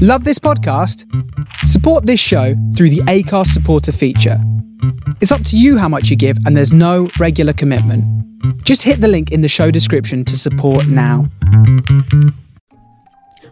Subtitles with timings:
[0.00, 1.04] Love this podcast?
[1.66, 4.40] Support this show through the Acast supporter feature.
[5.20, 8.04] It's up to you how much you give, and there's no regular commitment.
[8.62, 11.28] Just hit the link in the show description to support now.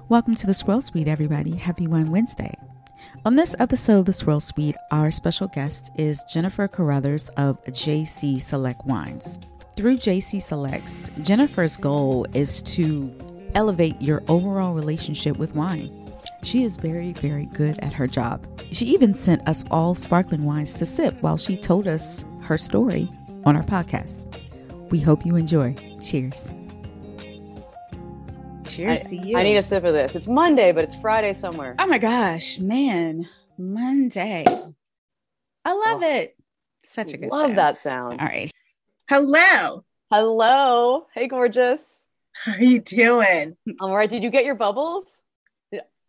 [0.09, 1.57] Welcome to the Swirl Suite, everybody.
[1.57, 2.55] Happy Wine Wednesday.
[3.25, 8.41] On this episode of the Swirl Suite, our special guest is Jennifer Carruthers of JC
[8.41, 9.41] Select Wines.
[9.77, 13.13] Through JC Selects, Jennifer's goal is to
[13.57, 16.06] elevate your overall relationship with wine.
[16.47, 18.47] She is very, very good at her job.
[18.71, 23.11] She even sent us all sparkling wines to sip while she told us her story
[23.45, 24.41] on our podcast.
[24.93, 25.75] We hope you enjoy.
[26.01, 26.53] Cheers.
[28.65, 29.37] Cheers I, to you.
[29.37, 30.15] I need a sip of this.
[30.15, 31.75] It's Monday, but it's Friday somewhere.
[31.81, 33.29] Oh my gosh, man.
[33.59, 34.45] Monday.
[35.65, 36.09] I love Oh.
[36.09, 36.37] it.
[36.85, 37.43] Such a good sound.
[37.43, 37.59] Love sound.
[37.59, 38.21] that sound.
[38.21, 38.53] All right.
[39.09, 39.85] Hello.
[40.13, 41.07] Hello.
[41.13, 42.07] Hey, gorgeous.
[42.45, 43.57] How are you doing?
[43.67, 44.09] I'm all right.
[44.09, 45.21] Did you get your bubbles?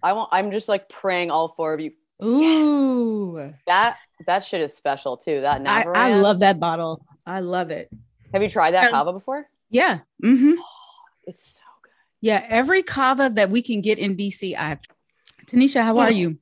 [0.04, 0.30] Did- I want.
[0.32, 1.92] I'm just like praying all four of you.
[2.24, 3.54] Ooh.
[3.68, 5.42] That that shit is special too.
[5.42, 5.96] That I, Naveran.
[5.98, 7.06] I love that bottle.
[7.26, 7.90] I love it.
[8.34, 9.48] Have you tried that Um, cava before?
[9.70, 10.00] Yeah.
[10.24, 10.54] Mm-hmm.
[11.28, 11.92] It's so good.
[12.22, 12.46] Yeah.
[12.48, 14.80] Every cava that we can get in DC, I have
[15.46, 16.38] Tanisha, how are you?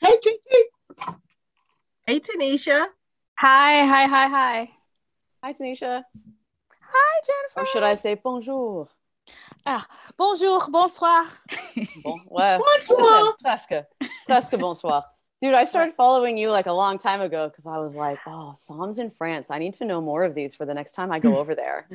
[0.00, 0.62] Hey, Kiki.
[2.06, 2.86] Hey, Tanisha.
[3.38, 4.70] Hi, hi, hi, hi.
[5.44, 6.02] Hi, Tanisha.
[6.92, 7.60] Hi, Jennifer.
[7.60, 8.88] Or should I say bonjour?
[10.16, 11.26] Bonjour, bonsoir.
[12.02, 12.58] Bon, ouais.
[12.58, 13.36] Bonjour.
[13.42, 13.74] Presque.
[14.26, 15.04] Presque bonsoir.
[15.42, 18.54] Dude, I started following you like a long time ago because I was like, oh,
[18.56, 19.50] Psalms in France.
[19.50, 21.88] I need to know more of these for the next time I go over there.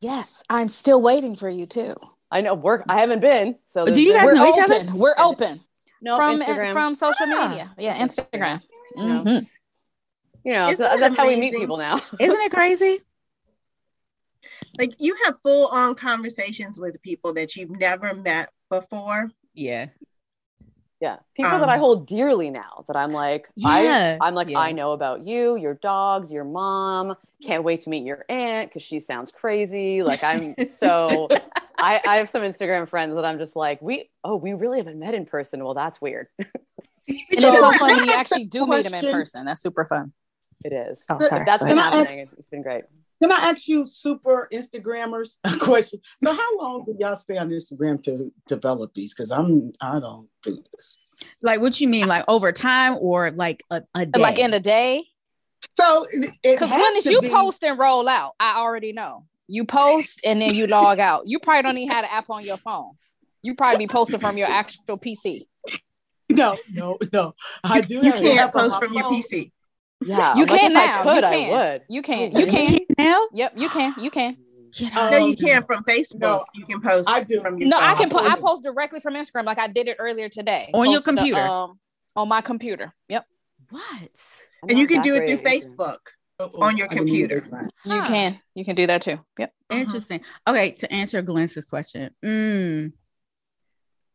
[0.00, 1.94] Yes, I'm still waiting for you too.
[2.30, 2.84] I know work.
[2.88, 3.56] I haven't been.
[3.66, 4.80] So Do you guys We're know each other?
[4.94, 5.60] We're open
[6.00, 6.72] no from Instagram?
[6.72, 7.48] from social Ah.
[7.48, 7.70] media.
[7.76, 8.62] Yeah, Instagram.
[8.96, 9.46] You know, Mhm.
[10.44, 11.96] you know so it that's how we meet people now.
[12.18, 13.00] Isn't it crazy?
[14.80, 19.30] Like you have full on conversations with people that you've never met before.
[19.52, 19.86] Yeah.
[21.02, 22.84] Yeah, people that I Um, hold dearly now.
[22.86, 24.58] That I'm like, Yeah, I, I'm like, yeah.
[24.58, 27.14] I know about you, your dogs, your mom.
[27.42, 30.02] Can't wait to meet your aunt because she sounds crazy.
[30.02, 31.28] Like I'm so.
[31.78, 34.98] I, I have some Instagram friends that I'm just like, we oh, we really haven't
[34.98, 35.64] met in person.
[35.64, 36.28] Well, that's weird.
[37.08, 37.80] And it's so what?
[37.80, 39.44] funny you actually do meet them in person.
[39.44, 40.12] That's super fun.
[40.64, 41.04] It is.
[41.08, 41.44] Oh, But sorry.
[41.44, 41.92] That's Go been ahead.
[41.92, 42.28] Can happening.
[42.38, 42.84] It's been great.
[43.22, 46.00] Can I ask you, super Instagrammers, a question?
[46.22, 49.12] So, how long do y'all stay on Instagram to develop these?
[49.12, 50.98] Because I'm, I don't do this.
[51.42, 52.08] Like what you mean?
[52.08, 54.20] Like over time or like a, a day?
[54.20, 55.04] Like in a day,
[55.78, 58.92] So, it, it because has when is you be- post and roll out, I already
[58.94, 59.26] know.
[59.46, 61.24] You post and then you log out.
[61.26, 62.92] You probably don't even have an app on your phone.
[63.42, 65.42] You probably be posting from your actual PC.
[66.30, 67.34] No, no, no.
[67.64, 67.96] I do.
[67.96, 69.14] You have can't post my from your phone.
[69.14, 69.50] PC.
[70.02, 71.00] Yeah, You like, can if now.
[71.00, 71.50] I could, you I can.
[71.50, 71.82] would.
[71.88, 72.18] You can.
[72.34, 72.68] Oh, You really?
[72.78, 72.78] can.
[72.98, 73.26] now?
[73.34, 73.94] Yep, you can.
[73.98, 74.36] You can.
[74.72, 75.10] Get Oh.
[75.10, 76.20] No, you can't from Facebook.
[76.20, 77.40] No, you can post I do.
[77.40, 78.08] from your No, I can.
[78.08, 80.70] Po- I post directly from Instagram, like I did it earlier today.
[80.72, 81.40] On your Posted a, computer?
[81.40, 81.78] um,
[82.16, 82.94] on my computer.
[83.08, 83.26] Yep,
[83.70, 84.40] What?
[84.68, 85.38] And you can do it through.
[85.38, 85.98] Facebook.
[86.38, 87.68] Uh-oh, on your I didn't need computer.
[87.84, 88.06] you Huh.
[88.06, 88.40] can.
[88.54, 89.18] You can do that too.
[89.38, 89.52] Yep.
[89.70, 90.20] Interesting.
[90.48, 92.92] Okay, to answer Glynis's question, mm,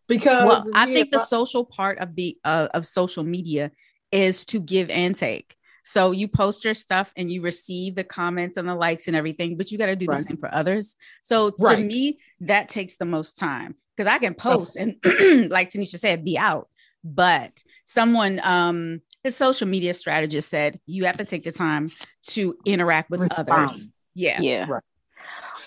[0.07, 3.72] Because well, I think the social part of the uh, of social media
[4.12, 5.56] is to give and take.
[5.85, 9.56] So you post your stuff and you receive the comments and the likes and everything,
[9.56, 10.96] but you got to do the same for others.
[11.22, 14.96] So to me, that takes the most time because I can post and,
[15.51, 16.69] like Tanisha said, be out.
[17.03, 21.91] But someone, um, his social media strategist said you have to take the time
[22.29, 23.50] to interact with Respond.
[23.50, 23.91] others.
[24.16, 24.41] Yeah.
[24.41, 24.66] Yeah.
[24.67, 24.84] Right.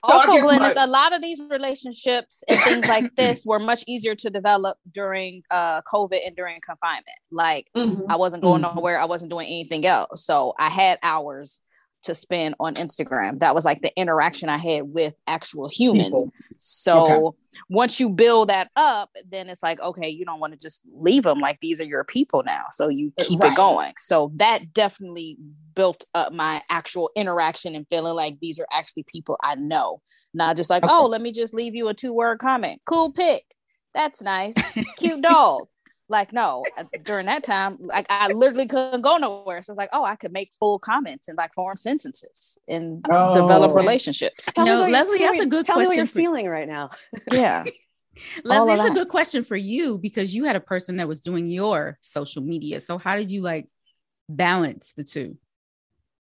[0.03, 3.59] Also, guess Glenn, my- is a lot of these relationships and things like this were
[3.59, 7.06] much easier to develop during uh, COVID and during confinement.
[7.31, 8.04] Like Mhm.
[8.09, 8.75] I wasn't going Mhm.
[8.76, 8.98] nowhere.
[9.00, 10.25] I wasn't doing anything else.
[10.25, 11.60] So I had hours
[12.08, 13.38] to spend on Instagram.
[13.41, 16.06] That was like the interaction I had with actual humans.
[16.08, 16.32] People.
[16.58, 17.36] So Okay.
[17.70, 21.22] once you build that up, then it's like, okay, you don't want to just leave
[21.22, 21.38] them.
[21.38, 22.64] Like these are your people now.
[22.72, 23.52] So you uh, keep Right.
[23.52, 23.92] it going.
[23.98, 25.38] So that definitely
[25.74, 30.02] built up my actual interaction and feeling like these are actually people I know.
[30.34, 30.92] Not just like, Okay.
[30.92, 32.82] oh, let me just leave you a two word comment.
[32.84, 33.44] Cool pic.
[33.94, 34.54] That's nice.
[34.97, 35.68] Cute dog.
[36.10, 36.65] Like, no,
[37.04, 39.62] during that time, like I literally couldn't go nowhere.
[39.62, 43.72] So it's like, oh, I could make full comments and like form sentences and develop
[43.72, 43.74] Oh.
[43.74, 44.44] relationships.
[44.54, 46.48] Tell No, what Leslie, that's a feeling- good Tell me what question you're for- feeling
[46.48, 46.91] right now.
[47.33, 47.65] Yeah.
[48.44, 51.21] Leslie, of it's a good question for you because you had a person that was
[51.21, 52.80] doing your social media.
[52.80, 53.68] So how did you like
[54.28, 55.36] balance the two?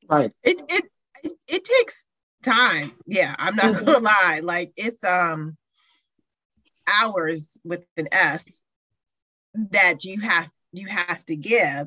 [0.08, 0.32] Right.
[0.42, 0.84] It it
[1.22, 2.08] it, it takes
[2.42, 2.90] time.
[3.06, 3.84] Yeah, I'm not Mhm.
[3.84, 4.40] gonna lie.
[4.42, 5.56] Like it's um
[7.00, 8.62] hours with an S
[9.54, 11.86] that you have you have to give.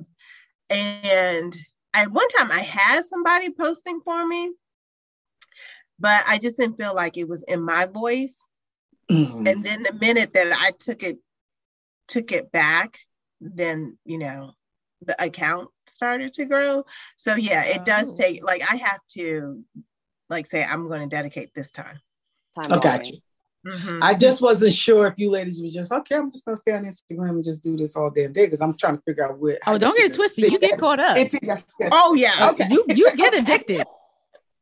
[0.69, 1.55] And
[1.93, 4.51] at one time I had somebody posting for me,
[5.99, 8.47] but I just didn't feel like it was in my voice.
[9.11, 9.47] Mhm.
[9.47, 11.19] And then the minute that I took it
[12.07, 12.97] took it back,
[13.41, 14.53] then you know
[15.01, 16.85] the account started to grow.
[17.17, 18.17] So yeah, it does Oh.
[18.17, 19.63] take like I have to
[20.29, 21.99] like say I'm going to dedicate this time.
[22.55, 23.19] Time I got you.
[23.67, 23.99] Mhm.
[24.01, 26.15] I just wasn't sure if you ladies were just okay.
[26.15, 28.75] I'm just gonna stay on Instagram and just do this all damn day because I'm
[28.77, 29.57] trying to figure out where.
[29.67, 30.51] Oh, don't get it twisted.
[30.51, 31.17] You get caught up.
[31.91, 32.49] oh yeah.
[32.51, 32.65] Okay.
[32.69, 33.85] You you get addicted.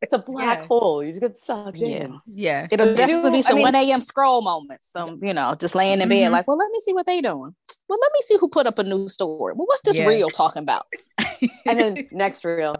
[0.01, 0.65] It's a black Yeah.
[0.67, 1.01] hole.
[1.03, 1.87] You just get sucked Yeah.
[2.03, 2.19] in.
[2.31, 2.67] Yeah.
[2.69, 4.01] It'll definitely be I some mean- 1 a.m.
[4.01, 4.91] scroll moments.
[4.91, 6.31] Some, you know, just laying in bed, Mhm.
[6.31, 7.55] like, well, let me see what they doing.
[7.87, 9.53] Well, let me see who put up a new story.
[9.55, 10.05] Well, what's this Yeah.
[10.05, 10.85] reel talking about?
[11.65, 12.75] And then next reel,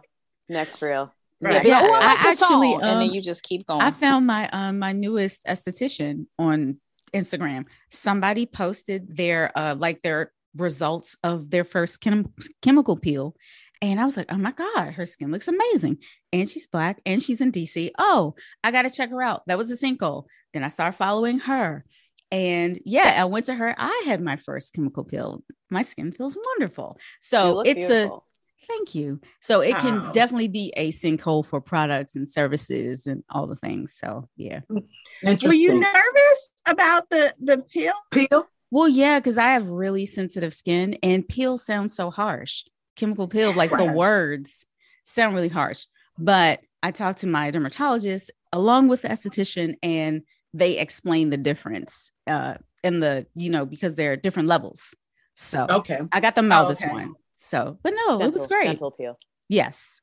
[0.49, 1.11] next reel.
[1.41, 1.53] Right.
[1.55, 1.91] next Yeah, oh, I reel.
[1.91, 2.81] like I this actually, song.
[2.81, 3.81] and then um, you just keep going.
[3.81, 6.79] I found my um my newest esthetician on
[7.13, 7.65] Instagram.
[7.91, 13.35] Somebody posted their uh like their results of their first chem- chemical peel.
[13.81, 15.97] And I was like, oh my God, her skin looks amazing.
[16.31, 17.91] And she's black and she's in DC.
[17.99, 19.43] Oh, I gotta check her out.
[19.47, 20.25] That was a sinkhole.
[20.53, 21.83] Then I started following her.
[22.31, 23.75] And yeah, I went to her.
[23.77, 25.43] I had my first chemical peel.
[25.69, 26.97] My skin feels wonderful.
[27.21, 28.25] So look it's a beautiful.
[28.67, 29.19] Thank you.
[29.39, 30.11] So it can Wow.
[30.11, 33.95] definitely be a sinkhole for products and services and all the things.
[33.97, 34.61] So yeah.
[34.69, 37.93] Were you nervous about the the pill?
[38.11, 38.47] Peel?
[38.71, 42.63] Well, yeah, because I have really sensitive skin and peel sounds so harsh.
[42.95, 44.65] Chemical peel, like the words
[45.03, 45.85] sound really harsh.
[46.17, 50.23] But I talked to my dermatologist along with the esthetician, and
[50.53, 54.95] they explain the difference uh in the, you know, because there are different levels.
[55.35, 55.99] So Okay.
[56.11, 56.91] I got the mildest okay.
[56.93, 57.15] one.
[57.35, 58.65] So, but no, it was great.
[58.65, 59.17] Dental peel.
[59.49, 60.01] Yes.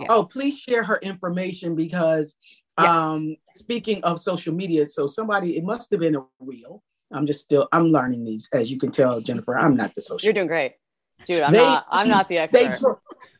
[0.00, 0.06] Yeah.
[0.10, 2.36] Oh, please share her information because
[2.80, 2.88] Yes.
[2.88, 6.82] um speaking of social media, so somebody it must have been a reel.
[7.12, 8.48] I'm just still I'm learning these.
[8.52, 10.24] As you can tell, Jennifer, I'm not the social.
[10.26, 10.72] You're doing great,
[11.24, 11.42] dude.
[11.42, 11.86] I'm They- not.
[11.88, 12.80] I'm not the they expert.
[12.80, 12.94] draw,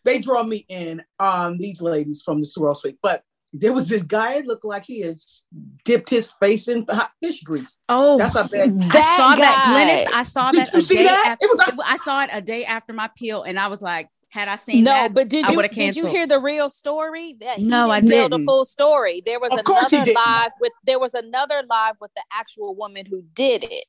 [0.04, 2.98] they draw me in um these ladies from the Swirl Suite.
[3.02, 3.24] But
[3.56, 5.44] there was this guy it looked like he has
[5.84, 7.78] dipped his face in hot fish grease.
[7.88, 8.68] Oh, That's how bad.
[8.82, 10.04] I That saw that, guy.
[10.04, 10.12] Glynis.
[10.12, 11.26] I saw Did that you a see day that?
[11.28, 11.46] after.
[11.46, 14.08] It was like- I saw it a day after my peel, and I was like,
[14.30, 16.68] had I seen no, that, but did I you would've did you hear the real
[16.68, 17.36] story?
[17.40, 18.46] That he No, I didn't tell the didn't.
[18.46, 19.22] full story.
[19.24, 20.26] There was Of course he another didn't.
[20.26, 23.84] live with there was another live with the actual woman who did it,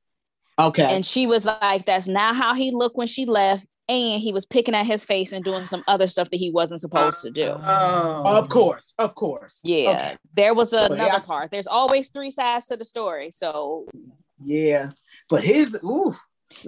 [0.60, 0.84] Okay.
[0.96, 4.46] and she was like, "That's not how he looked when she left." And he was
[4.48, 7.50] picking at his face and doing some other stuff that he wasn't supposed to do.
[7.56, 9.60] Oh, of course, of course.
[9.64, 10.18] Yeah, Okay.
[10.34, 11.20] there was another yeah.
[11.20, 11.52] part.
[11.52, 13.30] There's always three sides to the story.
[13.32, 13.88] So
[14.44, 14.90] Yeah.
[15.30, 16.16] But his ooh.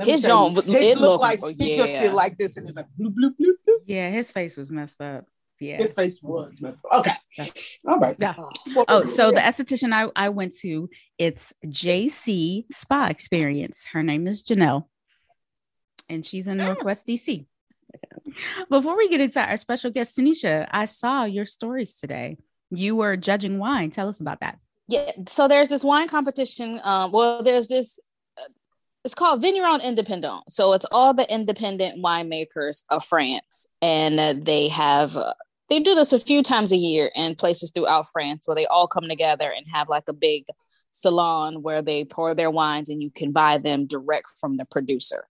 [0.02, 2.88] His tell you, it looked looked- like he just did like this and it's like
[3.00, 3.80] bloop bloop bloop bloop.
[3.86, 5.26] yeah, his face was messed up.
[5.60, 5.78] Yeah.
[5.78, 7.00] His face was messed up.
[7.00, 7.50] Okay.
[7.88, 8.16] All right.
[8.20, 8.36] Yeah.
[8.38, 10.88] Oh, Oh, so the esthetician I, I went to,
[11.18, 13.86] it's JC Spa Experience.
[13.92, 14.86] Her name is Janelle,
[16.10, 17.46] and she's in Northwest DC.
[18.70, 22.38] Before we get into our special guest, Tanisha, I saw your stories today.
[22.70, 23.92] You were judging wine.
[23.92, 24.60] Tell us about that.
[24.88, 26.80] yeah, so there's this wine competition.
[26.84, 28.00] Um, well, there's this.
[28.38, 28.50] uh,
[29.06, 30.44] It's called Vignerons Indépendants.
[30.50, 35.34] So it's all the independent winemakers of France, and uh, they have uh,
[35.70, 38.88] they do this a few times a year in places throughout France where they all
[38.88, 40.46] come together and have like a big
[40.92, 45.26] salon where they pour their wines and you can buy them direct from the producer.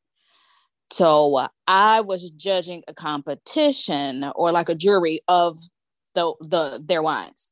[0.90, 5.58] So I was judging a competition or like a jury of
[6.16, 7.52] the the their wines.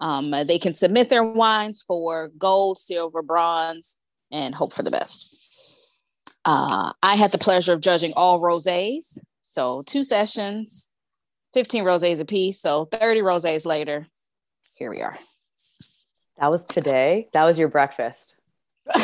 [0.00, 3.98] Um, they can submit their wines for gold, silver, bronze,
[4.30, 5.92] and hope for the best.
[6.44, 10.88] Uh, I had the pleasure of judging all rosés, so two sessions,
[11.52, 12.60] fifteen rosés apiece.
[12.60, 14.06] So thirty rosés later,
[14.74, 15.18] here we are.
[16.38, 17.28] that was today.
[17.32, 18.36] That was your breakfast.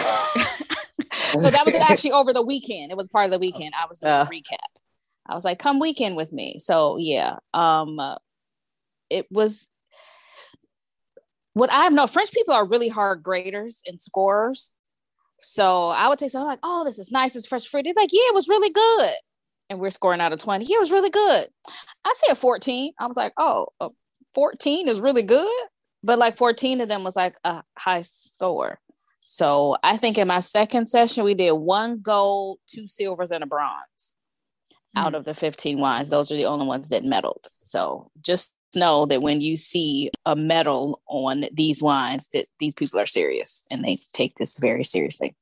[1.41, 2.91] so that was actually over the weekend.
[2.91, 3.73] It was part of the weekend.
[3.81, 4.27] I was doing Uh.
[4.29, 4.59] a recap.
[5.27, 7.99] I was like, "Come weekend with me." So yeah, um,
[9.11, 9.71] it was.
[11.55, 14.73] What I have no French people are really hard graders and scorers.
[15.41, 17.37] So I would say something like, "Oh, this is nice.
[17.37, 19.13] It's fresh fruit." They're like, "Yeah, it was really good,"
[19.71, 20.65] and we're scoring out of twenty.
[20.67, 21.49] Yeah, it was really good.
[22.05, 22.93] I'd say a fourteen.
[22.99, 23.91] I was like, "Oh, a
[24.35, 25.49] fourteen is really good,"
[26.03, 28.81] but like fourteen of them was like a high score.
[29.25, 33.47] So I think in my second session, we did one gold, two silvers, and a
[33.47, 34.17] bronze
[34.97, 36.11] out of the 15 wines.
[36.11, 37.47] Those are the only ones that medaled.
[37.63, 43.01] So just know that when you see a medal on these wines, that these people
[43.01, 45.35] are serious and they take this very seriously.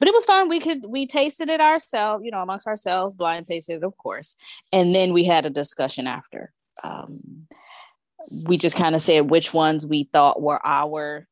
[0.00, 0.48] But it was fun.
[0.48, 4.34] We could we tasted it ourselves, you know, amongst ourselves, blind tasted it, of course.
[4.72, 6.52] And then we had a discussion after.
[6.82, 7.46] Um,
[8.46, 11.28] we just kind of said which ones we thought were our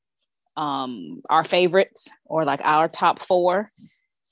[0.58, 3.68] um our favorites or like our top four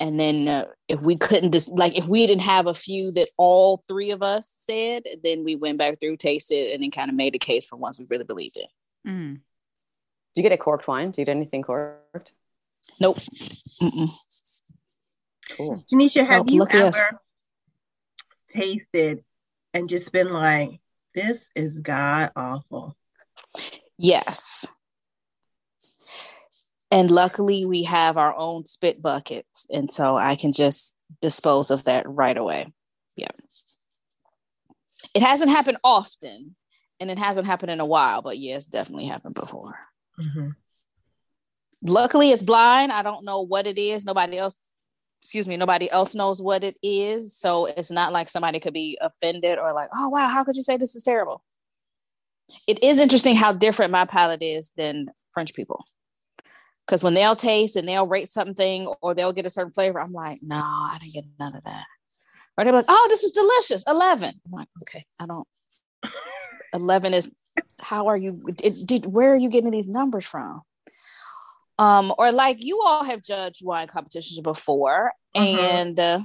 [0.01, 3.29] and then uh, if we couldn't just like if we didn't have a few that
[3.39, 7.15] all three of us said then we went back through tasted and then kind of
[7.17, 8.67] made a case for ones we really believed in
[9.07, 9.35] Mm.
[10.35, 11.13] Did you get a corked wine?
[11.13, 12.33] Did you get anything corked?
[13.01, 13.19] nope
[13.81, 14.11] Mm-mm.
[15.57, 15.77] Cool.
[15.91, 16.99] Tanisha, have Oh, you look at us.
[16.99, 17.21] ever
[18.51, 19.23] tasted
[19.73, 20.81] and just been like,
[21.15, 22.97] this is god awful?
[23.97, 24.67] Yes.
[26.91, 29.67] And luckily, we have our own spit buckets.
[29.71, 32.73] And so I can just dispose of that right away.
[33.17, 33.31] Yeah.
[35.15, 36.55] It hasn't happened often
[37.01, 39.79] and it hasn't happened in a while, but yes, definitely happened before.
[40.21, 40.55] Mhm.
[41.83, 42.93] Luckily, it's blind.
[42.93, 44.05] I don't know what it is.
[44.05, 44.57] Nobody else,
[45.23, 47.37] excuse me, nobody else knows what it is.
[47.37, 50.63] So it's not like somebody could be offended or like, oh, wow, how could you
[50.63, 51.43] say this is terrible?
[52.67, 55.85] It is interesting how different my palate is than French people.
[56.87, 60.13] Because when they'll taste and they'll rate something or they'll get a certain flavor, I'm
[60.13, 61.85] like, no, I didn't get none of that.
[62.57, 63.85] Or they're like, oh, this is delicious.
[63.89, 64.29] 11.
[64.47, 65.47] I'm like, okay, I don't.
[66.73, 67.31] 11 is,
[67.81, 70.63] how are you, did, did, where are you getting these numbers from?
[71.79, 75.59] Um, or like you all have judged wine competitions before, Mhm.
[75.59, 76.21] and uh,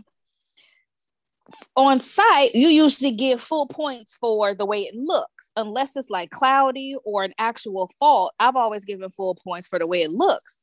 [1.76, 6.30] on site, you usually give full points for the way it looks, unless it's like
[6.30, 8.34] cloudy or an actual fault.
[8.40, 10.58] I've always given full points for the way it looks.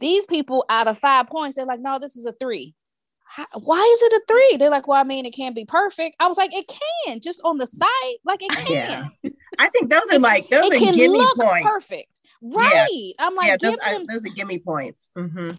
[0.00, 2.74] These people, out of five points, they're like, no, this is a three.
[3.26, 4.56] How, why is it a three?
[4.58, 6.16] They're like, well, I mean, it can't be perfect.
[6.20, 6.70] I was like, it
[7.06, 9.10] can, just on the site, like it can.
[9.22, 9.30] Yeah.
[9.58, 11.66] I think those are like those it are can gimme look points.
[11.66, 13.12] perfect, right?
[13.18, 15.10] I'm like, yeah, give those, I, those are gimme points.
[15.16, 15.50] hmm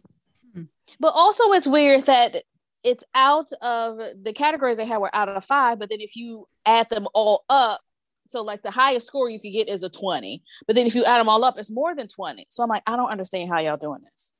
[0.99, 2.43] But also, it's weird that
[2.85, 6.47] it's out of the categories they had were out of five, but then if you
[6.67, 7.81] add them all up,
[8.27, 11.03] so like the highest score you could get is a 20, but then if you
[11.03, 12.45] add them all up, it's more than 20.
[12.49, 14.33] So I'm like, I don't understand how y'all doing this.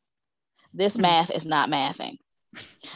[0.73, 1.01] This Hmm.
[1.01, 2.17] math is not mathing.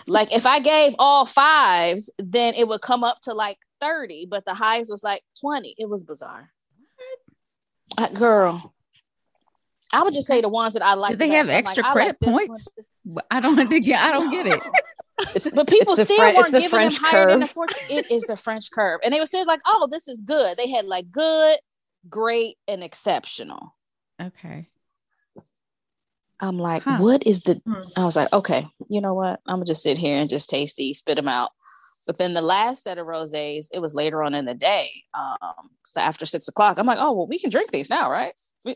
[0.06, 4.46] Like if I gave all fives, then it would come up to like 30, but
[4.46, 5.76] the highest was like 20.
[5.80, 6.52] It was bizarre.
[7.98, 8.76] Uh, girl.
[9.92, 11.14] I would just say the ones that I like.
[11.14, 12.68] Do they have extra like, credit like points?
[13.32, 14.62] I don't think I don't get it.
[15.36, 17.52] It's, But people still weren't giving French them higher than a curve.
[17.52, 17.98] 14.
[17.98, 19.00] It is the French curve.
[19.04, 20.58] And they were still like, oh, this is good.
[20.58, 21.58] They had like good,
[22.10, 23.76] great, and exceptional.
[24.22, 24.68] Okay.
[26.42, 26.98] I'm like, Huh.
[27.00, 27.82] what is the Hmm.
[27.98, 29.40] I was like, okay, you know what?
[29.46, 31.52] I'm gonna just sit here and just taste these, spit them out.
[32.08, 34.90] But then the last set of rosés, it was later on in the day.
[35.14, 38.32] Um, so after six o'clock, I'm like, oh well, we can drink these now, right?
[38.64, 38.76] We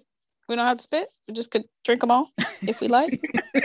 [0.50, 1.08] we don't have to spit.
[1.28, 2.30] We just could drink them all
[2.62, 3.22] if we like.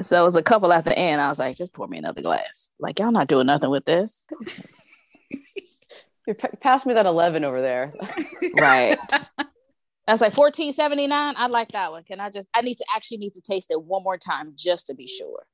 [0.00, 1.20] so it was a couple at the end.
[1.20, 2.70] I was like, just pour me another glass.
[2.78, 4.26] Like y'all not doing nothing with this,
[6.26, 7.94] You pa- pass me that 11 over there.
[8.54, 8.98] right?
[10.08, 11.34] I was like fourteen seventy nine.
[11.36, 12.02] I like that one.
[12.02, 12.48] Can I just?
[12.52, 15.44] I need to actually need to taste it one more time just to be sure.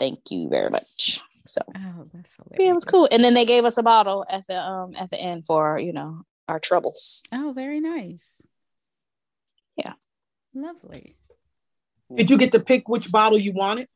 [0.00, 1.20] Thank you very much.
[1.30, 2.58] So Oh, that's hilarious.
[2.58, 3.06] yeah, it was cool.
[3.12, 5.92] And then they gave us a bottle at the um at the end for you
[5.92, 7.22] know our troubles.
[7.32, 8.44] oh, very nice.
[9.76, 9.92] Yeah.
[10.54, 11.14] Lovely.
[12.14, 13.88] Did you get to pick which bottle you wanted?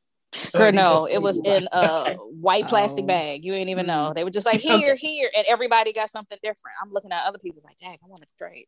[0.55, 3.07] Or Girl, no, it was in a white plastic Oh.
[3.09, 3.45] bag.
[3.45, 4.11] You ain't even know.
[4.11, 4.15] Mm.
[4.15, 4.79] They were just like Okay.
[4.79, 6.77] here, here, and everybody got something different.
[6.83, 8.67] I'm looking at other people's like, dang, I want to trade.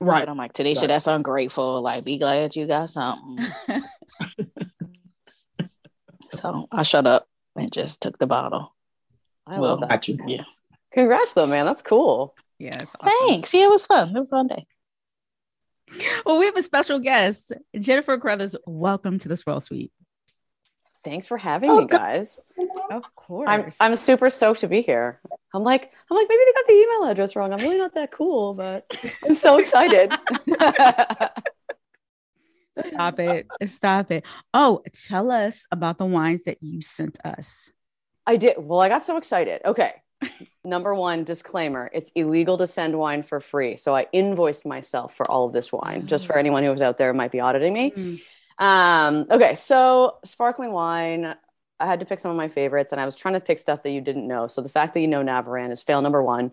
[0.00, 0.20] Right.
[0.20, 0.88] But I'm like, Tanisha, Right.
[0.88, 1.80] that's ungrateful.
[1.82, 3.44] Like, be glad you got something.
[6.30, 7.26] so I shut up
[7.56, 8.74] and just took the bottle.
[9.46, 9.90] I Well, love that.
[9.90, 10.18] Got you.
[10.26, 10.44] Yeah.
[10.92, 11.66] Congrats, though, man.
[11.66, 12.34] That's cool.
[12.58, 12.94] yes.
[13.00, 13.12] awesome.
[13.28, 13.52] Thanks.
[13.54, 14.16] Yeah, it was fun.
[14.16, 14.66] It was a fun day.
[16.24, 18.56] Well, we have a special guest, Jennifer Crothers.
[18.66, 19.92] Welcome to the Swirl Suite.
[21.04, 22.40] Thanks for having Oh, me, guys.
[22.90, 23.46] Of course.
[23.48, 25.20] I'm I'm super stoked to be here.
[25.52, 27.52] I'm like I'm like maybe they got the email address wrong.
[27.52, 28.86] I'm really not that cool, but
[29.24, 30.10] I'm so excited.
[32.76, 33.46] Stop it.
[33.66, 34.24] Stop it.
[34.52, 37.70] Oh, tell us about the wines that you sent us.
[38.26, 38.54] I did.
[38.58, 39.60] Well, I got so excited.
[39.64, 39.92] Okay.
[40.64, 43.76] Number one disclaimer it's illegal to send wine for free.
[43.76, 46.38] So I invoiced myself for all of this wine, just for Oh.
[46.38, 47.90] anyone who was out there might be auditing me.
[47.90, 48.20] Mm.
[48.58, 49.54] Um, okay.
[49.56, 51.34] So sparkling wine,
[51.80, 53.82] I had to pick some of my favorites and I was trying to pick stuff
[53.82, 54.46] that you didn't know.
[54.46, 56.52] So the fact that you know Naveran is fail number one.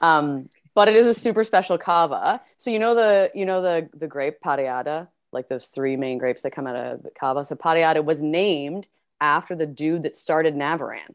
[0.00, 2.40] Um, but it is a super special cava.
[2.58, 6.42] So you know the you know the the grape Parellada, like those three main grapes
[6.42, 7.44] that come out of the cava.
[7.44, 8.86] So Parellada was named
[9.20, 11.14] after the dude that started Naveran.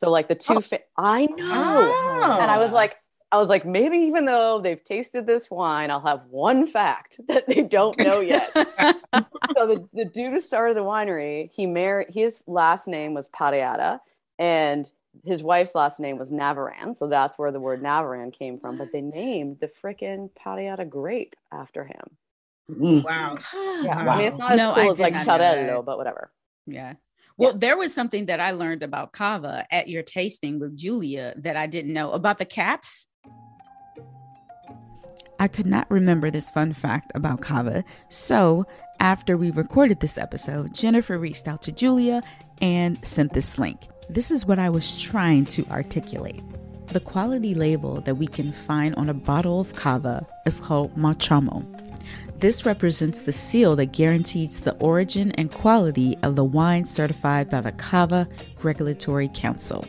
[0.00, 1.36] So like the two, fa- I know,
[1.92, 2.38] Oh.
[2.40, 2.96] and I was like,
[3.30, 7.46] I was like, maybe even though they've tasted this wine, I'll have one fact that
[7.46, 8.50] they don't know yet.
[9.54, 14.00] so the, the dude who started the winery, he married his last name was Parellada,
[14.38, 14.90] and
[15.22, 16.96] his wife's last name was Naveran.
[16.96, 18.76] So that's where the word Naveran came from.
[18.78, 22.16] But they named the frickin' Parellada grape after him.
[22.70, 23.04] Mm.
[23.04, 23.36] Wow.
[23.82, 24.12] Yeah, Wow.
[24.12, 25.84] I mean it's not as No, I cool as did like not know Xarello, that.
[25.84, 26.30] but whatever.
[26.66, 26.94] Yeah.
[27.40, 31.56] Well, there was something that I learned about cava at your tasting with Julia that
[31.56, 33.06] I didn't know about the caps.
[35.38, 37.82] I could not remember this fun fact about cava.
[38.10, 38.66] So,
[39.00, 42.20] after we recorded this episode, Jennifer reached out to Julia
[42.60, 43.88] and sent this link.
[44.10, 46.42] This is what I was trying to articulate.
[46.88, 51.64] The quality label that we can find on a bottle of cava is called Marchamo.
[52.40, 57.60] This represents the seal that guarantees the origin and quality of the wine certified by
[57.60, 58.26] the Cava
[58.62, 59.84] Regulatory Council.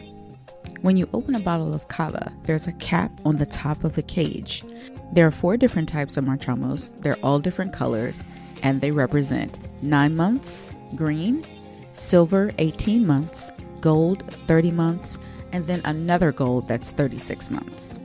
[0.82, 4.04] When you open a bottle of cava, there's a cap on the top of the
[4.04, 4.66] cage.
[5.14, 7.02] There are four different types of marchamos.
[7.02, 8.26] They're all different colors
[8.64, 11.46] and they represent 9 months, green,
[11.94, 15.20] silver 18 months, gold 30 months,
[15.54, 18.02] and then another gold that's 36 months.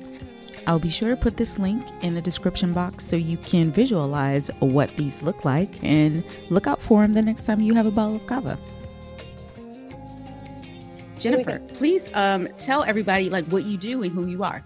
[0.67, 4.51] I'll be sure to put this link in the description box so you can visualize
[4.59, 7.91] what these look like and look out for them the next time you have a
[7.91, 8.59] bottle of cava.
[11.19, 14.65] Jennifer, please um, tell everybody like what you do and who you are.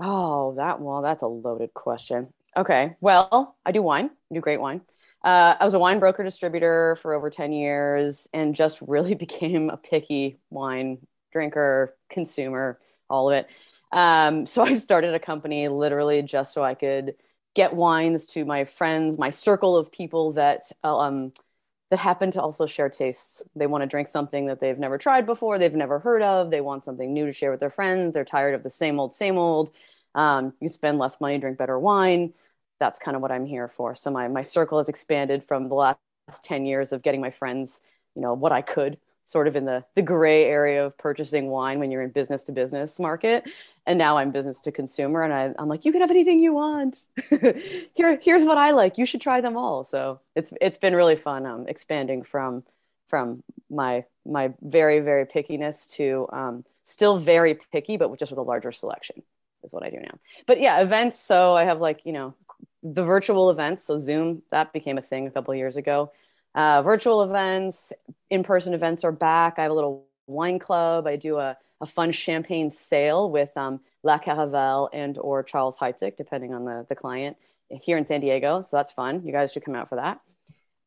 [0.00, 2.32] Oh, that well, that's a loaded question.
[2.56, 4.10] Okay, well, I do wine.
[4.30, 4.80] I do great wine.
[5.22, 9.70] Uh, I was a wine broker distributor for over 10 years and just really became
[9.70, 10.98] a picky wine
[11.32, 13.46] drinker, consumer, all of it.
[13.92, 17.14] Um, so I started a company literally just so I could
[17.54, 21.32] get wines to my friends, my circle of people that um,
[21.90, 23.42] that happen to also share tastes.
[23.54, 26.50] They want to drink something that they've never tried before, they've never heard of.
[26.50, 28.14] They want something new to share with their friends.
[28.14, 29.70] They're tired of the same old, same old.
[30.14, 32.32] Um, you spend less money, drink better wine.
[32.80, 33.94] That's kind of what I'm here for.
[33.94, 35.98] So my my circle has expanded from the last
[36.42, 37.82] 10 years of getting my friends,
[38.14, 41.78] you know, what I could sort of in the the gray area of purchasing wine
[41.78, 43.44] when you're in business to business market.
[43.86, 46.54] And now i'm business to consumer and I, i'm like you can have anything you
[46.54, 47.08] want.
[47.94, 48.98] Here here's what i like.
[48.98, 49.84] You should try them all.
[49.84, 52.64] So it's it's been really fun um, expanding from
[53.08, 58.42] from my my very very pickiness to um, still very picky but just with a
[58.42, 59.22] larger selection
[59.62, 60.18] is what i do now.
[60.46, 61.18] But yeah events.
[61.18, 62.34] So i have like you know
[62.82, 63.84] the virtual events.
[63.84, 66.10] So zoom that became a thing a couple years ago
[66.54, 67.92] uh, virtual events,
[68.30, 69.58] in person events are back.
[69.58, 71.06] I have a little wine club.
[71.06, 76.16] I do a, a fun champagne sale with um, La Caravelle and or Charles Heidsieck,
[76.16, 77.36] depending on the, the client
[77.68, 78.62] here in San Diego.
[78.62, 79.22] So that's fun.
[79.24, 80.20] You guys should come out for that.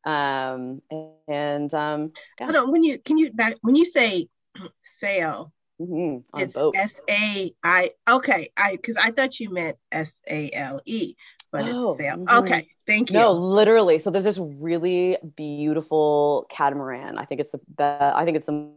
[0.06, 0.82] Um,
[1.26, 2.46] and um, yeah.
[2.46, 4.28] hold on, when you can you back when you say
[4.84, 7.90] sale, mm-hmm, it's S A I.
[8.08, 11.16] Okay, I because I thought you meant S A L E,
[11.56, 12.00] but oh, it's.
[12.00, 12.38] Mm-hmm.
[12.38, 13.18] Okay, thank you.
[13.18, 13.98] No, literally.
[13.98, 17.18] So there's this really beautiful catamaran.
[17.18, 18.16] I think it's the best.
[18.16, 18.70] I think it's the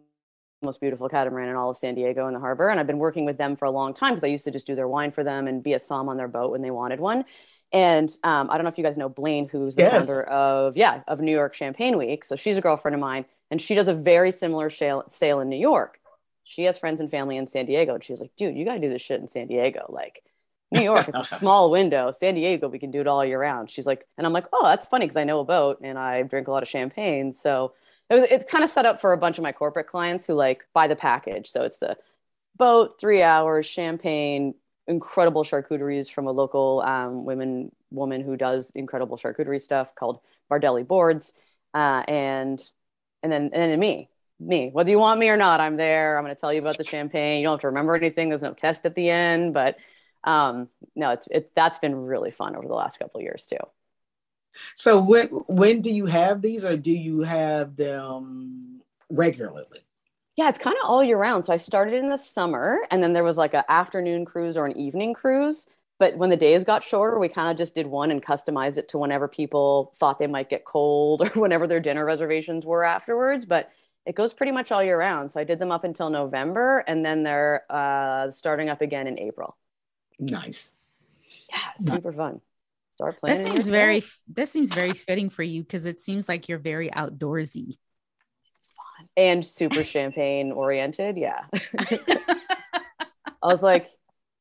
[0.61, 2.69] most beautiful catamaran in all of San Diego in the harbor.
[2.69, 4.67] And I've been working with them for a long time because I used to just
[4.67, 6.99] do their wine for them and be a som on their boat when they wanted
[6.99, 7.25] one.
[7.71, 9.91] And um, I don't know if you guys know Blaine, who's the yes.
[9.91, 12.25] founder of yeah of New York Champagne Week.
[12.25, 15.49] So she's a girlfriend of mine, and she does a very similar sale, sale in
[15.49, 15.99] New York.
[16.45, 18.79] She has friends and family in San Diego, and she's like, "Dude, you got to
[18.79, 19.85] do this shit in San Diego.
[19.87, 20.23] Like,
[20.71, 22.12] New York, it's a small window.
[22.12, 23.71] San Diego, we can do it all year round.
[23.71, 26.21] She's like, and I'm like, oh, that's funny because I know a boat and I
[26.23, 27.34] drink a lot of champagne.
[27.34, 27.73] So
[28.10, 30.34] it was, it's kind of set up for a bunch of my corporate clients who
[30.34, 31.49] like buy the package.
[31.49, 31.97] So it's the
[32.58, 34.53] boat, three hours, champagne,
[34.88, 40.19] incredible charcuteries from a local um, women woman who does incredible charcuterie stuff called
[40.51, 41.32] Bardelli Boards,
[41.73, 42.62] uh, and
[43.23, 44.69] and then and then me, me.
[44.71, 46.17] Whether you want me or not, I'm there.
[46.17, 47.39] I'm going to tell you about the champagne.
[47.39, 48.29] You don't have to remember anything.
[48.29, 49.77] There's no test at the end, but
[50.23, 53.58] um, no, it's it, that's been really fun over the last couple years too.
[54.75, 59.79] So when when do you have these, or do you have them regularly?
[60.36, 61.45] Yeah, it's kind of all year round.
[61.45, 64.65] So I started in the summer, and then there was like an afternoon cruise or
[64.65, 65.67] an evening cruise.
[65.99, 68.88] But when the days got shorter, we kind of just did one and customized it
[68.89, 73.45] to whenever people thought they might get cold or whenever their dinner reservations were afterwards.
[73.45, 73.69] But
[74.05, 75.32] it goes pretty much all year round.
[75.32, 79.19] So I did them up until November, and then they're uh, starting up again in
[79.19, 79.58] April.
[80.19, 80.71] Nice.
[81.49, 82.41] Yeah, super fun.
[82.91, 83.38] Start playing.
[83.38, 84.03] That seems very
[84.34, 87.77] that seems very fitting for you because it seems like you're very outdoorsy.
[89.15, 91.17] And super champagne oriented.
[91.17, 91.45] Yeah.
[93.41, 93.89] I was like,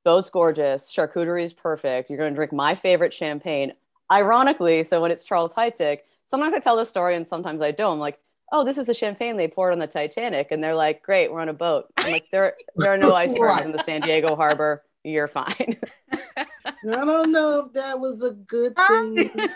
[0.04, 0.92] boat's gorgeous.
[0.92, 2.10] Charcuterie is perfect.
[2.10, 3.72] You're going to drink my favorite champagne.
[4.10, 7.94] Ironically, so when it's Charles Heidsieck, sometimes I tell this story and sometimes I don't.
[7.94, 8.18] I'm like,
[8.50, 10.48] oh, this is the champagne they poured on the Titanic.
[10.50, 11.86] And they're like, great, we're on a boat.
[11.96, 15.78] I'm like, there, there are no icebergs in the San Diego harbor you're fine.
[16.36, 16.46] I
[16.82, 19.30] don't know if that was a good thing.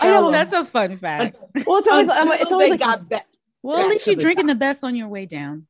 [0.00, 1.42] I know that's a fun fact.
[1.66, 2.08] well, it's always,
[2.40, 3.26] it's always like, got back,
[3.62, 5.66] well, at least you're drinking the best on your way down.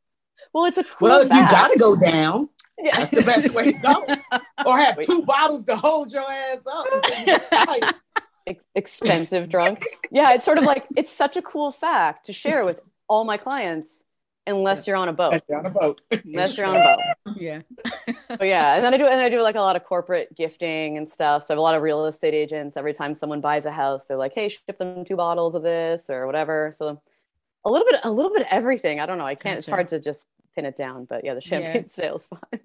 [0.52, 1.20] Well, it's a cool well.
[1.22, 1.50] If fact.
[1.50, 2.98] you got to go down, yeah.
[2.98, 4.04] that's the best way to go.
[4.66, 5.06] or have Wait.
[5.06, 7.94] two bottles to hold your ass up.
[8.46, 9.86] Ex- expensive drunk.
[10.10, 13.36] Yeah, it's sort of like it's such a cool fact to share with all my
[13.38, 14.03] clients
[14.46, 15.32] unless you're on a boat.
[15.32, 16.00] That's down a boat.
[16.10, 17.36] Unless you're on a boat.
[17.36, 17.62] Yeah.
[18.28, 20.96] But yeah, and then I do and I do like a lot of corporate gifting
[20.96, 21.44] and stuff.
[21.44, 22.76] So I have a lot of real estate agents.
[22.76, 26.08] Every time someone buys a house, they're like, "Hey, ship them two bottles of this
[26.08, 27.00] or whatever." So
[27.64, 28.98] a little bit, a little bit of everything.
[28.98, 29.26] I don't know.
[29.26, 29.58] I can't.
[29.58, 31.04] It's hard to just pin it down.
[31.04, 31.86] But yeah, the champagne Yeah.
[31.86, 32.60] sales fun.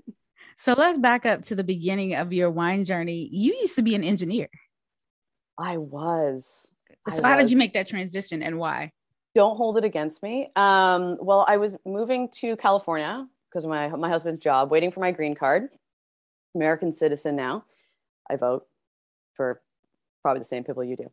[0.56, 3.30] So let's back up to the beginning of your wine journey.
[3.32, 4.50] You used to be an engineer.
[5.58, 6.68] I was.
[7.06, 8.92] I So how did you make that transition and why?
[9.39, 10.52] Don't hold it against me.
[10.58, 14.99] Um, well, I was moving to California because of my my husband's job, waiting for
[14.99, 15.69] my green card.
[16.56, 17.63] American citizen now.
[18.30, 18.67] I vote
[19.36, 19.62] for
[20.23, 21.10] probably the same people you do.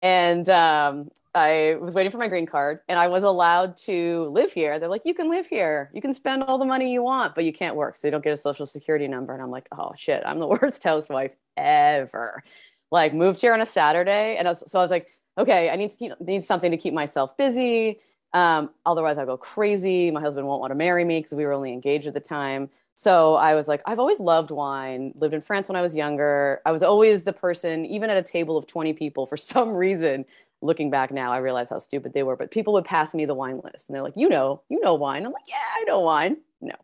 [0.00, 4.50] And um, I was waiting for my green card, and I was allowed to live
[4.50, 4.78] here.
[4.78, 5.90] They're like, "You can live here.
[5.92, 8.24] You can spend all the money you want, but you can't work, so you don't
[8.24, 10.22] get a social security number." And I'm like, "Oh shit!
[10.24, 12.42] I'm the worst housewife ever."
[12.90, 15.76] Like, moved here on a Saturday, and I was, so I was like, okay, I
[15.76, 18.00] need to keep, need something to keep myself busy.
[18.32, 20.10] Um, otherwise, I'll go crazy.
[20.10, 22.68] My husband won't want to marry me because we were only engaged at the time.
[22.94, 25.12] So I was like, I've always loved wine.
[25.16, 26.60] Lived in France when I was younger.
[26.64, 30.24] I was always the person, even at a table of 20 people, for some reason.
[30.62, 32.36] Looking back now, I realize how stupid they were.
[32.36, 34.94] But people would pass me the wine list, and they're like, "You know, you know
[34.94, 36.74] wine." I'm like, "Yeah, I know wine." No.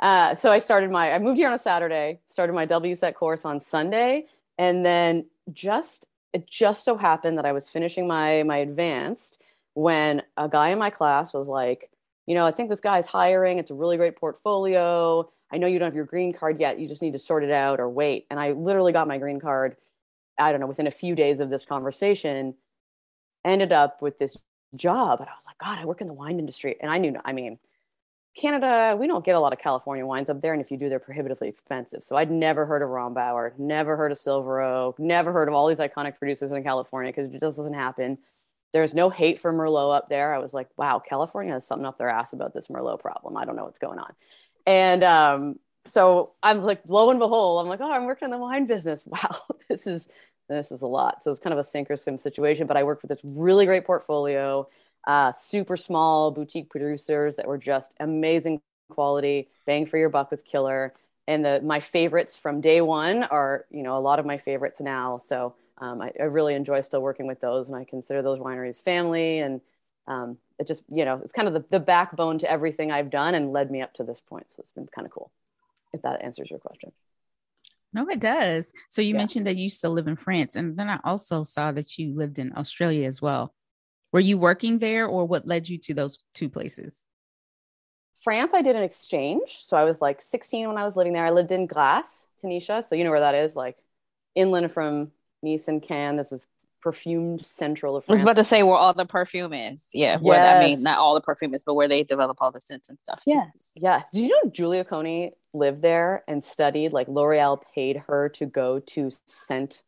[0.00, 1.12] Uh, so I started my.
[1.12, 2.18] I moved here on a Saturday.
[2.28, 4.26] Started my WSET course on Sunday,
[4.58, 9.40] and then just it just so happened that I was finishing my my advanced
[9.74, 11.90] when a guy in my class was like,
[12.26, 13.58] you know, I think this guy's hiring.
[13.58, 15.30] It's a really great portfolio.
[15.50, 16.78] I know you don't have your green card yet.
[16.78, 18.26] You just need to sort it out or wait.
[18.30, 19.76] And I literally got my green card,
[20.38, 22.54] I don't know, within a few days of this conversation,
[23.44, 24.36] ended up with this
[24.74, 25.20] job.
[25.20, 26.76] And I was like, God, I work in the wine industry.
[26.80, 27.58] And I knew, I mean,
[28.34, 30.52] Canada, we don't get a lot of California wines up there.
[30.52, 32.02] And if you do, they're prohibitively expensive.
[32.02, 35.68] So I'd never heard of Rombauer, never heard of Silver Oak, never heard of all
[35.68, 38.18] these iconic producers in California because it just doesn't happen.
[38.72, 40.34] There's no hate for Merlot up there.
[40.34, 43.36] I was like, wow, California has something up their ass about this Merlot problem.
[43.36, 44.14] I don't know what's going on.
[44.66, 48.38] And um, so I'm like, lo and behold, I'm like, oh, I'm working in the
[48.38, 49.04] wine business.
[49.06, 50.08] Wow, this is
[50.48, 51.22] this is a lot.
[51.22, 52.66] So it's kind of a sink or swim situation.
[52.66, 54.68] But I worked with this really great portfolio,
[55.06, 58.60] uh, super small boutique producers that were just amazing
[58.90, 59.48] quality.
[59.66, 60.94] Bang for your buck was killer.
[61.28, 64.80] And the my favorites from day one are, you know, a lot of my favorites
[64.80, 65.18] now.
[65.18, 68.82] So um, I, I really enjoy still working with those, and I consider those wineries
[68.82, 69.38] family.
[69.38, 69.60] And
[70.06, 73.34] um, it just, you know, it's kind of the, the backbone to everything I've done
[73.34, 74.50] and led me up to this point.
[74.50, 75.30] So it's been kind of cool.
[75.92, 76.92] If that answers your question.
[77.92, 78.72] No, it does.
[78.88, 79.18] So you Yeah.
[79.18, 82.14] mentioned that you used to live in France, and then I also saw that you
[82.14, 83.54] lived in Australia as well.
[84.12, 87.06] Were you working there, or what led you to those two places?
[88.22, 89.58] France, I did an exchange.
[89.62, 91.24] So I was like 16 when I was living there.
[91.24, 92.86] I lived in Grasse, Tanisha.
[92.86, 93.76] So you know where that is, like
[94.34, 95.10] inland from
[95.42, 96.16] Nice and Cannes.
[96.18, 96.46] This is
[96.82, 99.84] perfumed central of I was about to say where all the perfume is.
[99.92, 100.76] Yeah, where I Yes.
[100.76, 103.22] mean, not all the perfume is, but where they develop all the scents and stuff.
[103.24, 103.72] Yes.
[103.76, 104.06] Yes.
[104.12, 106.92] Did you know Julia Coney lived there and studied?
[106.92, 109.82] Like L'Oreal paid her to go to scent,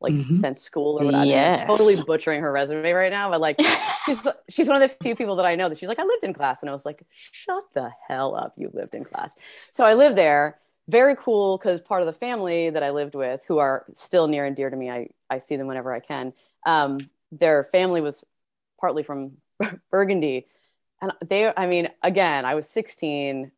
[0.00, 0.30] like Mhm.
[0.40, 1.24] scent school or whatever.
[1.60, 3.60] I'm totally butchering her resume right now, but like
[4.06, 6.24] she's she's one of the few people that I know that she's like, I lived
[6.24, 6.62] in Grasse.
[6.62, 8.54] And I was like, shut the hell up.
[8.56, 9.34] You lived in Grasse.
[9.72, 10.58] So I lived there.
[10.88, 14.44] Very cool because part of the family that I lived with, who are still near
[14.44, 16.32] and dear to me, I, I see them whenever I can.
[16.66, 16.98] Um,
[17.30, 18.24] their family was
[18.80, 19.32] partly from
[19.90, 20.46] Burgundy.
[21.00, 23.52] And they, I mean, again, I was 16,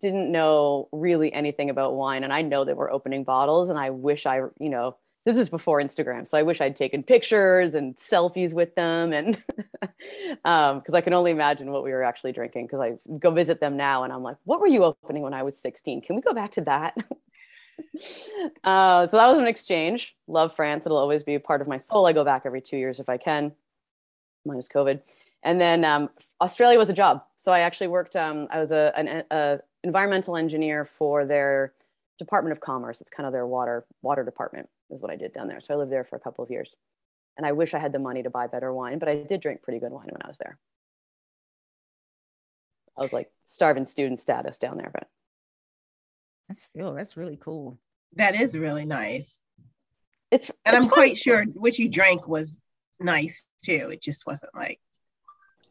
[0.00, 2.22] didn't know really anything about wine.
[2.22, 3.68] And I know they were opening bottles.
[3.68, 6.26] And I wish I, you know, this is before Instagram.
[6.26, 9.12] So I wish I'd taken pictures and selfies with them.
[9.12, 9.34] And
[10.44, 12.66] um, because I can only imagine what we were actually drinking.
[12.66, 15.42] Because I go visit them now and I'm like, what were you opening when I
[15.42, 16.02] was 16?
[16.02, 16.96] Can we go back to that?
[18.64, 20.16] uh, so that was an exchange.
[20.28, 20.86] Love France.
[20.86, 22.06] It'll always be a part of my soul.
[22.06, 23.50] I go back every two years if I can,
[24.44, 25.00] minus COVID.
[25.42, 26.08] And then um,
[26.40, 27.24] Australia was a job.
[27.36, 31.72] So I actually worked, um, I was a, an a environmental engineer for their
[32.16, 33.00] Department of Commerce.
[33.00, 35.60] It's kind of their water water department is what I did down there.
[35.60, 36.74] So I lived there for a couple of years.
[37.36, 39.62] And I wish I had the money to buy better wine, but I did drink
[39.62, 40.58] pretty good wine when I was there.
[42.98, 45.08] I was like starving student status down there, but
[46.48, 47.78] That's still that's really cool.
[48.14, 49.42] That is really nice.
[50.30, 50.90] it's And it's I'm fun.
[50.90, 52.60] quite sure what you drank was
[53.00, 53.90] nice too.
[53.92, 54.80] It just wasn't like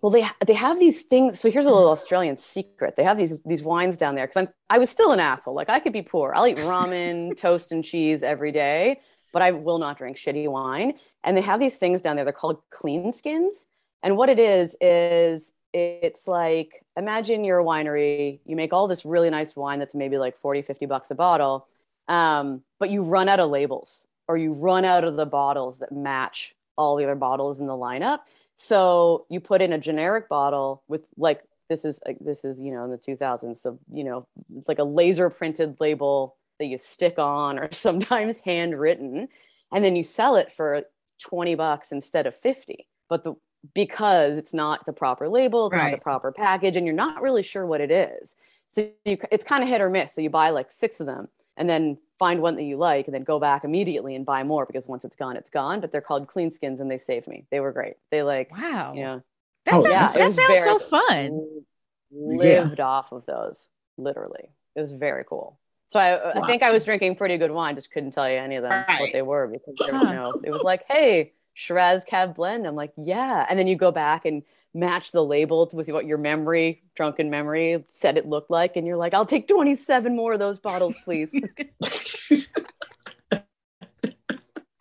[0.06, 1.39] Well, they they have these things.
[1.39, 2.96] So here's a little Australian secret.
[2.96, 5.56] They have these these wines down there because I'm I was still an asshole.
[5.56, 6.32] Like I could be poor.
[6.36, 9.02] I'll eat ramen, toast, and cheese every day,
[9.34, 10.94] but I will not drink shitty wine.
[11.24, 12.24] And they have these things down there.
[12.24, 13.65] They're called clean skins.
[14.04, 18.41] And what it is is it's like imagine you're a winery.
[18.46, 21.65] You make all this really nice wine that's maybe like 40, 50 bucks a bottle,
[22.08, 25.91] um, but you run out of labels or you run out of the bottles that
[25.91, 28.20] match all the other bottles in the lineup.
[28.56, 32.72] So you put in a generic bottle with like this is like this is you
[32.72, 36.78] know in the 2000s so you know it's like a laser printed label that you
[36.78, 39.28] stick on or sometimes handwritten
[39.74, 40.84] and then you sell it for
[41.22, 43.36] 20 bucks instead of 50 but the
[43.74, 47.44] because it's not the proper label it's not the proper package and you're not really
[47.44, 48.36] sure what it is.
[48.70, 50.13] So you, it's kind of hit or miss.
[50.13, 53.13] So you buy like six of them and then find one that you like and
[53.13, 55.82] then go back immediately and buy more because once it's gone it's gone.
[55.82, 57.46] But they're called clean skins and they saved me.
[57.52, 57.96] They were great.
[58.12, 58.94] They like Wow.
[58.94, 59.24] you know
[59.65, 61.63] That Oh, sounds, yeah, that sounds very- so fun.
[62.12, 64.50] lived off of those literally.
[64.76, 65.60] It was very cool.
[65.88, 68.56] So I, I think i was drinking pretty good wine just couldn't tell you any
[68.56, 72.36] of them what they were because there was no it was like hey shiraz cab
[72.36, 72.65] blend.
[72.68, 73.46] I'm like yeah.
[73.50, 74.44] And then you go back and
[74.76, 78.98] match the label with what your memory drunken memory said it looked like and you're
[78.98, 81.34] like i'll take 27 more of those bottles please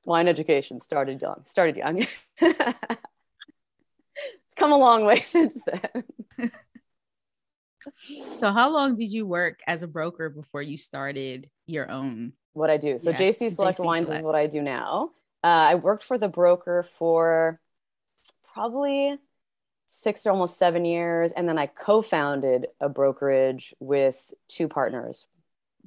[0.04, 2.04] wine education started young started young
[4.56, 6.04] come a long way since then
[8.38, 12.32] So, how long did you work as a broker before you started your own?
[12.54, 12.98] what I do.
[12.98, 14.20] So Yeah, JC Select JC Wines Select.
[14.20, 15.10] is what I do now.
[15.42, 17.60] Uh, I worked for the broker for
[18.54, 19.18] probably
[20.02, 24.16] six or almost seven years, and then I co-founded a brokerage with
[24.48, 25.26] two partners.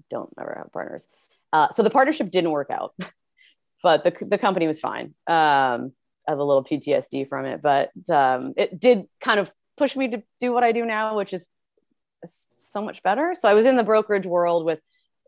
[0.09, 1.07] Don't ever have partners.
[1.53, 2.93] Uh, so the partnership didn't work out,
[3.83, 5.13] but the the company was fine.
[5.27, 5.93] Um,
[6.27, 10.09] I have a little PTSD from it, but um, it did kind of push me
[10.09, 11.47] to do what I do now, which is
[12.55, 13.33] so much better.
[13.39, 14.79] So I was in the brokerage world with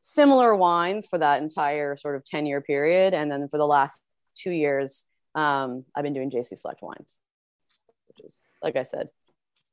[0.02, 3.14] similar wines for that entire sort of 10 year period.
[3.14, 4.02] And then for the last
[4.36, 7.18] two years, um, I've been doing JC Select Wines,
[8.08, 9.10] which is, like I said,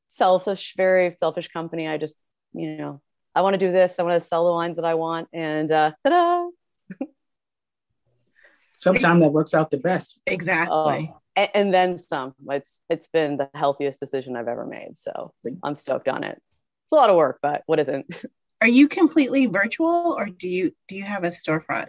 [0.09, 1.89] selfish, very selfish company.
[1.89, 2.17] I just,
[2.53, 3.01] you know,
[3.35, 3.99] I want to do this.
[3.99, 5.29] I want to sell the wines that I want.
[5.33, 6.49] And uh, ta-da!
[8.79, 10.21] Sometimes that works out the best.
[10.27, 10.75] Exactly.
[10.75, 12.35] Oh, and, and then some.
[12.51, 14.97] It's it's been the healthiest decision I've ever made.
[14.97, 16.41] So I'm stoked on it.
[16.85, 18.25] It's a lot of work, but what isn't?
[18.63, 21.89] Are you completely virtual or do you do you have a storefront?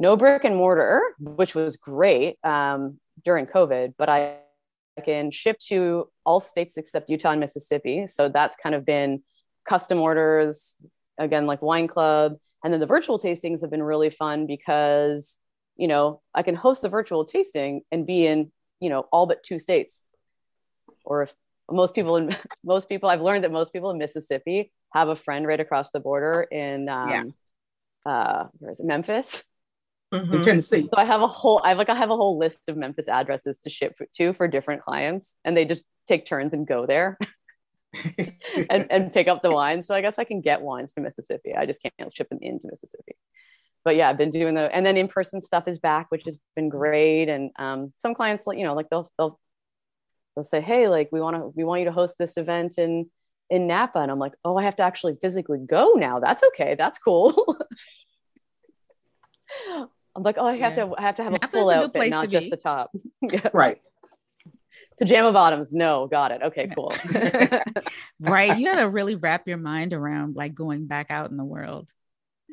[0.00, 4.38] no brick and mortar, which was great um, during COVID, but I
[5.04, 8.06] can ship to all states except Utah and Mississippi.
[8.06, 9.22] So that's kind of been
[9.64, 10.76] custom orders,
[11.18, 12.36] again, like Wine Club.
[12.62, 15.38] And then the virtual tastings have been really fun because,
[15.76, 19.42] you know, I can host the virtual tasting and be in, you know, all but
[19.42, 20.04] two states.
[21.04, 21.32] Or if
[21.70, 25.46] most people in most people, I've learned that most people in Mississippi have a friend
[25.46, 27.22] right across the border in um, Yeah.
[28.04, 28.86] uh, where is it?
[28.86, 29.44] Memphis.
[30.12, 30.42] In Mhm.
[30.42, 30.88] Tennessee.
[30.92, 33.08] So I have a whole, I have like, I have a whole list of Memphis
[33.08, 37.16] addresses to ship to for different clients, and they just take turns and go there
[38.70, 39.86] and, and pick up the wines.
[39.86, 41.54] So I guess I can get wines to Mississippi.
[41.54, 43.14] I just can't ship them into Mississippi.
[43.84, 46.38] But yeah, I've been doing the, and then in person stuff is back, which has
[46.56, 47.28] been great.
[47.28, 49.38] And um, some clients, like you know, like they'll they'll
[50.34, 53.08] they'll say, hey, like we want to, we want you to host this event in
[53.48, 56.18] in Napa, and I'm like, oh, I have to actually physically go now.
[56.18, 56.74] That's okay.
[56.74, 57.56] That's cool.
[60.16, 60.84] I'm like, oh, I have Yeah.
[60.86, 62.50] to, I have to have Napa's a full a outfit, place not just be.
[62.50, 62.90] the top.
[63.54, 63.80] Right.
[64.98, 65.72] Pajama bottoms.
[65.72, 66.42] No, got it.
[66.42, 66.92] Okay, cool.
[68.20, 68.58] Right.
[68.58, 71.88] You got to really wrap your mind around like going back out in the world.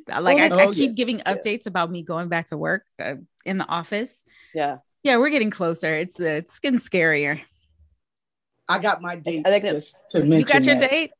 [0.08, 0.72] Like, I, Oh, I yeah.
[0.72, 1.34] keep giving Yeah.
[1.34, 3.16] updates about me going back to work uh,
[3.46, 4.24] in the office.
[4.54, 4.78] yeah.
[5.04, 5.94] Yeah, we're getting closer.
[5.94, 7.40] It's uh, it's getting scarier.
[8.70, 10.40] I got my date I think it- just to mention.
[10.40, 10.90] You got your that.
[10.90, 11.12] date?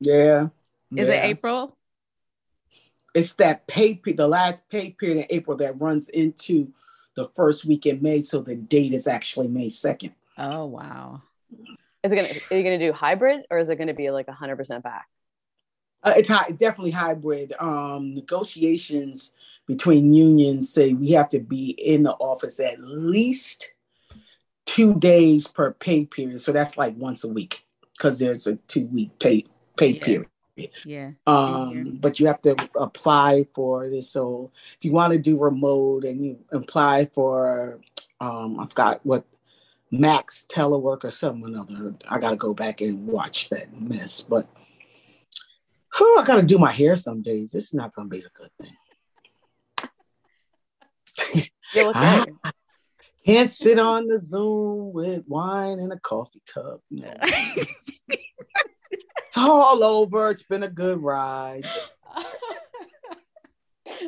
[0.00, 0.48] Yeah.
[0.94, 1.14] Is Yeah.
[1.14, 1.76] it April?
[3.18, 6.72] It's that pay pe- the last pay period in April that runs into
[7.14, 8.22] the first week in May.
[8.22, 10.12] So the date is actually May 2nd.
[10.38, 11.22] Oh wow.
[12.04, 12.28] Is it gonna?
[12.28, 15.08] Are you gonna do hybrid or is it gonna be like hundred percent back?
[16.04, 17.54] Uh, it's high, definitely hybrid.
[17.58, 19.32] Um, negotiations
[19.66, 23.72] between unions say we have to be in the office at least
[24.64, 26.40] two days per pay period.
[26.40, 29.44] So that's like once a week because there's a two week pay
[29.76, 30.04] pay Yeah.
[30.04, 30.28] period.
[30.84, 31.10] Yeah.
[31.26, 34.10] Um, but you have to apply for this.
[34.10, 37.80] So if you want to do remote and you apply for,
[38.20, 39.24] um, I forgot what
[39.90, 41.94] Max telework or something or another.
[42.08, 44.20] I got to go back and watch that mess.
[44.20, 44.48] But
[45.96, 47.52] whew, I got to do my hair some days.
[47.52, 48.76] This is not going to be a good thing.
[51.94, 52.24] Ah.
[53.26, 56.80] Can't sit on the Zoom with wine and a coffee cup.
[56.90, 57.12] No.
[59.40, 60.30] it's all over.
[60.30, 61.66] It's been a good ride.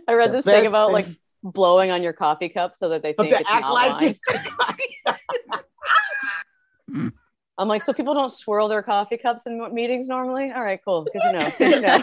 [0.08, 1.06] I read The this thing about thing- like
[1.42, 4.14] blowing on your coffee cup so that they think to it's act not like wine.
[5.06, 5.60] it.
[7.58, 10.50] I'm like, so people don't swirl their coffee cups in meetings normally.
[10.50, 11.06] All right, cool.
[11.12, 11.50] Good to know.
[11.58, 12.02] Good to know.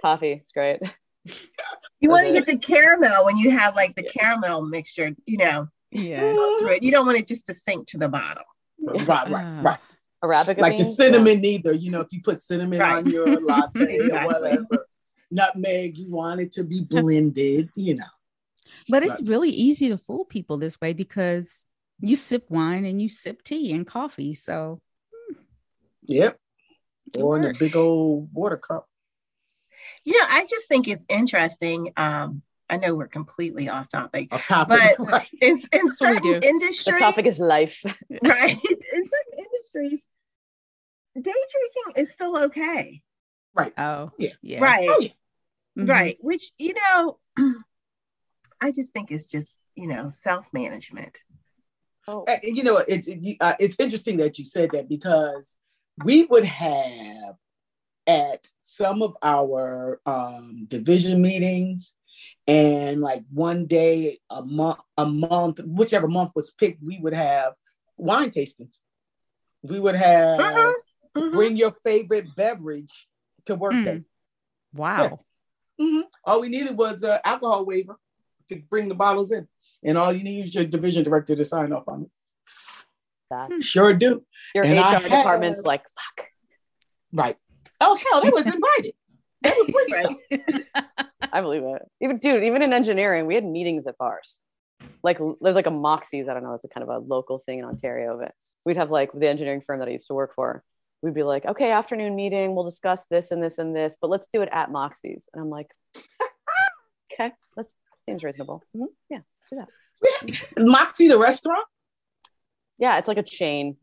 [0.00, 0.80] Coffee, it's great.
[2.00, 5.68] You want to get the caramel when you have like the caramel mixture, you know,
[5.92, 6.18] yeah.
[6.18, 6.82] through it.
[6.82, 8.42] You don't want it just to sink to the bottom.
[8.80, 9.60] right, right, Ah.
[9.62, 9.78] right.
[10.22, 10.96] Arabica like the beans?
[10.96, 11.72] cinnamon either.
[11.72, 12.98] You know, if you put cinnamon Right.
[12.98, 14.86] on your latte or whatever,
[15.30, 17.70] nutmeg, you want it to be blended.
[17.74, 18.04] You know,
[18.88, 21.66] But it's really easy to fool people this way because
[22.00, 24.34] you sip wine and you sip tea and coffee.
[24.34, 24.80] So
[26.06, 26.38] yep.
[27.14, 28.88] It Or in a big old water cup.
[30.04, 31.92] You know, I just think it's interesting.
[31.96, 34.32] Um, I know we're completely off topic.
[34.32, 35.28] Off topic, But- right?
[35.42, 36.40] In, in certain do.
[36.40, 37.82] The industries, topic is life.
[38.22, 38.50] right?
[38.54, 39.38] In certain
[39.74, 40.06] industries,
[41.14, 43.02] day drinking is still okay,
[43.54, 43.72] Right.
[43.76, 44.30] oh Yeah.
[44.42, 44.60] yeah.
[44.60, 44.88] right?
[44.88, 45.10] Oh, yeah.
[45.78, 45.88] Mhm.
[45.88, 46.16] Right.
[46.20, 47.18] Which, you know,
[48.60, 51.22] I just think it's just, you know, self management.
[52.08, 55.56] Oh, Uh, you know, it, it, uh, it's interesting that you said that because
[56.04, 57.36] we would have
[58.06, 61.92] at some of our um, division meetings
[62.48, 67.54] and like one day a month, a month, whichever month was picked, we would have
[67.96, 68.80] wine tastings.
[69.62, 70.74] We would have Mhm,
[71.16, 71.32] mhm.
[71.32, 73.08] bring your favorite beverage
[73.46, 73.84] to work Mm.
[73.84, 74.04] day.
[74.74, 75.20] Wow.
[75.80, 76.02] Mhm.
[76.24, 77.96] All we needed was an alcohol waiver
[78.48, 79.48] to bring the bottles in,
[79.84, 82.10] and all you need is your division director to sign off on it.
[83.30, 84.24] that's Sure do.
[84.54, 86.28] your And I HR department's have- like, fuck.
[87.14, 87.38] Right.
[87.80, 88.94] Oh hell, they was invited.
[89.40, 90.66] They was bringing Right.
[91.32, 91.82] I believe it.
[92.00, 94.38] Even dude, even in engineering, we had meetings at bars.
[95.02, 96.28] Like there's like a Moxie's.
[96.28, 96.52] I don't know.
[96.54, 98.18] It's a kind of a local thing in Ontario.
[98.18, 100.62] But we'd have like the engineering firm that I used to work for.
[101.02, 102.54] We'd be like, okay, afternoon meeting.
[102.54, 105.28] We'll discuss this and this and this, but let's do it at Moxie's.
[105.34, 105.68] And I'm like,
[107.12, 107.66] okay, that
[108.06, 108.62] seems reasonable.
[108.76, 109.18] Mhm, Yeah,
[109.50, 109.68] do that.
[110.58, 111.64] Moxie, the restaurant.
[112.78, 113.76] Yeah, it's like a chain.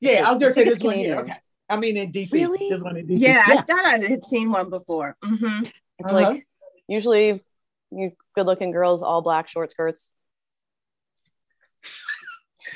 [0.00, 1.16] Yeah, I'll gonna say think this one here.
[1.20, 1.32] Okay.
[1.68, 2.32] I mean in DC.
[2.32, 2.68] Really?
[2.68, 3.20] This one in DC.
[3.20, 5.16] Yeah, I thought I had seen one before.
[5.22, 6.12] hmm Uh-huh.
[6.12, 6.46] like
[6.88, 7.42] usually
[7.92, 10.10] you good looking girls, all black short skirts.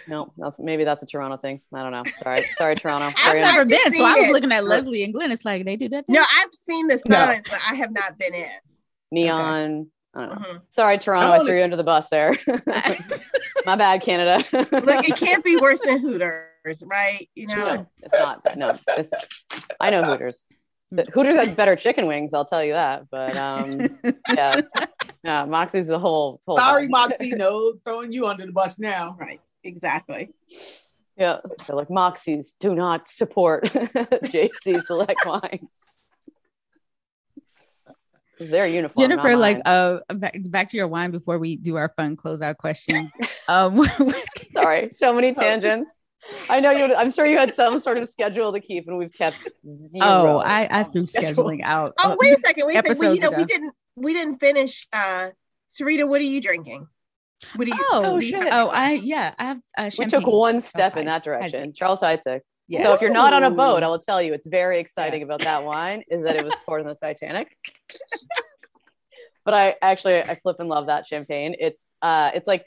[0.08, 1.60] No, that's, maybe that's a Toronto thing.
[1.72, 2.02] I don't know.
[2.22, 3.06] Sorry, sorry, Toronto.
[3.08, 3.92] I've Sorry, not Never been.
[3.92, 4.32] So I was it.
[4.32, 5.30] looking at Leslie and Glenn.
[5.32, 6.04] It's like they do that.
[6.08, 6.20] No.
[6.20, 7.34] I've seen the No.
[7.48, 8.48] but I have not been in.
[9.12, 9.90] neon.
[10.14, 10.46] I don't know.
[10.48, 10.62] Mhm.
[10.70, 11.30] Sorry, Toronto.
[11.32, 12.32] I'm I threw you under the bus there.
[13.66, 14.42] My bad, Canada.
[14.52, 17.28] Look, it can't be worse than Hooters, right?
[17.34, 18.56] You know, No, it's not.
[18.56, 19.12] No, it's,
[19.80, 20.44] I know Hooters.
[20.92, 22.32] But Hooters has better chicken wings.
[22.32, 23.10] I'll tell you that.
[23.10, 23.98] But um,
[24.32, 24.60] yeah,
[25.24, 26.40] yeah, Moxie's the whole.
[26.46, 26.90] whole Sorry, vibe.
[26.90, 27.30] Moxie.
[27.36, 29.16] No, throwing you under the bus now.
[29.18, 29.40] right?
[29.66, 30.30] Exactly.
[31.16, 35.70] Yeah, they're like Moxie's do not support JC Select Wines.
[38.38, 39.02] It's their uniform.
[39.02, 43.10] Jennifer, like uh back, back to your wine before we do our fun closeout question.
[43.48, 43.88] um
[44.52, 45.94] sorry, so many tangents.
[46.50, 46.94] I know you.
[46.94, 50.04] I'm sure you had some sort of schedule to keep, and we've kept zero.
[50.04, 51.94] oh, I, I threw scheduling out.
[52.02, 52.66] Oh, wait a second.
[52.66, 52.98] Wait a second.
[52.98, 54.88] Well, you episodes know, we didn't we didn't finish.
[54.92, 55.30] Uh,
[55.70, 56.88] Sarita, what are you drinking?
[57.54, 57.76] What are you?
[57.90, 58.48] Oh, Oh, shit.
[58.50, 61.70] Oh, I yeah, I have uh, we took one step in that direction.
[61.70, 61.76] Heidsieck.
[61.76, 62.40] Charles Heidsieck.
[62.68, 62.82] Yeah.
[62.82, 65.40] So if you're not on a boat, I will tell you it's very exciting about
[65.42, 67.56] that wine is that it was poured in the Titanic.
[69.44, 71.54] but I actually I flip and love that champagne.
[71.58, 72.64] It's uh it's like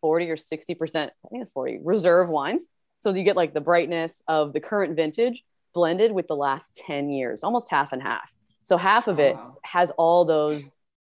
[0.00, 2.68] 40 or 60 percent, I think it's 40 reserve wines.
[3.00, 5.42] So you get like the brightness of the current vintage
[5.74, 8.32] blended with the last 10 years, almost half and half.
[8.62, 9.58] So half of it Wow.
[9.64, 10.70] has all those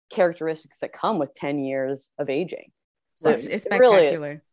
[0.10, 2.72] characteristics that come with 10 years of aging.
[3.19, 4.43] So it's, it's it really spectacular.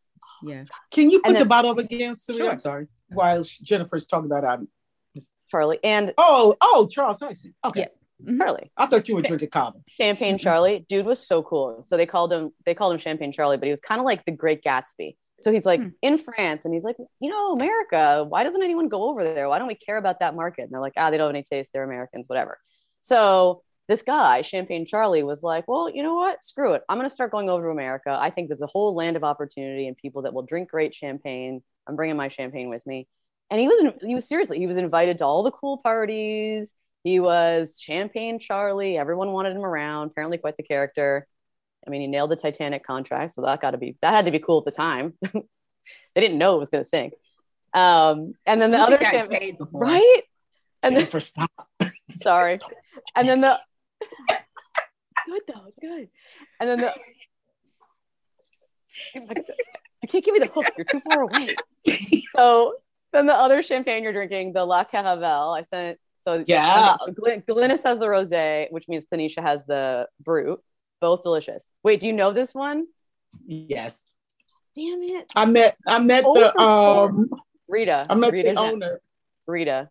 [0.43, 0.63] yeah.
[0.91, 2.37] Can you put And the bottle up again, Sarita?
[2.37, 2.51] Sure.
[2.51, 2.87] I'm sorry.
[3.09, 4.67] While Jennifer's talking about um,
[5.49, 7.53] Charlie and oh, oh, Charles Tyson.
[7.65, 7.81] Okay.
[7.81, 7.87] Yeah.
[8.33, 8.37] Mhm.
[8.37, 8.71] Charlie.
[8.77, 9.79] I thought you were drinking Cava.
[9.87, 11.83] Champagne Charlie, dude was so cool.
[11.83, 14.23] So they called him they called him Champagne Charlie, but he was kind of like
[14.25, 15.15] the Great Gatsby.
[15.41, 15.89] So he's like Hmm.
[16.01, 18.25] in France, and he's like, you know, America.
[18.27, 19.49] Why doesn't anyone go over there?
[19.49, 20.61] Why don't we care about that market?
[20.63, 21.71] And they're like, ah, they don't have any taste.
[21.73, 22.57] They're Americans, whatever.
[23.01, 26.43] So this guy, Champagne Charlie, was like, well, you know what?
[26.43, 26.83] Screw it.
[26.87, 28.17] I'm gonna start going over to America.
[28.17, 31.61] I think there's a whole land of opportunity and people that will drink great champagne.
[31.87, 33.07] I'm bringing my champagne with me.
[33.51, 36.73] And he was he was seriously he was invited to all the cool parties.
[37.03, 38.97] He was Champagne Charlie.
[38.97, 40.07] Everyone wanted him around.
[40.07, 41.27] Apparently, quite the character.
[41.85, 44.31] I mean, he nailed the Titanic contract, so that got to be that had to
[44.31, 45.13] be cool at the time.
[45.33, 47.13] they didn't know it was going to sink.
[47.73, 49.81] Um, and then the other got champ- paid before.
[49.81, 50.21] right?
[50.81, 51.51] And then, Jennifer, stop.
[52.21, 52.59] sorry,
[53.15, 53.59] and then the
[55.25, 56.09] good though, it's good.
[56.59, 56.93] And then the
[60.03, 60.65] I can't give you the hook.
[60.77, 61.55] You're too far away.
[62.35, 62.75] So
[63.11, 65.99] then the other champagne you're drinking, the La Caravelle, I sent.
[66.17, 66.95] So yeah.
[66.95, 70.59] so Glen- Glynis has the rosé, which means Tanisha has the brut.
[70.99, 71.69] Both delicious.
[71.83, 72.87] Wait, do you know this one?
[73.45, 74.13] Yes.
[74.75, 77.29] Damn it, I met I met the um
[77.67, 78.07] Rita.
[78.09, 79.01] I met Rita, the owner.
[79.45, 79.89] Rita.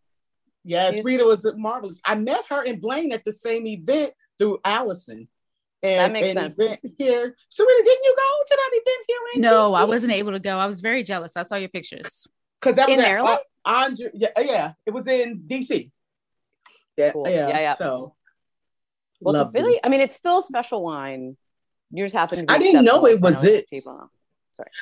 [0.64, 2.00] Yes, Rita was marvelous.
[2.04, 5.28] I met her and Blaine at the same event through Allison.
[5.82, 6.58] And, That makes sense.
[6.98, 7.36] Here.
[7.48, 9.42] So Rita, didn't you go to that event here?
[9.42, 10.58] No, I wasn't able to go.
[10.58, 11.36] I was very jealous.
[11.36, 12.26] I saw your pictures.
[12.60, 13.38] Because that was In at, Maryland?
[13.64, 15.90] uh, Andre, yeah, yeah, it was in DC.
[16.96, 17.28] Yeah, Cool.
[17.28, 17.74] yeah, Yeah, yeah.
[17.76, 18.14] So,
[19.20, 21.36] Well, it's I mean, it's still a special wine.
[21.90, 23.68] You just happen to I didn't know it was it.
[23.68, 24.10] people.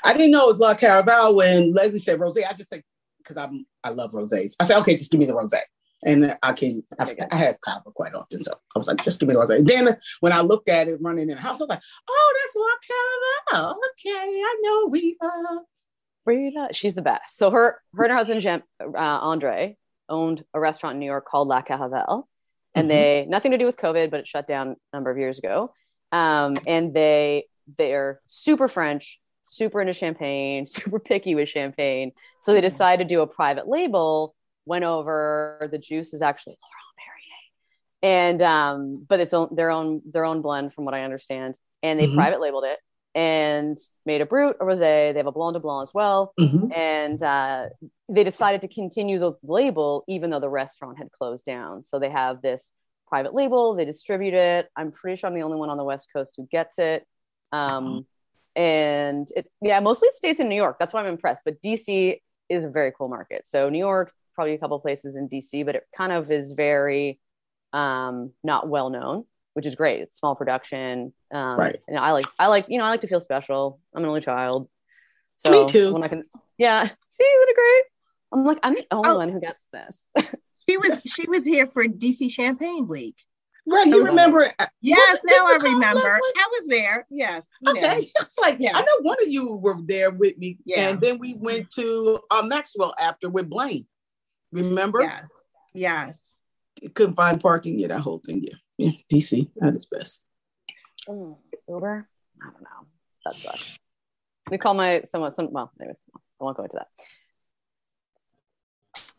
[0.04, 2.36] I didn't know it was La Caravelle when Leslie said rose.
[2.36, 2.82] I just said
[3.22, 4.54] because I'm I love rosés.
[4.60, 5.60] I said okay, just give me the rosé,
[6.04, 7.14] and I can I.
[7.30, 9.64] I have Cava quite often, so I was like, just give me the rosé.
[9.64, 12.56] Then when I looked at it running in the house, I was like, oh, that's
[13.54, 13.74] La Caravelle.
[13.74, 15.60] Okay, I know Rita.
[16.26, 17.36] Rita, she's the best.
[17.38, 19.76] So her, her and her husband Jean, uh, Andre
[20.08, 22.24] owned a restaurant in New York called La Caravelle,
[22.74, 22.88] and Mhm.
[22.88, 25.72] they nothing to do with COVID, but it shut down a number of years ago.
[26.12, 27.46] Um, and they
[27.78, 29.19] they're super French,
[29.50, 32.12] super into champagne, super picky with champagne.
[32.40, 34.34] So they decided to do a private label.
[34.66, 36.96] Went over the juice is actually Laurent
[38.02, 41.58] Perrier, and um, but it's own, their own their own blend from what I understand,
[41.82, 42.14] and they Mhm.
[42.14, 42.78] private labeled it
[43.14, 43.76] and
[44.06, 45.12] made a brut, a rosé.
[45.12, 46.70] They have a blanc de blanc as well, Mhm.
[46.74, 47.70] and uh,
[48.08, 51.82] they decided to continue the label even though the restaurant had closed down.
[51.82, 52.70] So they have this
[53.08, 53.74] private label.
[53.74, 54.68] They distribute it.
[54.76, 57.04] I'm pretty sure I'm the only one on the West Coast who gets it.
[57.50, 58.06] Um,
[58.56, 60.76] and it, yeah, mostly it stays in New York.
[60.78, 61.42] That's why I'm impressed.
[61.44, 63.46] But DC is a very cool market.
[63.46, 67.20] So New York, probably a couple places in DC, but it kind of is very
[67.72, 69.24] um, not well known,
[69.54, 70.00] which is great.
[70.00, 71.12] It's small production.
[71.32, 71.80] Um, Right.
[71.86, 73.80] And I like, I like, you know, I like to feel special.
[73.94, 74.68] I'm an only child.
[75.36, 75.92] So Me too.
[75.92, 76.24] When I can,
[76.58, 76.84] yeah.
[77.10, 77.84] See, isn't it great?
[78.32, 79.16] I'm like, I'm the only Oh.
[79.18, 80.06] one who gets this.
[80.68, 83.16] She was she was here for DC Champagne Week.
[83.66, 84.50] Right, you remember?
[84.80, 86.18] Yes, it now I remember.
[86.36, 87.06] I was there.
[87.10, 87.46] Yes.
[87.62, 87.72] know.
[87.72, 88.72] Okay, it's like Yeah.
[88.76, 90.88] I know one of you were there with me, Yeah.
[90.88, 93.86] and then we went to uh, Maxwell after with Blaine.
[94.52, 95.02] Remember?
[95.02, 95.30] Yes.
[95.74, 96.38] Yes.
[96.94, 97.78] Couldn't find parking.
[97.78, 98.42] Yeah, that whole thing.
[98.42, 98.90] Yeah, yeah.
[99.12, 100.22] DC at its best.
[101.08, 101.36] Mm,
[101.68, 102.08] Uber?
[102.42, 102.86] I don't know.
[103.26, 103.78] That sucks.
[104.50, 106.88] We call my someone some well, anyways, I won't go into that.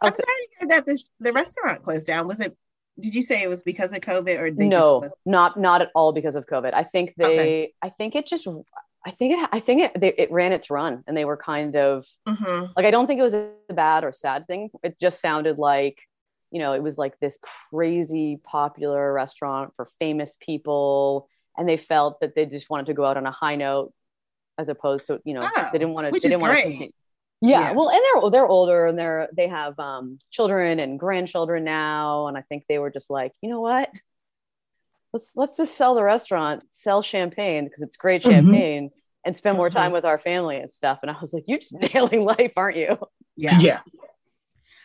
[0.01, 2.27] I'm sorry to hear that this the restaurant closed down.
[2.27, 2.57] Was it?
[3.01, 6.13] Did you say it was because of COVID or they no, not not at all
[6.13, 6.73] because of COVID.
[6.73, 7.73] I think they Okay.
[7.81, 8.47] I think it just
[9.05, 11.75] I think it I think it they, it ran its run and they were kind
[11.75, 14.69] of hmm like I don't think it was a bad or sad thing.
[14.83, 16.01] It just sounded like
[16.51, 21.27] you know it was like this crazy popular restaurant for famous people
[21.57, 23.93] and they felt that they just wanted to go out on a high note
[24.57, 26.51] as opposed to you know Oh, they didn't want to which they is didn't want
[26.51, 26.63] to great.
[26.63, 26.91] continue.
[27.41, 27.71] Yeah, Yeah.
[27.73, 32.37] well, and they're they're older and they're they have um, children and grandchildren now, and
[32.37, 33.89] I think they were just like, you know what,
[35.13, 38.29] let's let's just sell the restaurant, sell champagne because it's great Mhm.
[38.31, 38.91] champagne,
[39.25, 40.99] and spend more time with our family and stuff.
[41.01, 42.97] And I was like, you're just nailing life, aren't you?
[43.35, 43.59] Yeah.
[43.59, 43.79] Yeah,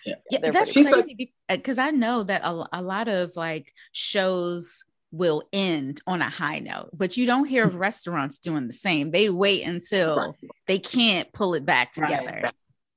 [0.05, 3.73] Yeah, They're that's pretty- She's crazy because I know that a, a lot of like
[3.93, 4.85] shows
[5.17, 9.11] will end on a high note, but you don't hear of restaurants doing the same.
[9.11, 10.51] They wait until Right.
[10.67, 12.09] they can't pull it back Right.
[12.09, 12.51] together.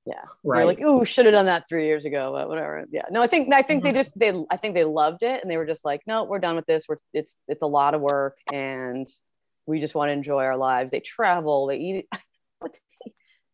[0.05, 0.57] Yeah, right.
[0.57, 2.85] They're like, oh, should have done that three years ago, but whatever.
[2.89, 3.97] Yeah, no, I think I think they mm-hmm.
[3.97, 6.55] just they I think they loved it and they were just like, no, we're done
[6.55, 6.85] with this.
[6.87, 9.07] We're it's it's a lot of work and
[9.67, 10.89] we just want to enjoy our lives.
[10.89, 12.07] They travel, they eat.
[12.61, 12.77] What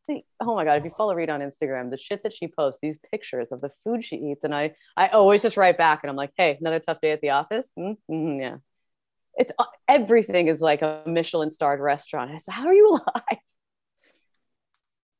[0.07, 0.77] they, they, oh my god!
[0.79, 3.69] If you follow Reed on Instagram, the shit that she posts, these pictures of the
[3.83, 6.79] food she eats, and I I always just write back and I'm like, hey, another
[6.79, 7.71] tough day at the office.
[7.77, 8.57] Mm-hmm, yeah,
[9.35, 12.31] it's uh, everything is like a Michelin starred restaurant.
[12.31, 13.39] I said, how are you alive?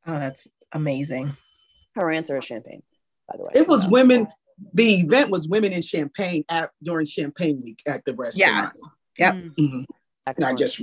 [0.08, 1.36] Oh, that's amazing.
[1.96, 2.84] Her answer is champagne,
[3.30, 3.52] by the way.
[3.56, 4.28] it was So- women.
[4.74, 8.38] The event was women in Champagne at during Champagne Week at the restaurant.
[8.38, 8.82] Yes.
[9.20, 9.34] Yep.
[9.36, 9.56] Mm.
[9.58, 9.86] Mhm.
[10.40, 10.82] Not just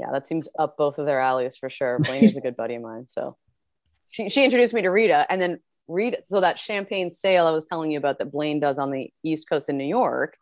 [0.00, 1.98] yeah, that seems up both of their alleys for sure.
[1.98, 3.06] Blaine is a good buddy of mine.
[3.08, 3.36] So
[4.10, 6.22] she, she introduced me to Rita and then Rita.
[6.28, 9.48] So that champagne sale I was telling you about that Blaine does on the East
[9.48, 10.36] Coast in New York.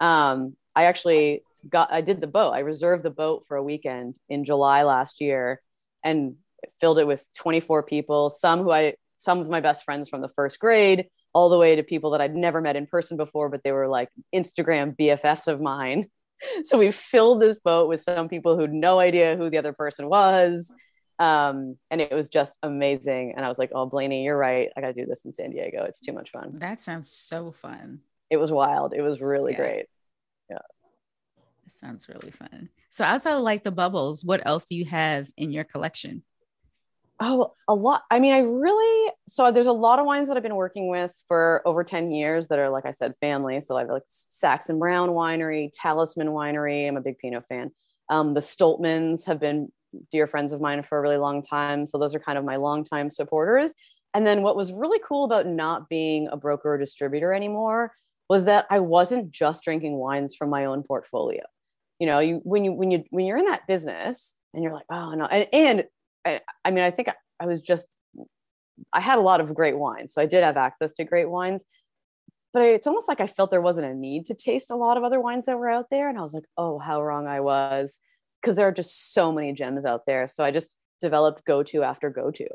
[0.00, 2.52] Um, I actually got, I did the boat.
[2.52, 5.60] I reserved the boat for a weekend in July last year
[6.02, 6.36] and
[6.80, 10.30] filled it with 24 people, some who I, some of my best friends from the
[10.30, 13.62] first grade, all the way to people that I'd never met in person before, but
[13.62, 16.08] they were like Instagram BFFs of mine.
[16.64, 19.72] So we filled this boat with some people who had no idea who the other
[19.72, 20.72] person was.
[21.18, 23.34] Um, and it was just amazing.
[23.36, 24.68] And I was like, oh, Blaney, you're right.
[24.76, 25.84] I got to do this in San Diego.
[25.84, 26.56] It's too much fun.
[26.56, 28.00] That sounds so fun.
[28.30, 28.94] It was wild.
[28.94, 29.86] It was really great.
[30.50, 30.58] Yeah.
[30.58, 30.62] great.
[31.64, 32.68] That sounds really fun.
[32.90, 36.22] So outside of like the bubbles, what else do you have in your collection?
[37.20, 38.02] Oh, a lot.
[38.10, 41.12] I mean, I really so there's a lot of wines that I've been working with
[41.28, 43.60] for over 10 years that are, like I said, family.
[43.60, 46.88] So I have like Saxon Brown Winery, Talisman Winery.
[46.88, 47.70] I'm a big Pinot fan.
[48.10, 49.70] Um, the Stolpmans have been
[50.10, 51.86] dear friends of mine for a really long time.
[51.86, 53.72] So those are kind of my longtime supporters.
[54.12, 57.92] And then what was really cool about not being a broker or distributor anymore
[58.28, 61.42] was that I wasn't just drinking wines from my own portfolio.
[61.98, 64.86] You know, you when you when you when you're in that business and you're like,
[64.90, 65.84] oh no, and and
[66.24, 67.86] I, I mean, I think I, I was just
[68.92, 70.12] I had a lot of great wines.
[70.12, 71.64] So I did have access to great wines.
[72.52, 75.02] But it's almost like I felt there wasn't a need to taste a lot of
[75.02, 76.08] other wines that were out there.
[76.08, 77.98] And I was like, oh, how wrong I was.
[78.40, 80.28] Because there are just so many gems out there.
[80.28, 82.46] So I just developed go to after go to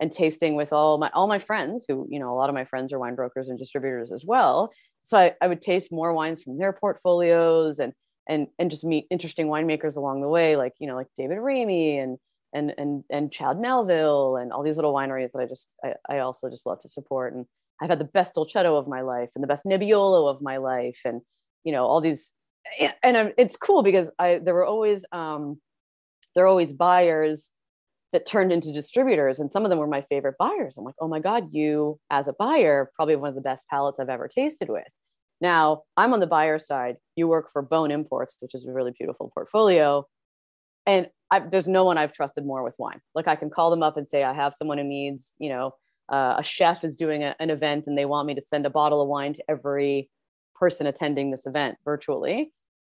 [0.00, 2.64] and tasting with all my all my friends who you know a lot of my
[2.64, 4.72] friends are wine brokers and distributors as well
[5.02, 7.92] so I, I would taste more wines from their portfolios and
[8.28, 12.02] and and just meet interesting winemakers along the way like you know like david ramey
[12.02, 12.18] and
[12.52, 16.18] and and and chad melville and all these little wineries that i just I, I
[16.20, 17.34] also just love to support.
[17.34, 17.46] And
[17.80, 21.00] i've had the best dolcetto of my life and the best nebbiolo of my life
[21.04, 21.20] and
[21.64, 22.32] you know all these
[23.02, 25.60] and it's cool because i there were always um
[26.34, 27.50] there are always buyers
[28.12, 30.76] that turned into distributors and some of them were my favorite buyers.
[30.76, 33.98] I'm like oh my god you as a buyer probably one of the best palates
[34.00, 34.88] i've ever tasted with.
[35.40, 36.96] Now i'm on the buyer side.
[37.16, 40.06] You work for bone imports which is a really beautiful portfolio.
[40.86, 43.82] And I, there's no one i've trusted more with wine like i can call them
[43.82, 45.74] up and say i have someone who needs you know
[46.10, 48.70] uh, a chef is doing a, an event and they want me to send a
[48.70, 50.08] bottle of wine to every
[50.54, 52.50] person attending this event virtually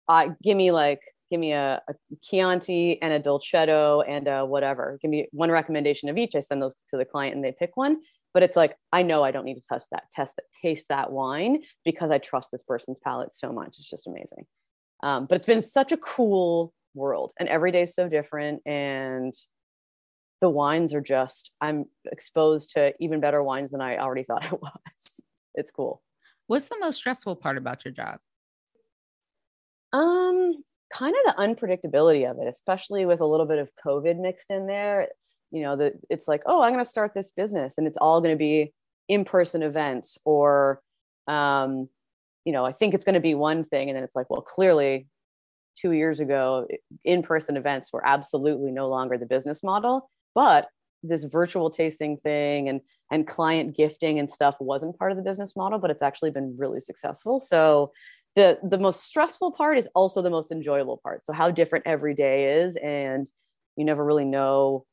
[0.07, 4.97] uh, give me like give me a, a Chianti and a Dolcetto and a whatever.
[5.01, 6.35] Give me one recommendation of each.
[6.35, 7.97] I send those to the client and they pick one.
[8.33, 11.11] But it's like I know I don't need to test that, test that, taste that
[11.11, 13.69] wine because I trust this person's palate so much.
[13.69, 14.45] It's just amazing.
[15.01, 18.61] Um, but it's been such a cool world, and every day is so different.
[18.65, 19.33] And
[20.41, 24.53] the wines are just I'm exposed to even better wines than I already thought I
[24.53, 25.21] was.
[25.55, 26.01] It's cool.
[26.47, 28.19] What's the most stressful part about your job?
[29.93, 34.49] Um, kind of the unpredictability of it, especially with a little bit of COVID mixed
[34.49, 35.01] in there.
[35.01, 37.97] It's, you know, that it's like, oh, I'm going to start this business and it's
[37.97, 38.73] all going to be
[39.07, 40.81] in-person events or,
[41.27, 41.89] um,
[42.45, 43.89] you know, I think it's going to be one thing.
[43.89, 45.07] And then it's like, well, clearly
[45.79, 46.67] two years ago,
[47.03, 50.67] in-person events were absolutely no longer the business model, but
[51.03, 55.55] this virtual tasting thing and and client gifting and stuff wasn't part of the business
[55.55, 57.39] model but it's actually been really successful.
[57.39, 57.91] So
[58.35, 61.25] the the most stressful part is also the most enjoyable part.
[61.25, 63.29] So how different every day is and
[63.75, 64.85] you never really know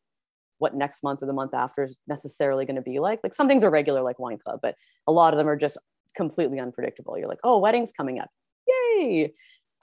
[0.59, 3.21] what next month or the month after is necessarily going to be like.
[3.23, 4.77] Like some things are regular like wine club but
[5.07, 5.79] a lot of them are just
[6.15, 7.19] completely unpredictable.
[7.19, 8.31] You're like oh wedding's coming up.
[8.69, 9.33] Yay!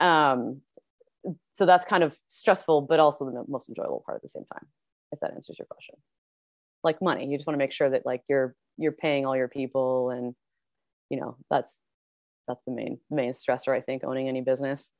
[0.00, 0.62] Um
[1.54, 4.66] so that's kind of stressful but also the most enjoyable part at the same time
[5.12, 5.94] if that answers your question.
[6.82, 9.48] Like money you just want to make sure that like you're you're paying all your
[9.48, 10.34] people and
[11.08, 11.78] you know that's
[12.46, 14.90] that's the main main stressor i think owning any business.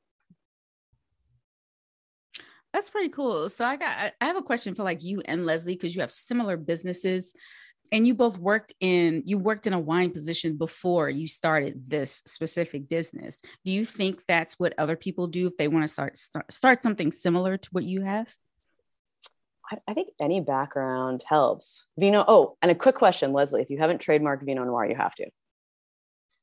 [2.73, 3.47] That's pretty cool.
[3.49, 6.11] So i got i have a question for like you and leslie because you have
[6.11, 7.33] similar businesses
[7.91, 12.21] and you both worked in you worked in a wine position before you started this
[12.25, 16.17] specific business do you think that's what other people do if they want to start
[16.17, 18.27] start, start something similar to what you have
[19.71, 23.77] I, I think any background helps vino oh and a quick question leslie if you
[23.77, 25.25] haven't trademarked vino noire you have to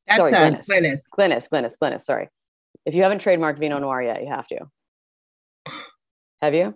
[0.07, 0.68] That's Sorry, a Glynis.
[0.68, 1.01] Glynis.
[1.16, 2.01] Glynis, Glynis, Glynis.
[2.03, 2.28] Sorry.
[2.84, 4.59] If you haven't trademarked Vino Noire yet, you have to.
[6.40, 6.74] Have you?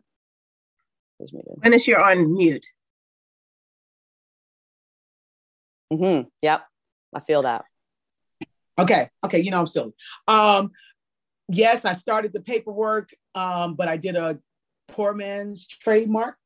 [1.19, 1.33] Who's?
[1.33, 2.67] Glynis, you're on mute.
[5.93, 6.29] Mm-hmm.
[6.43, 6.63] Yep.
[7.15, 7.65] I feel that.
[8.79, 9.09] Okay.
[9.25, 9.41] Okay.
[9.41, 9.93] You know I'm silly.
[10.29, 10.71] Um,
[11.49, 14.39] yes, I started the paperwork, um, but I did a
[14.89, 16.37] poor man's trademark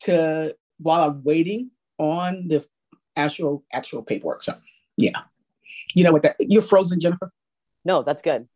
[0.00, 2.64] to while I'm waiting on the
[3.16, 4.42] actual actual paperwork.
[4.42, 4.56] So
[4.96, 5.18] yeah.
[5.94, 7.32] You know what that you're frozen, Jennifer?
[7.84, 8.46] No, that's good.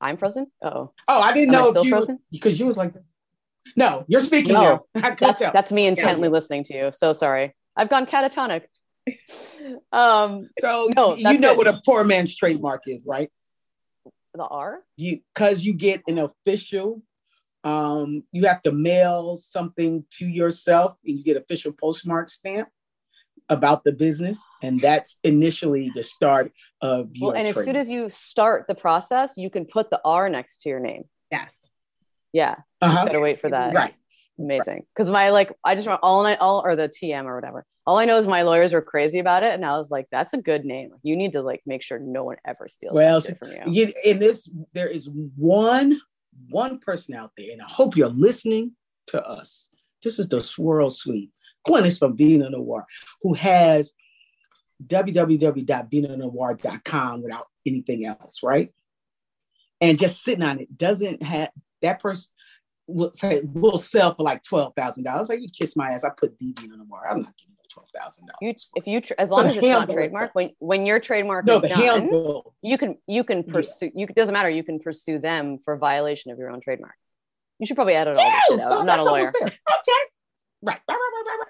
[0.00, 0.48] I'm frozen.
[0.62, 2.18] Oh, Oh, I didn't Am I know if still you frozen?
[2.30, 2.94] because you was like
[3.76, 4.82] No, you're speaking No, now.
[5.02, 6.90] I that's that's me intently listening to you.
[6.92, 7.54] So sorry.
[7.76, 8.62] I've gone catatonic.
[9.92, 11.58] Um, so No, you know good.
[11.58, 13.30] what a poor man's trademark is, right?
[14.34, 14.82] the R.
[14.96, 17.02] you because you get an official
[17.64, 22.68] um you have to mail something to yourself and you get official postmark stamp
[23.48, 26.50] about the business and that's initially the start
[26.80, 30.00] of your Well, and as soon as you start the process, you can put the
[30.04, 31.04] R next to your name.
[31.30, 31.68] Yes.
[32.32, 33.04] Yeah, uh-huh.
[33.04, 33.74] gotta wait for that.
[33.74, 33.94] right
[34.42, 34.84] Amazing.
[34.94, 37.64] Because my like, I just all night, all or the TM or whatever.
[37.86, 40.32] All I know is my lawyers were crazy about it, and I was like, "That's
[40.32, 40.90] a good name.
[41.02, 44.18] You need to like make sure no one ever steals Well, from you." you, in
[44.18, 46.00] this there is one
[46.48, 48.72] one person out there and i hope you're listening
[49.06, 49.68] to us
[50.02, 51.30] this is the swirl suite
[51.66, 52.86] Glynis from Vino Noire,
[53.22, 53.92] who has
[54.84, 58.72] www.vinonoir.com without anything else, right?
[59.80, 61.50] And just sitting on it doesn't have
[61.82, 62.31] that person
[62.86, 65.28] will say will sell for like twelve thousand dollars.
[65.28, 67.08] Like you kiss my ass, I put DV on the Vino Noire.
[67.10, 68.68] I'm not giving you twelve thousand dollars.
[68.76, 71.44] if you, tr- as long the as it's not handle trademark, when when your trademark
[71.46, 72.54] No, is the done, handle.
[72.62, 73.52] you can you can Yeah.
[73.52, 73.90] pursue.
[73.94, 74.50] You it doesn't matter.
[74.50, 76.94] You can pursue them for violation of your own trademark.
[77.58, 78.80] You should probably edit all this shit so out.
[78.80, 79.28] I'm not a lawyer.
[79.28, 79.40] Okay.
[79.40, 79.50] Right.
[80.64, 81.48] Right, right, right, right, right,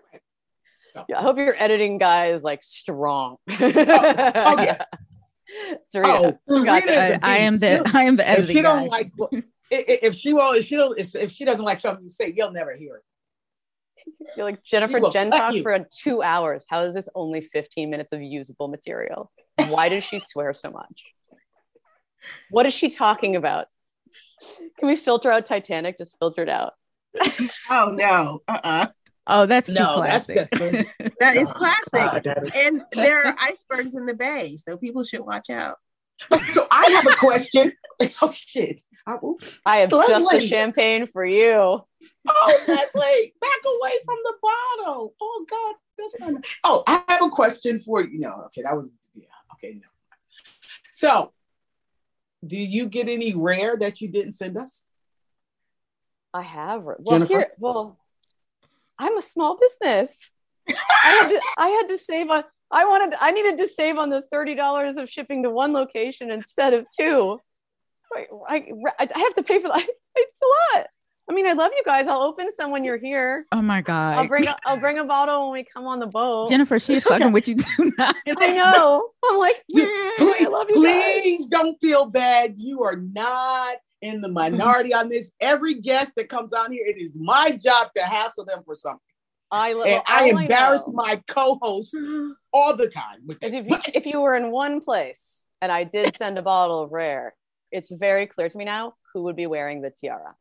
[0.94, 1.04] right.
[1.08, 3.36] Yeah, I hope your editing guy is like strong.
[3.50, 4.84] Oh, oh, yeah.
[5.86, 9.10] Serena, Oh, Serena I, I am the I am the if editing she don't like
[9.16, 9.42] what- i- i-
[9.72, 12.74] if she won't if she don't if she doesn't like something you say, you'll never
[12.76, 13.02] hear it.
[14.36, 15.62] You're like Jennifer will Jen cut talked you.
[15.62, 16.64] for two hours.
[16.68, 19.30] How is this only 15 minutes of usable material?
[19.68, 21.04] Why does she swear so much?
[22.50, 23.66] What is she talking about?
[24.78, 25.98] Can we filter out Titanic?
[25.98, 26.72] Just filter it out.
[27.70, 28.42] Oh no.
[28.48, 28.86] Uh-uh.
[29.28, 30.48] Oh, that's too No, that's classic.
[30.50, 30.86] just
[31.20, 31.92] That is classic.
[31.92, 35.76] God, that is- And there are icebergs in the bay, so people should watch out.
[36.52, 37.72] So I have a question.
[38.22, 38.82] Oh shit.
[39.06, 39.18] I-
[39.66, 41.52] I have just the champagne for you.
[42.28, 45.14] Oh, Leslie, back away from the bottle.
[45.20, 46.44] Oh God, that's not.
[46.64, 48.20] Oh, I have a question for you.
[48.20, 49.26] No, okay, that was yeah.
[49.54, 49.88] Okay, no.
[50.94, 51.32] So,
[52.46, 54.84] do you get any rare that you didn't send us?
[56.34, 56.82] I have.
[56.84, 57.32] Well, Jennifer?
[57.34, 57.98] here, well,
[58.98, 60.32] I'm a small business.
[60.68, 60.74] I
[61.04, 62.44] had to, I had to save on.
[62.70, 63.16] I wanted.
[63.20, 66.86] I needed to save on the thirty dollars of shipping to one location instead of
[66.96, 67.40] two.
[68.16, 69.86] I, I, I have to pay for that.
[70.14, 70.86] It's a lot.
[71.30, 72.06] I mean, I love you guys.
[72.06, 73.46] I'll open some when you're here.
[73.52, 74.18] oh my god!
[74.18, 74.46] I'll bring.
[74.46, 76.50] A, I'll bring a bottle when we come on the boat.
[76.50, 78.14] Jennifer, she is fucking with you tonight.
[78.38, 79.08] I know.
[79.24, 81.20] I'm like, You- I love you guys.
[81.22, 82.54] Please don't feel bad.
[82.58, 85.30] You are not in the minority on this.
[85.40, 89.00] Every guest that comes on here, it is my job to hassle them for something.
[89.50, 89.86] I love.
[89.86, 91.96] And I embarrass know my co-host
[92.52, 93.54] all the time with this.
[93.54, 96.90] if you, if you were in one place and I did send a bottle of
[96.92, 97.34] rare,
[97.72, 100.34] it's very clear to me now who would be wearing the tiara.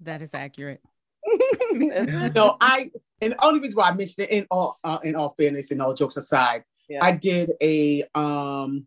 [0.00, 0.80] That is accurate.
[1.72, 2.90] no, I
[3.20, 5.80] and the only reason why I mentioned it in all uh, in all fairness and
[5.80, 7.04] all jokes aside, Yeah.
[7.04, 8.86] I did a um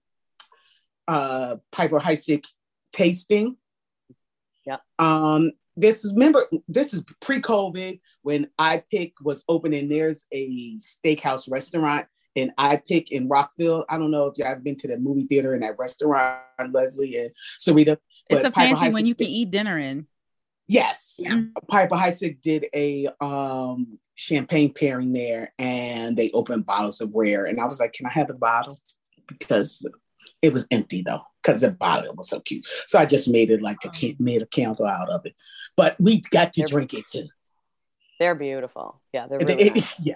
[1.07, 2.45] uh Piper Heidsieck
[2.91, 3.55] tasting.
[4.65, 4.77] Yeah.
[4.99, 9.87] Um this is remember this is pre-COVID when iPic was opening.
[9.87, 13.85] There's a steakhouse restaurant in iPic in Rockville.
[13.89, 17.17] I don't know if y'all have been to the movie theater in that restaurant, Leslie
[17.17, 17.97] and Sarita.
[18.29, 20.07] It's the Piper fancy when Heidsieck you can eat dinner in.
[20.67, 21.15] Yes.
[21.19, 21.41] Yeah.
[21.69, 27.45] Piper Heidsieck did a um champagne pairing there and they opened bottles of rare.
[27.45, 28.77] And I was like, Can I have the bottle?
[29.27, 29.87] Because
[30.41, 32.65] it was empty though, because the bottle was so cute.
[32.87, 35.35] So I just made it like a can- made a candle out of it.
[35.77, 37.27] But we got to They're- drink it too.
[38.19, 39.01] They're beautiful.
[39.13, 39.99] Yeah, they're really it- nice.
[40.05, 40.15] yeah.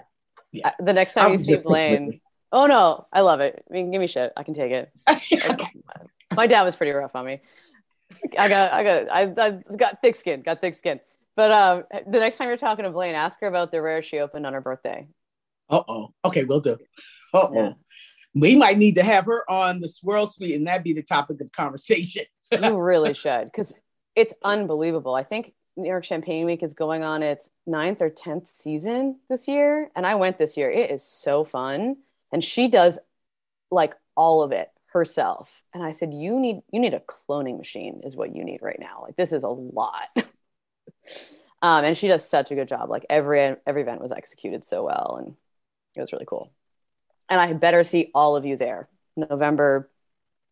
[0.64, 2.20] Uh, The next time you see Blaine,
[2.52, 3.64] oh no, I love it.
[3.68, 4.32] I mean, give me shit.
[4.36, 4.90] I can take it.
[6.34, 7.40] My dad was pretty rough on me.
[8.38, 11.00] I got, I got, I, I got thick skin, got thick skin.
[11.36, 14.18] But um, the next time you're talking to Blaine, ask her about the rare she
[14.18, 15.08] opened on her birthday.
[15.68, 16.12] Uh oh.
[16.24, 16.76] Okay, we'll do.
[17.32, 17.54] Uh oh.
[17.54, 17.72] Yeah.
[18.34, 21.40] We might need to have her on the swirl suite and that'd be the topic
[21.40, 22.24] of conversation.
[22.52, 23.74] You really should, because
[24.14, 25.14] it's unbelievable.
[25.14, 29.48] I think New York Champagne Week is going on its ninth or tenth season this
[29.48, 30.70] year, and I went this year.
[30.70, 31.96] It is so fun,
[32.32, 32.98] and she does
[33.70, 35.62] like all of it herself.
[35.72, 38.78] And I said, "You need you need a cloning machine, is what you need right
[38.78, 39.00] now.
[39.02, 40.08] Like this is a lot."
[41.62, 42.90] um, and she does such a good job.
[42.90, 45.36] Like every every event was executed so well, and
[45.96, 46.50] it was really cool.
[47.28, 49.88] And I better see all of you there, November.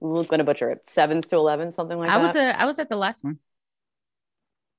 [0.01, 0.89] We're going to butcher it.
[0.89, 2.25] Seventh to eleven, something like I that.
[2.25, 3.41] I was a, I was at the last one.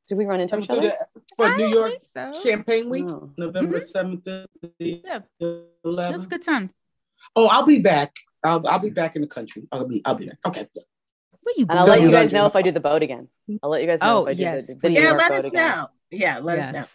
[0.10, 0.92] Did we run into each other?
[1.38, 2.34] For I New York so.
[2.44, 3.32] Champagne Week, Oh.
[3.38, 4.48] November 7th to
[4.80, 6.14] the Yeah, it 11th.
[6.14, 6.72] was a good time.
[7.36, 8.16] Oh, I'll be back.
[8.44, 9.68] I'll, I'll be back in the country.
[9.72, 10.40] I'll be I'll be back.
[10.48, 10.68] Okay.
[11.44, 13.04] Where you And I'll let you you guys guys- know if I do the boat
[13.04, 13.28] again.
[13.62, 15.38] I'll let you guys know Oh, if I do yes, the, the Yeah, let boat
[15.46, 15.70] us again.
[15.78, 15.88] know.
[16.12, 16.86] Yeah, let us know.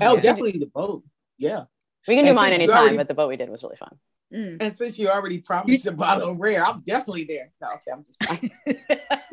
[0.00, 0.20] Oh, Yeah.
[0.22, 1.04] definitely the boat.
[1.36, 1.64] Yeah.
[2.08, 3.98] We can do And mine anytime, already- but the boat we did was really fun.
[4.32, 4.56] Mm.
[4.62, 7.50] And since you already promised a bottle of rare, I'm definitely there.
[7.60, 8.20] No, okay, I'm just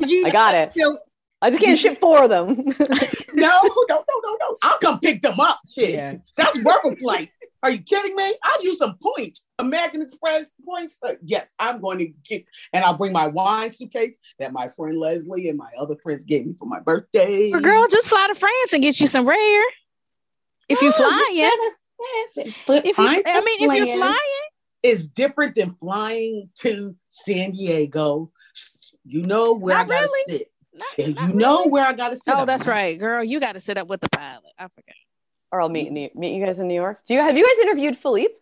[0.00, 0.72] you I got it.
[0.78, 0.98] So,
[1.42, 2.48] I just can't ship four of them.
[3.34, 4.56] no, no, no, no, no.
[4.62, 5.58] I'll come pick them up.
[5.74, 5.90] Shit.
[5.90, 6.16] Yeah.
[6.36, 7.30] That's worth a flight.
[7.64, 8.34] Are you kidding me?
[8.42, 9.46] I'll use some points.
[9.58, 10.96] American Express points.
[11.06, 14.98] Uh, yes, I'm going to get, and I'll bring my wine suitcase that my friend
[14.98, 17.50] Leslie and my other friends gave me for my birthday.
[17.50, 19.64] Well, girl, just fly to France and get you some rare.
[20.68, 21.50] If you Oh, fly, yeah.
[22.36, 22.52] yeah.
[22.66, 24.16] But If you, I mean, if you're flying,
[24.82, 28.32] is different than flying to San Diego.
[29.04, 30.38] You know where Not I gotta really.
[30.38, 30.51] sit.
[30.74, 31.70] Not, Yeah, not you know really.
[31.70, 32.34] where I gotta sit.
[32.34, 32.46] Oh, up.
[32.46, 33.22] that's right, girl.
[33.24, 34.44] You got to sit up with the pilot.
[34.58, 34.94] I forgot.
[35.50, 37.00] or I'll meet you, meet you guys in New York.
[37.06, 38.34] Do you have you guys interviewed Philippe?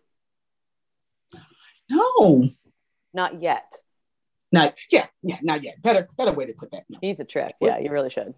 [1.89, 2.49] No,
[3.13, 3.73] Not yet.
[4.51, 5.81] not yeah, yeah, not yet.
[5.81, 6.83] Better, better way to put that.
[6.89, 6.99] No.
[7.01, 7.51] He's a trip.
[7.59, 8.33] Yeah, you really should.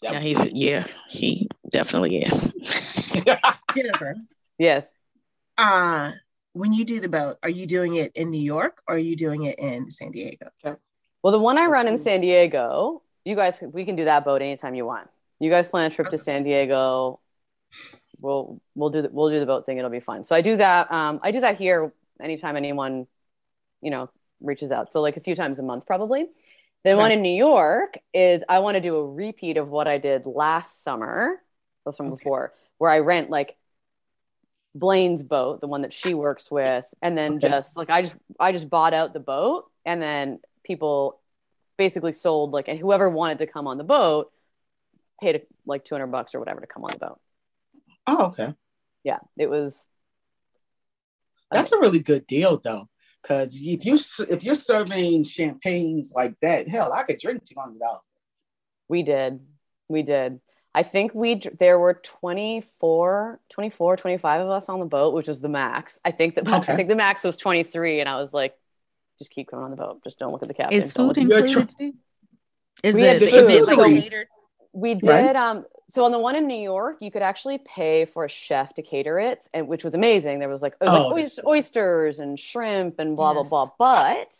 [0.00, 2.52] Yeah, he's yeah, he definitely is.
[3.76, 4.16] Jennifer,
[4.58, 4.92] Yes.
[5.58, 6.12] uh,
[6.52, 9.16] when you do the boat, are you doing it in New York or are you
[9.16, 10.48] doing it in San Diego?
[11.24, 14.42] Well, the one I run in San Diego, you guys, we can do that boat
[14.42, 15.08] anytime you want.
[15.40, 17.18] You guys plan a trip to San Diego.
[18.20, 19.78] we'll we'll do the, we'll do the boat thing.
[19.78, 20.26] It'll be fun.
[20.26, 20.92] So I do that.
[20.92, 23.06] Um, I do that here anytime anyone,
[23.80, 24.10] you know,
[24.42, 24.92] reaches out.
[24.92, 26.26] So like a few times a month probably.
[26.84, 26.98] The Okay.
[26.98, 30.26] one in New York is I want to do a repeat of what I did
[30.26, 31.40] last summer,
[31.86, 32.18] the summer Okay.
[32.18, 33.56] before, where I rent like
[34.74, 37.48] Blaine's boat, the one that she works with, and then Okay.
[37.48, 41.20] just like I just I just bought out the boat, and then people
[41.76, 44.30] basically sold like and whoever wanted to come on the boat
[45.20, 47.20] paid like 200 bucks or whatever to come on the boat.
[48.06, 48.54] Oh, okay.
[49.02, 49.84] Yeah, it was
[51.50, 52.88] That's a really good deal, though,
[53.22, 53.98] because if you
[54.28, 58.00] if you're serving champagnes like that, hell, I could drink two hundred dollars.
[58.88, 59.40] We did.
[59.88, 60.40] We did.
[60.74, 65.40] I think we there were 24, 24, 25 of us on the boat, which was
[65.40, 66.00] the max.
[66.04, 66.72] I think that Okay.
[66.72, 68.54] I think the max was 23 and I was like
[69.18, 70.02] just keep coming on the boat.
[70.04, 70.78] Just don't look at the captain.
[70.78, 71.94] Is Don't food included too?
[72.82, 73.32] Is We the, had food.
[73.34, 74.26] event like Food.
[74.72, 75.36] We did Right.
[75.36, 78.74] um so on the one in New York, you could actually pay for a chef
[78.74, 80.38] to cater it, and which was amazing.
[80.38, 83.48] There was like, was Oh, like that's oysters and shrimp and blah Yes.
[83.50, 83.74] blah blah.
[83.78, 84.30] But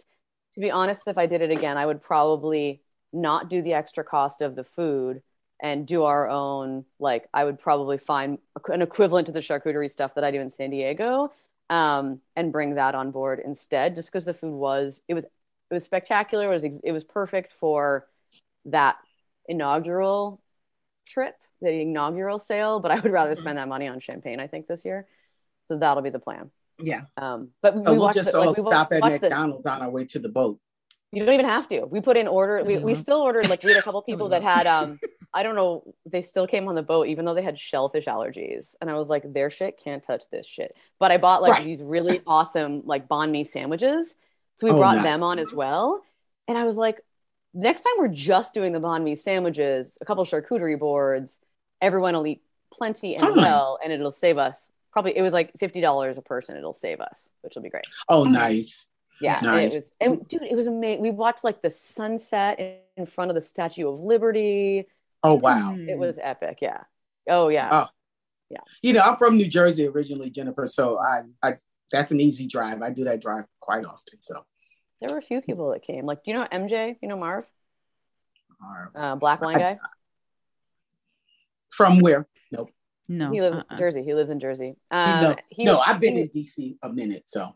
[0.55, 2.81] to be honest, if I did it again, I would probably
[3.12, 5.22] not do the extra cost of the food
[5.61, 6.85] and do our own.
[6.99, 10.51] Like I would probably find an equivalent to the charcuterie stuff that I do in
[10.51, 11.31] San Diego,
[11.71, 13.95] um, and bring that on board instead.
[13.95, 15.31] Just because the food was it was it
[15.75, 16.47] was spectacular.
[16.47, 18.07] It was ex- it was perfect for
[18.67, 18.97] that
[19.49, 20.41] inaugural
[21.07, 23.39] trip, the inaugural sale, but I would rather Mhm.
[23.39, 25.07] spend that money on champagne, I think, this year.
[25.69, 26.51] So that'll be the plan.
[26.79, 27.03] Yeah.
[27.17, 29.91] Um, but we we'll just the, all like, stop at watched the- McDonald's on our
[29.91, 30.59] way to the boat.
[31.12, 31.83] you don't even have to.
[31.87, 32.62] We put in order.
[32.65, 32.97] We, we Mhm.
[32.97, 34.99] still ordered like we had a couple people that had um
[35.35, 35.95] I don't know.
[36.07, 39.11] They still came on the boat even though they had shellfish allergies, and I was
[39.11, 40.74] like, their shit can't touch this shit.
[41.01, 41.64] But I bought like Right.
[41.64, 44.16] these really awesome like banh mi sandwiches,
[44.57, 45.05] so we Oh, brought nice.
[45.05, 46.03] them on as well.
[46.49, 47.01] And I was like,
[47.53, 51.39] next time we're just doing the banh mi sandwiches, a couple charcuterie boards,
[51.82, 53.37] everyone will eat plenty and Fine.
[53.37, 54.70] well, and it'll save us.
[54.93, 56.57] Probably it was like fifty dollars a person.
[56.57, 57.85] It'll save us, which will be great.
[58.09, 58.87] Oh, nice.
[59.20, 59.72] Yeah, and Nice.
[59.72, 61.01] it was, and dude, it was amazing.
[61.03, 64.87] We watched like the sunset in front of the Statue of Liberty.
[65.25, 65.75] Oh, wow.
[65.77, 66.59] It was epic.
[66.61, 66.83] Yeah.
[67.29, 67.68] Oh yeah.
[67.72, 67.89] Oh.
[68.51, 68.61] Yeah.
[68.83, 70.66] You know, I'm from New Jersey originally, Jennifer.
[70.66, 71.55] So I, I
[71.91, 72.83] that's an easy drive.
[72.83, 74.20] I do that drive quite often.
[74.20, 74.45] So,
[75.01, 76.05] There were a few people that came.
[76.07, 76.97] Like, do you know MJ?
[77.01, 77.45] You know Marv,
[78.95, 79.79] uh, uh, black wine I- guy.
[81.72, 82.27] from where?
[82.53, 82.70] Nope.
[83.09, 83.31] No.
[83.31, 83.64] he lives uh-uh.
[83.72, 84.03] in Jersey.
[84.03, 84.77] He lives in Jersey.
[84.91, 87.25] no, Um, he, no, I've been he, in DC a minute.
[87.27, 87.55] So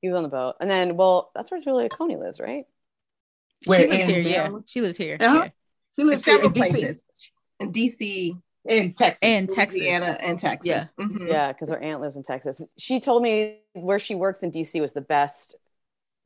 [0.00, 2.64] he was on the boat, and then well, that's where Julia Coney lives, right?
[3.66, 4.50] where She lives here, yeah.
[4.66, 5.16] She lives here.
[5.20, 5.42] Uh-huh.
[5.44, 5.50] Yeah.
[6.00, 7.04] She In lives here several in DC, places.
[7.60, 9.18] In DC, in Texas.
[9.22, 9.78] And Texas.
[9.80, 10.66] Louisiana, and Texas.
[10.68, 10.84] Yeah.
[10.98, 11.28] Mhm.
[11.28, 12.60] Yeah, because her aunt lives in Texas.
[12.78, 15.54] She told me where she works in DC was the best,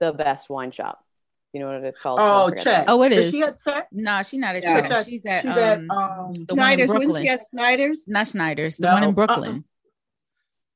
[0.01, 1.05] the best wine shop.
[1.53, 2.19] You know what it's called?
[2.21, 2.85] oh, I forget check.
[2.89, 3.31] Oh, it Is is.
[3.33, 3.89] she at check?
[3.93, 4.75] No, she's not at Yeah.
[4.81, 4.89] Cheddar.
[4.95, 5.05] Check.
[5.07, 5.87] She's at She's um, at um.
[5.87, 6.89] the one in Snyder's.
[6.89, 7.23] When Brooklyn.
[7.23, 8.09] she at Snyder's?
[8.09, 8.77] Not Schneider's.
[8.77, 9.13] The No, one in uh-uh.
[9.15, 9.65] Brooklyn.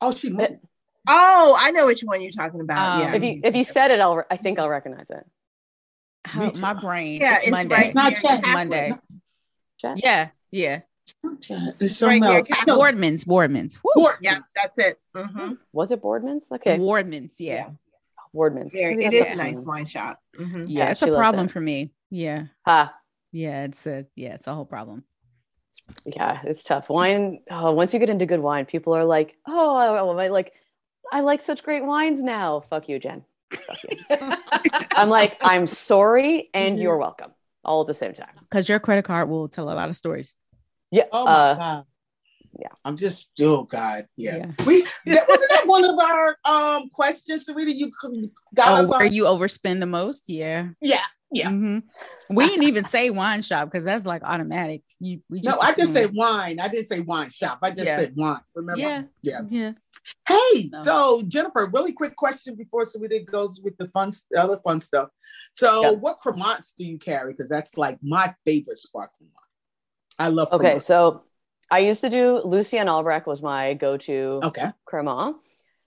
[0.01, 0.59] Oh, she moved.
[1.09, 2.97] Oh, I know which one you're talking about.
[2.97, 3.15] Um, yeah.
[3.15, 5.25] If you if you said it, I'll I think I'll recognize it.
[6.29, 7.21] How- my brain.
[7.21, 7.75] Yeah, it's, it's Monday.
[7.75, 8.39] right It's not near Check.
[8.39, 8.93] It's Monday.
[9.79, 10.01] Chat?
[10.03, 10.81] Yeah, yeah.
[11.41, 12.49] It's right something near else.
[12.53, 12.65] I.
[12.67, 13.25] Boardman's.
[13.25, 13.79] Boardman's.
[13.83, 13.91] Woo.
[13.95, 14.19] Boardman's.
[14.23, 15.01] yeah, that's it.
[15.15, 16.47] hmm Was it Boardman's?
[16.53, 17.41] Okay, Boardman's.
[17.41, 17.71] Yeah.
[18.35, 18.71] Boardman's.
[18.73, 20.21] There, Maybe it that's is a nice wine shop.
[20.37, 21.51] hmm Yeah, Yeah, it's a problem it.
[21.51, 21.93] for me.
[22.11, 22.45] Yeah.
[22.67, 22.95] Ha.
[23.33, 25.05] Yeah, it's a yeah, it's a whole problem.
[26.05, 26.89] Yeah, it's tough.
[26.91, 27.41] Wine.
[27.51, 30.53] Oh, once you get into good wine, people are like, "Oh, I, I like,
[31.13, 33.25] I like such great wines now." Fuck you, Jen.
[33.53, 33.99] Fuck you.
[34.97, 36.83] I'm like, I'm sorry, and Mm-hmm.
[36.83, 37.33] you're welcome,
[37.65, 38.35] all at the same time.
[38.41, 40.35] Because your credit card will tell a lot of stories.
[40.91, 41.05] Yeah.
[41.13, 41.85] Oh my uh, god.
[42.59, 42.69] yeah.
[42.85, 44.07] I'm just oh god.
[44.17, 44.37] Yeah.
[44.37, 44.65] Yeah.
[44.65, 47.75] We that wasn't that one of our um questions, Sarita?
[47.75, 47.91] You
[48.55, 49.13] got Oh, us where on?
[49.13, 50.29] you overspend the most?
[50.29, 50.69] Yeah.
[50.81, 51.03] Yeah.
[51.31, 51.51] Yeah.
[51.51, 51.83] Mhm.
[52.31, 54.83] We didn't even say wine shop because that's like automatic.
[54.99, 56.59] You we No, I just assume- said wine.
[56.59, 57.59] I didn't say wine shop.
[57.63, 57.97] I just Yeah.
[57.99, 58.41] said wine.
[58.55, 58.81] Remember?
[58.81, 59.03] Yeah.
[59.23, 59.41] Yeah.
[59.51, 59.73] Yeah.
[60.27, 60.85] Hey, No.
[60.85, 64.81] so Jennifer, really quick question before so we did goes with the fun, other fun
[64.81, 65.09] stuff.
[65.55, 65.91] So, Yeah.
[65.93, 67.33] what Cremants do you carry?
[67.33, 69.45] Because that's like my favorite sparkling wine.
[70.19, 70.53] I love.
[70.53, 71.25] okay, so
[71.71, 74.73] I used to do Lucien Albrecht was my go-to okay.
[74.87, 75.37] cremant,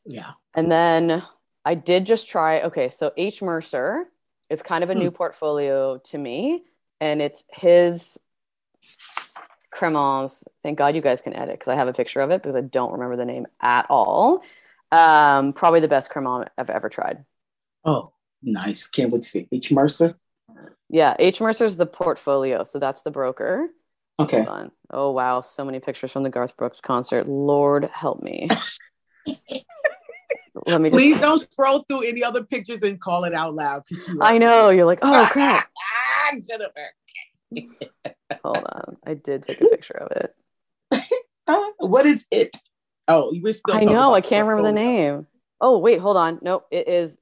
[0.06, 0.32] Yeah.
[0.54, 1.24] and then
[1.66, 2.62] I did just try.
[2.62, 4.08] Okay, so H Mercer
[4.50, 5.00] is kind of a Hmm.
[5.00, 6.64] new portfolio to me,
[7.00, 8.18] and it's his
[9.72, 10.44] cremants.
[10.64, 12.62] Thank God you guys can edit because I have a picture of it because I
[12.62, 14.44] don't remember the name at all.
[14.92, 17.24] Um, probably the best cremant I've ever tried.
[17.86, 18.12] Oh,
[18.44, 18.88] nice.
[18.88, 20.16] Can't wait to see H Mercer.
[20.90, 23.70] Yeah, H Mercer's the portfolio, so that's the broker.
[24.20, 24.46] Okay.
[24.92, 27.28] Oh wow, so many pictures from the Garth Brooks concert.
[27.28, 28.50] Lord help me.
[30.68, 31.00] Let me just.
[31.00, 33.84] Please don't scroll through any other pictures and call it out loud.
[34.20, 35.70] I know you're like, oh crap.
[36.24, 36.92] Ah, Jennifer.
[38.44, 40.36] Hold on, I did take a picture of it.
[41.48, 42.56] Uh, what is it?
[43.08, 43.76] Oh, we still.
[43.76, 44.14] I know.
[44.14, 45.28] I can't remember the name.
[45.60, 46.40] Oh, wait, hold on.
[46.42, 47.18] Nope, it is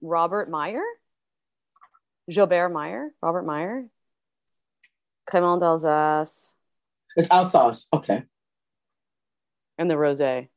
[0.00, 0.82] Robert Meyer.
[2.30, 3.10] Jobert Meyer.
[3.20, 3.86] Robert Meyer.
[5.26, 6.54] Cremant d'Alsace
[7.16, 7.86] It's Alsace.
[7.92, 8.22] Okay.
[9.76, 10.48] and the rosé.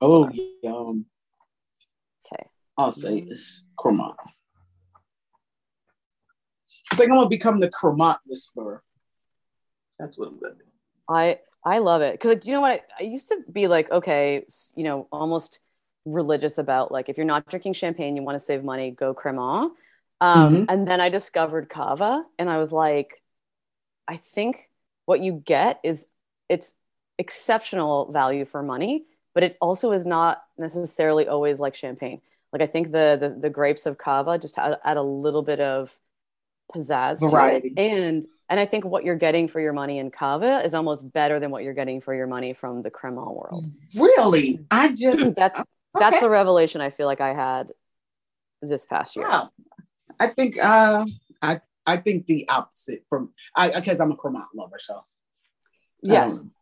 [0.00, 0.30] Oh,
[0.62, 0.70] yeah.
[0.70, 1.06] Um,
[2.32, 2.46] Okay.
[2.78, 4.14] I'll say it's Cremant.
[6.98, 8.82] I think I'm gonna become the Cremant whisperer.
[9.98, 10.64] That's what I'm gonna do.
[11.08, 13.90] I I love it because do you know what I, I used to be like
[13.90, 14.44] okay
[14.74, 15.60] you know almost
[16.04, 19.72] religious about like if you're not drinking champagne you want to save money go Cremant
[20.20, 20.66] um, Mhm.
[20.68, 23.22] and then I discovered Cava and I was like
[24.06, 24.68] I think
[25.06, 26.06] what you get is
[26.48, 26.74] it's
[27.18, 32.20] exceptional value for money but it also is not necessarily always like champagne
[32.52, 35.60] like I think the the, the grapes of Cava just add, add a little bit
[35.60, 35.96] of
[36.74, 37.72] pizzazz Variety.
[37.76, 41.38] and and I think what you're getting for your money in Cava is almost better
[41.38, 43.64] than what you're getting for your money from the Cremant world.
[43.94, 44.60] Really?
[44.70, 45.60] I just That's
[45.98, 47.68] that's the revelation I feel like I had
[48.62, 49.28] this past year.
[49.28, 49.50] Wow.
[50.18, 51.04] I think uh
[51.42, 55.04] I I think the opposite from I because I'm a Cremant lover, so
[56.02, 56.52] Yes, um,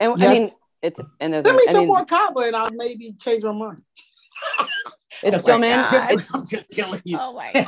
[0.00, 0.28] and Yes.
[0.28, 0.48] I mean
[0.82, 3.42] it's and there's send a, me I some mean more Cava and I'll maybe change
[3.42, 3.82] my mind.
[5.22, 5.76] It's Just like, Domaine.
[5.76, 7.16] God, It's I'm just killing you.
[7.20, 7.66] Oh my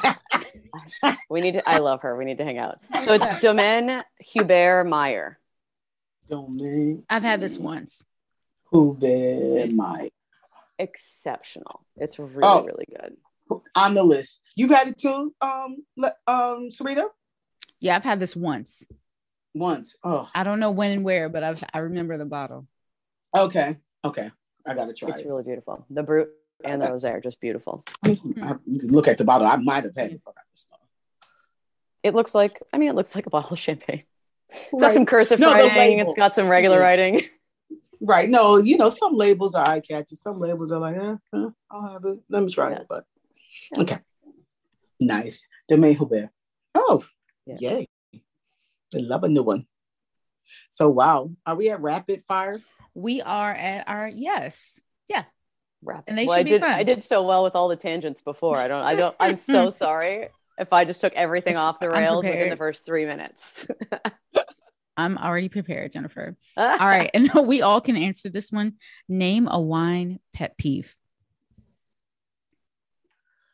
[1.02, 1.16] god.
[1.30, 1.68] we need to.
[1.68, 2.16] I love her.
[2.16, 2.78] We need to hang out.
[3.04, 5.38] So it's Domaine Hubert Meyer.
[6.28, 8.04] Domain I've had this once.
[8.70, 10.08] Hubert Meyer
[10.78, 11.80] Exceptional.
[11.96, 12.64] It's really Oh.
[12.64, 13.16] really good.
[13.76, 14.42] on the list.
[14.56, 17.04] You've had it too, um, le- um, Sarita?
[17.78, 18.86] Yeah, I've had this once.
[19.54, 19.94] Once.
[20.02, 22.66] Oh, I don't know when and where, but I've I remember the bottle.
[23.34, 24.30] okay, okay.
[24.66, 25.26] I gotta try It's it.
[25.28, 25.86] really beautiful.
[25.90, 26.28] The brut
[26.64, 27.84] and the rosé are just beautiful.
[28.04, 29.46] I used to- I- you can look at the bottle.
[29.46, 30.22] I might have had it.
[30.24, 30.80] but I just don't.
[32.02, 32.60] It looks like.
[32.72, 34.04] I mean, it looks like a bottle of champagne.
[34.48, 35.98] It's got some cursive No, writing.
[35.98, 36.82] It's got some regular Yeah.
[36.84, 37.20] writing.
[37.98, 38.28] Right.
[38.28, 40.18] No, you know, some labels are eye catching.
[40.18, 42.18] Some labels are like, eh, eh, I'll have it.
[42.28, 42.80] Let me try Yeah.
[42.80, 42.86] it.
[42.90, 43.04] But
[43.74, 43.82] Yeah.
[43.82, 43.98] okay.
[45.00, 45.40] Nice.
[45.66, 46.28] Domaine Hubert.
[46.74, 47.02] Oh,
[47.46, 47.56] Yeah.
[47.58, 47.88] yay.
[48.94, 49.66] I love a new one.
[50.70, 51.30] So wow.
[51.46, 52.60] Are we at rapid fire?
[52.94, 54.80] We are at our yes.
[55.08, 55.24] Yeah.
[55.86, 56.04] Rapid.
[56.08, 56.70] And they well, should I be did, fun.
[56.70, 58.56] I did so well with all the tangents before.
[58.58, 58.82] I don't.
[58.82, 59.16] I don't.
[59.20, 60.28] I'm so sorry
[60.58, 63.66] if I just took everything It's- off the rails within the first three minutes.
[64.98, 66.36] I'm already prepared, Jennifer.
[66.56, 67.10] All right.
[67.12, 68.76] And we all can answer this one.
[69.10, 70.96] Name a wine pet peeve.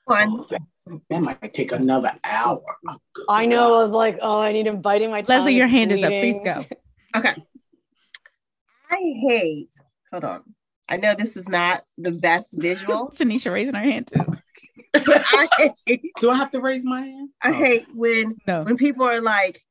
[0.05, 0.29] One.
[0.31, 0.61] Oh, that,
[1.11, 2.63] that might take another hour.
[2.89, 3.75] Oh, I know.
[3.75, 5.37] I was like, oh, I need him biting my tongue.
[5.37, 6.11] Leslie, your It's hand is up.
[6.11, 6.65] Please go.
[7.17, 7.35] Okay.
[8.91, 9.71] I hate,
[10.13, 10.43] hold on.
[10.89, 14.37] I know this is not the best visual, Tanisha raising her hand too.
[14.95, 15.49] I
[15.87, 17.31] hate, Do I have to raise my hand?
[17.43, 17.53] I Oh.
[17.55, 18.63] hate when No.
[18.65, 19.63] when people are like,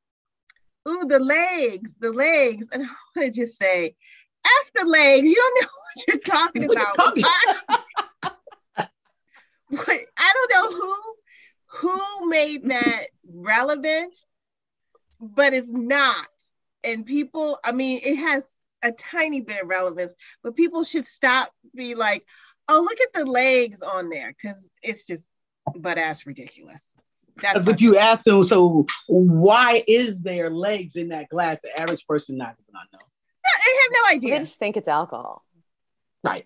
[0.87, 2.67] ooh, the legs, the legs.
[2.73, 3.95] And I want to just say,
[4.45, 5.29] F the legs.
[5.29, 6.95] You don't know what you're talking What you about.
[6.95, 7.23] talking-
[9.67, 9.87] What-
[10.17, 10.95] I don't know who
[11.73, 14.17] who made that relevant,
[15.21, 16.27] but it's not.
[16.83, 20.13] And people, I mean, it has a tiny bit of relevance,
[20.43, 22.25] but people should stop be like,
[22.67, 25.23] oh, look at the legs on there, because it's just
[25.75, 26.93] butt ass ridiculous.
[27.37, 31.59] That's If you ask them, so why is there legs in that glass?
[31.61, 32.99] The average person not gonna know.
[33.43, 34.37] I have no idea.
[34.37, 35.43] They just think it's alcohol.
[36.23, 36.45] Right.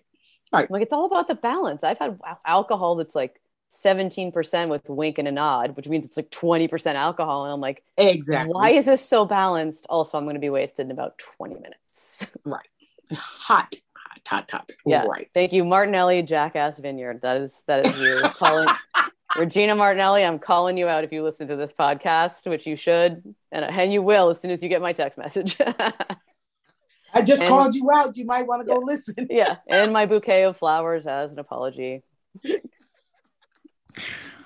[0.52, 0.70] Right.
[0.70, 1.84] Like it's all about the balance.
[1.84, 3.40] I've had alcohol that's like
[3.70, 7.44] 17% with wink and a nod, which means it's like 20% alcohol.
[7.44, 8.52] And I'm like, Exactly.
[8.52, 9.86] why is this so balanced?
[9.88, 12.26] Also, I'm going to be wasted in about 20 minutes.
[12.44, 12.66] Right.
[13.12, 13.74] Hot?
[13.96, 14.72] Hot, hot, hot.
[14.84, 15.04] Yeah.
[15.06, 15.28] Right.
[15.34, 17.20] Thank you, Martinelli, Jackass Vineyard.
[17.22, 18.68] That is that is you calling
[19.36, 20.24] Regina Martinelli.
[20.24, 23.68] I'm calling you out if you listen to this podcast, which you should, and uh,
[23.68, 25.56] and you will as soon as you get my text message.
[27.14, 28.16] I just And- called you out.
[28.16, 29.26] You might want to go listen.
[29.30, 32.02] yeah, and my bouquet of flowers as an apology.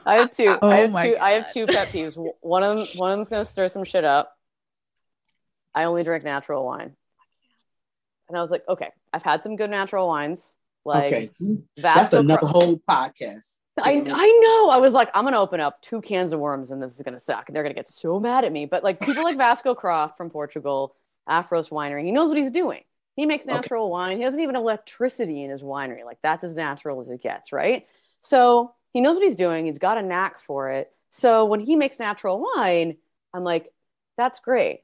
[0.06, 0.56] I have two.
[0.62, 1.16] Oh I have two.
[1.20, 2.16] I have two pet peeves.
[2.40, 2.86] One of them.
[2.98, 4.36] One of them's gonna stir some shit up.
[5.74, 6.96] I only drink natural wine,
[8.28, 11.30] and I was like, okay, I've had some good natural wines, like okay.
[11.76, 13.58] That's another whole podcast.
[13.82, 14.70] I, I know.
[14.70, 17.20] I was like, I'm gonna open up two cans of worms and this is gonna
[17.20, 17.48] suck.
[17.48, 18.66] And they're gonna get so mad at me.
[18.66, 20.96] But like people like Vasco Croft from Portugal,
[21.28, 22.82] Aphros Winery, he knows what he's doing.
[23.16, 23.54] He makes Okay.
[23.54, 24.18] natural wine.
[24.18, 26.04] He doesn't even have electricity in his winery.
[26.04, 27.86] Like that's as natural as it gets, right?
[28.22, 29.66] So he knows what he's doing.
[29.66, 30.92] He's got a knack for it.
[31.10, 32.96] So when he makes natural wine,
[33.34, 33.72] I'm like,
[34.16, 34.82] that's great.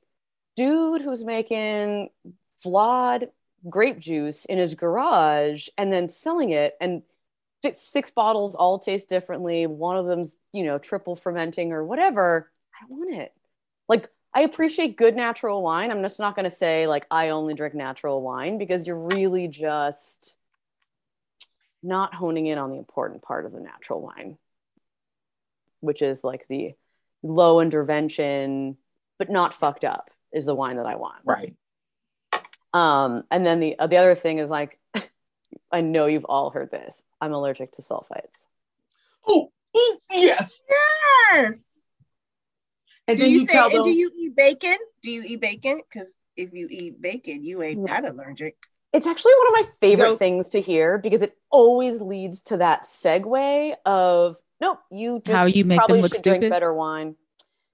[0.56, 2.10] Dude who's making
[2.58, 3.30] flawed
[3.68, 7.02] grape juice in his garage and then selling it and
[7.74, 12.84] six, bottles all taste differently one of them's you know triple fermenting or whatever i
[12.88, 13.32] want it
[13.88, 15.90] like I appreciate good natural wine.
[15.90, 19.48] I'm just not going to say like I only drink natural wine because you're really
[19.48, 20.36] just
[21.82, 24.38] not honing in on the important part of the natural wine,
[25.80, 26.74] which is like the
[27.22, 28.76] low intervention,
[29.18, 31.18] but not fucked up is the wine that I want.
[31.24, 31.54] Right.
[32.72, 34.78] Um, and then the the other thing is like,
[35.72, 37.02] I know you've all heard this.
[37.20, 38.26] I'm allergic to sulfites.
[39.26, 40.60] Oh, ooh, yes.
[41.32, 41.88] Yes.
[43.08, 44.76] And Do then you, you, say, tell and them, do you eat bacon?
[45.02, 45.80] Do you eat bacon?
[45.88, 47.86] Because if you eat bacon, you ain't No.
[47.86, 48.56] that allergic.
[48.96, 52.56] It's actually one of my favorite So- things to hear because it always leads to
[52.58, 56.72] that segue of nope, you just How you make them probably look should drink better
[56.72, 57.16] wine.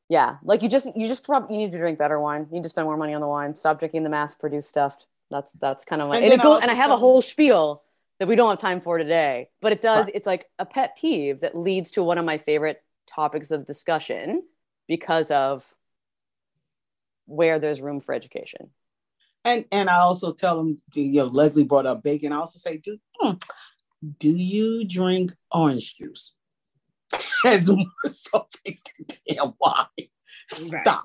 [0.09, 2.47] Yeah, like you just you just probably you need to drink better wine.
[2.51, 3.57] You need to spend more money on the wine.
[3.57, 4.97] Stop drinking the mass-produced stuff.
[5.31, 6.97] That's that's kind of my And and, then it go, I and I have a
[6.97, 7.83] whole spiel
[8.19, 9.49] that we don't have time for today.
[9.61, 10.07] But it does.
[10.07, 10.15] Right.
[10.15, 14.43] It's like a pet peeve that leads to one of my favorite topics of discussion
[14.87, 15.75] because of
[17.27, 18.71] where there's room for education.
[19.45, 22.33] And and I also tell them, you know, Leslie brought up bacon.
[22.33, 23.33] I also say, do hmm,
[24.19, 26.33] do you drink orange juice?
[27.45, 29.87] As more sulfates than damn wine.
[30.71, 30.83] Right.
[30.83, 31.05] Stop.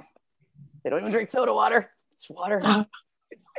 [0.84, 1.90] They don't even drink soda water.
[2.16, 2.62] It's water.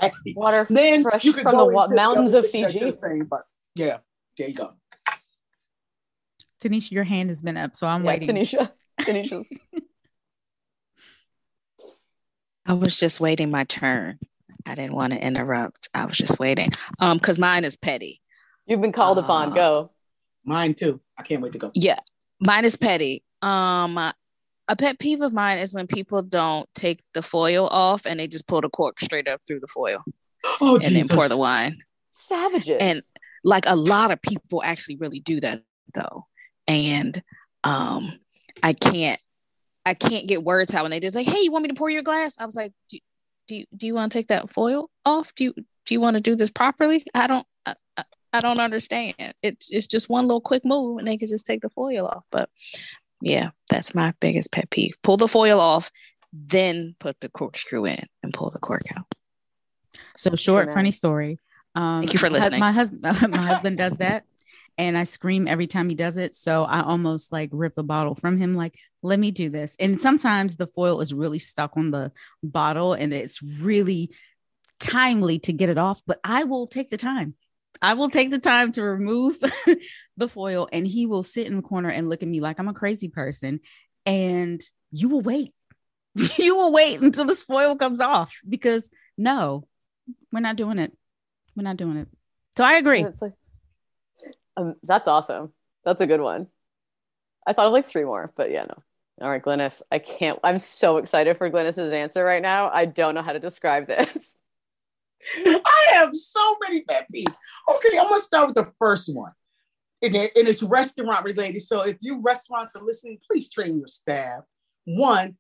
[0.01, 2.93] Hey, Water then fresh you from the wa- mountains other of Fiji.
[2.93, 3.43] saying, but
[3.75, 3.99] yeah,
[4.37, 4.75] there you go.
[6.63, 8.29] Tanisha, your hand has been up, so I'm yeah, waiting.
[8.29, 8.71] Tanisha.
[9.01, 9.49] Tanisha's.
[12.65, 14.19] I was just waiting my turn.
[14.67, 15.89] I didn't want to interrupt.
[15.95, 16.71] I was just waiting.
[16.99, 18.21] Um, because mine is petty.
[18.67, 19.53] You've been called upon.
[19.53, 19.91] Uh, Go.
[20.45, 21.01] Mine too.
[21.17, 21.71] I can't wait to go.
[21.75, 21.99] Yeah,
[22.41, 23.23] mine is petty.
[23.43, 23.97] Um,
[24.69, 28.27] a pet peeve of mine is when people don't take the foil off and they
[28.27, 30.03] just pull the cork straight up through the foil
[30.61, 31.79] Oh, and then pour the wine.
[32.13, 32.77] Savages.
[32.81, 33.03] And
[33.45, 35.63] like a lot of people actually really do that
[35.95, 36.27] though,
[36.67, 37.21] and
[37.65, 38.19] um,
[38.63, 39.21] I can't.
[39.87, 41.89] I can't get words out when they just like, "Hey, you want me to pour
[41.89, 42.99] your glass?" I was like, "Do,
[43.49, 45.35] do you do you want to take that foil off?
[45.35, 47.47] Do you do you want to do this properly?" I don't.
[47.67, 49.15] I, I, I don't understand.
[49.43, 52.25] It's it's just one little quick move, and they can just take the foil off.
[52.31, 52.51] But
[53.21, 54.95] yeah, that's my biggest pet peeve.
[55.03, 55.91] Pull the foil off,
[56.33, 59.07] then put the corkscrew in and pull the cork out.
[60.17, 61.39] So short, funny story.
[61.75, 62.61] Um, Thank you for my hus- listening.
[62.61, 64.25] My husband, my husband does that,
[64.79, 66.37] and I scream every time he does it.
[66.37, 68.55] So I almost like rip the bottle from him.
[68.55, 69.77] Like, let me do this.
[69.81, 72.13] And sometimes the foil is really stuck on the
[72.43, 74.11] bottle, and it's really
[74.79, 76.01] timely to get it off.
[76.07, 77.35] But I will take the time.
[77.83, 79.37] I will take the time to remove
[80.17, 82.69] the foil, and he will sit in the corner and look at me like I'm
[82.69, 83.61] a crazy person.
[84.07, 84.63] And
[84.93, 85.53] you will wait.
[86.39, 89.67] you will wait until this foil comes off because no,
[90.33, 90.97] we're not doing it.
[91.57, 92.09] We're not doing it.
[92.57, 93.05] So I agree.
[93.05, 93.33] Like,
[94.59, 95.53] um, that's awesome.
[95.85, 96.49] That's a good one.
[97.47, 98.83] I thought of like three more, but yeah, no.
[99.21, 99.83] All right, Glynis.
[99.91, 100.39] I can't.
[100.45, 102.71] I'm so excited for Glynis's answer right now.
[102.73, 104.41] I don't know how to describe this.
[105.47, 107.35] I have so many pet peeves.
[107.69, 109.33] Okay, I'm gonna start with the first one.
[110.03, 111.63] And, it, and it's restaurant related.
[111.63, 114.43] So if you restaurants are listening, please train your staff.
[114.85, 115.37] One,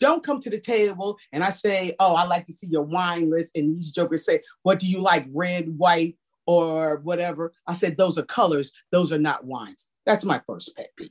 [0.00, 3.30] don't come to the table and I say, Oh, I like to see your wine
[3.30, 3.56] list.
[3.56, 5.26] And these jokers say, What do you like?
[5.32, 6.16] Red, white,
[6.46, 7.52] or whatever.
[7.66, 9.88] I said, Those are colors, those are not wines.
[10.06, 11.10] That's my first pet peeve.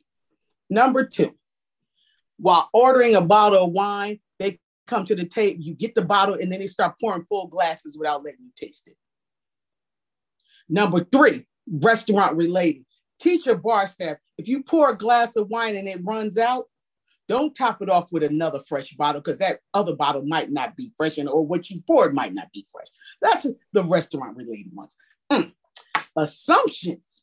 [0.69, 1.35] Number two,
[2.37, 6.35] while ordering a bottle of wine, they come to the table, you get the bottle,
[6.35, 8.97] and then they start pouring full glasses without letting you taste it.
[10.69, 12.85] Number three, restaurant related.
[13.19, 16.65] Teach your bar staff if you pour a glass of wine and it runs out,
[17.27, 20.91] don't top it off with another fresh bottle because that other bottle might not be
[20.97, 22.87] fresh and or what you poured might not be fresh.
[23.21, 24.95] That's the restaurant related ones.
[26.15, 27.21] Assumptions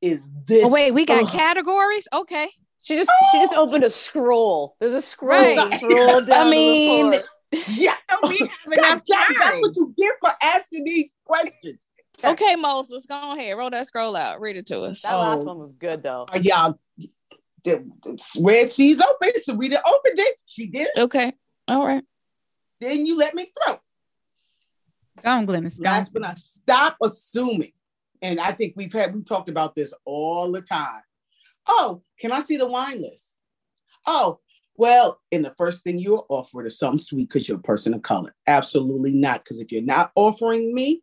[0.00, 0.64] is this.
[0.64, 1.30] Oh, wait, we got Ugh.
[1.30, 2.08] categories.
[2.12, 2.48] Okay.
[2.82, 4.74] She just she just opened a scroll.
[4.80, 5.56] There's a scroll Right.
[5.70, 6.46] that's rolled down.
[6.48, 7.64] I mean, to the floor.
[7.76, 7.94] Yeah.
[8.28, 11.84] We have God, enough damn, that's what you get for asking these questions.
[12.24, 13.56] Okay, Moses, go ahead.
[13.56, 14.40] Roll that scroll out.
[14.40, 15.02] Read it to us.
[15.02, 15.44] that last Oh.
[15.44, 16.26] one was good though.
[16.34, 20.40] Uh, y'all, the, the Red Sea's open, so we done opened it.
[20.46, 20.88] She did.
[20.96, 21.32] Okay.
[21.68, 22.02] All right.
[22.80, 23.76] Then you let me through.
[25.22, 25.46] Go on.
[25.46, 27.72] Last but not, stop assuming.
[28.20, 31.02] And I think we've had we talked about this all the time.
[31.66, 33.36] Oh, can I see the wine list?
[34.06, 34.40] Oh,
[34.76, 38.02] well, and the first thing you're offered is something sweet because you're a person of
[38.02, 38.34] color.
[38.46, 39.44] Absolutely not.
[39.44, 41.02] Because if you're not offering me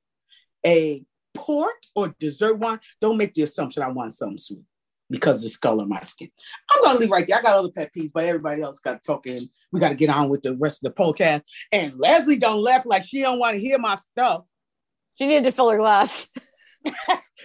[0.65, 1.03] a
[1.33, 4.65] port or dessert wine, don't make the assumption I want something sweet
[5.09, 6.29] because of the color of my skin.
[6.69, 7.39] I'm gonna leave right there.
[7.39, 9.49] I got other pet peeves, but everybody else got talking.
[9.71, 11.43] We got to get on with the rest of the podcast.
[11.71, 14.43] And Leslie don't laugh like she don't want to hear my stuff.
[15.17, 16.29] She needed to fill her glass.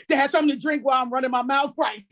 [0.09, 2.05] to have something to drink while I'm running my mouth right.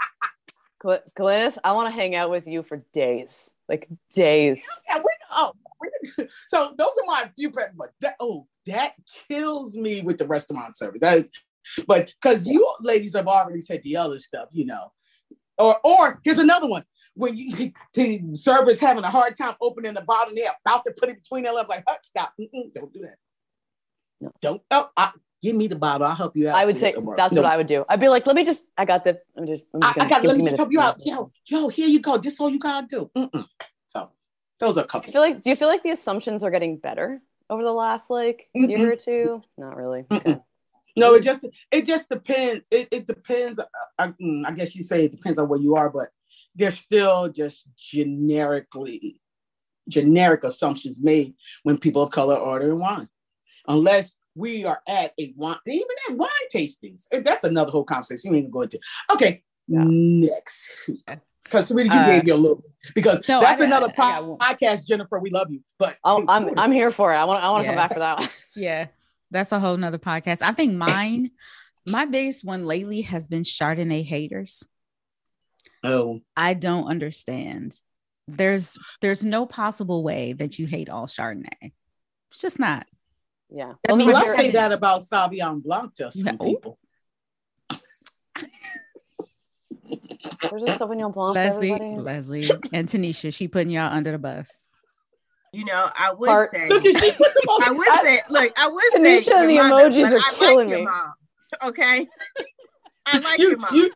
[0.82, 4.66] Gl- Glynis, I want to hang out with you for days, like days.
[4.88, 8.94] Yeah, we oh, we- so those are my few pet, but that oh, that
[9.28, 11.00] kills me with the restaurant service.
[11.00, 11.30] That is,
[11.86, 14.92] but because you ladies have already said the other stuff, you know.
[15.58, 16.84] Or or here's another one.
[17.14, 21.08] When you the server's having a hard time opening the bottle, they're about to put
[21.08, 22.32] it between their legs, like, "Hut, stop!
[22.40, 23.16] Mm-mm, don't do that.
[24.20, 24.32] No.
[24.40, 24.62] Don't.
[24.70, 25.12] Oh, I,
[25.42, 26.06] give me the bottle.
[26.06, 26.56] I'll help you out.
[26.56, 27.14] I would say whatever.
[27.16, 27.84] that's No, what I would do.
[27.88, 30.24] I'd be like, let me just, I got the, I'm just, I'm just I got.
[30.24, 30.96] Let me just help you out.
[31.04, 32.16] Yo, yo, here you go.
[32.16, 33.10] This all you gotta do.
[33.16, 33.46] Mm-mm.
[33.88, 34.10] So
[34.58, 35.08] those are a couple.
[35.08, 38.10] I feel like, do you feel like the assumptions are getting better over the last
[38.10, 38.68] like Mm-mm.
[38.68, 39.42] year or two?
[39.56, 40.04] Not really.
[40.10, 40.40] Okay.
[40.96, 42.64] No, it just it just depends.
[42.70, 43.58] It, it depends.
[43.58, 43.64] uh,
[43.98, 46.08] I, mm, I guess you say it depends on where you are, but
[46.54, 49.20] there's still just generically
[49.88, 53.08] generic assumptions made when people of color order wine,
[53.68, 57.04] unless we are at a wine, even at wine tastings.
[57.12, 58.32] That's another whole conversation.
[58.32, 58.78] You ain't gonna go into.
[59.12, 59.84] Okay, Yeah.
[59.86, 60.90] next.
[61.44, 64.20] Because Sarita, you Uh, gave me a little because no, that's I got- another I
[64.20, 64.38] po- one.
[64.38, 64.84] podcast.
[64.86, 67.16] Jennifer, we love you, but I'll, I'm, I'm here for it.
[67.16, 68.28] I want, I want to come back for that one.
[68.56, 68.86] Yeah,
[69.30, 70.42] that's a whole nother podcast.
[70.42, 71.30] I think mine,
[71.86, 74.64] my biggest one lately has been Chardonnay haters.
[75.84, 77.74] oh, I don't understand.
[78.28, 81.72] There's there's no possible way that you hate all Chardonnay.
[82.30, 82.86] It's just not.
[83.50, 83.74] Yeah.
[83.84, 86.32] That Those are well, I say that about Sauvignon Blanc to some Yeah.
[86.32, 86.78] people.
[90.50, 92.02] There's a Sauvignon Blanc Leslie, everybody.
[92.02, 94.70] Leslie, and Tanisha, she putting y'all under the bus.
[95.52, 98.52] You know, I would Part- say, Look she put the most I would say, look,
[98.58, 100.84] I would Tanisha say, and the mother, emojis but are I killing like your me.
[100.84, 101.12] mom.
[101.68, 102.06] Okay,
[103.06, 103.74] I like you, your mom.
[103.74, 103.90] you,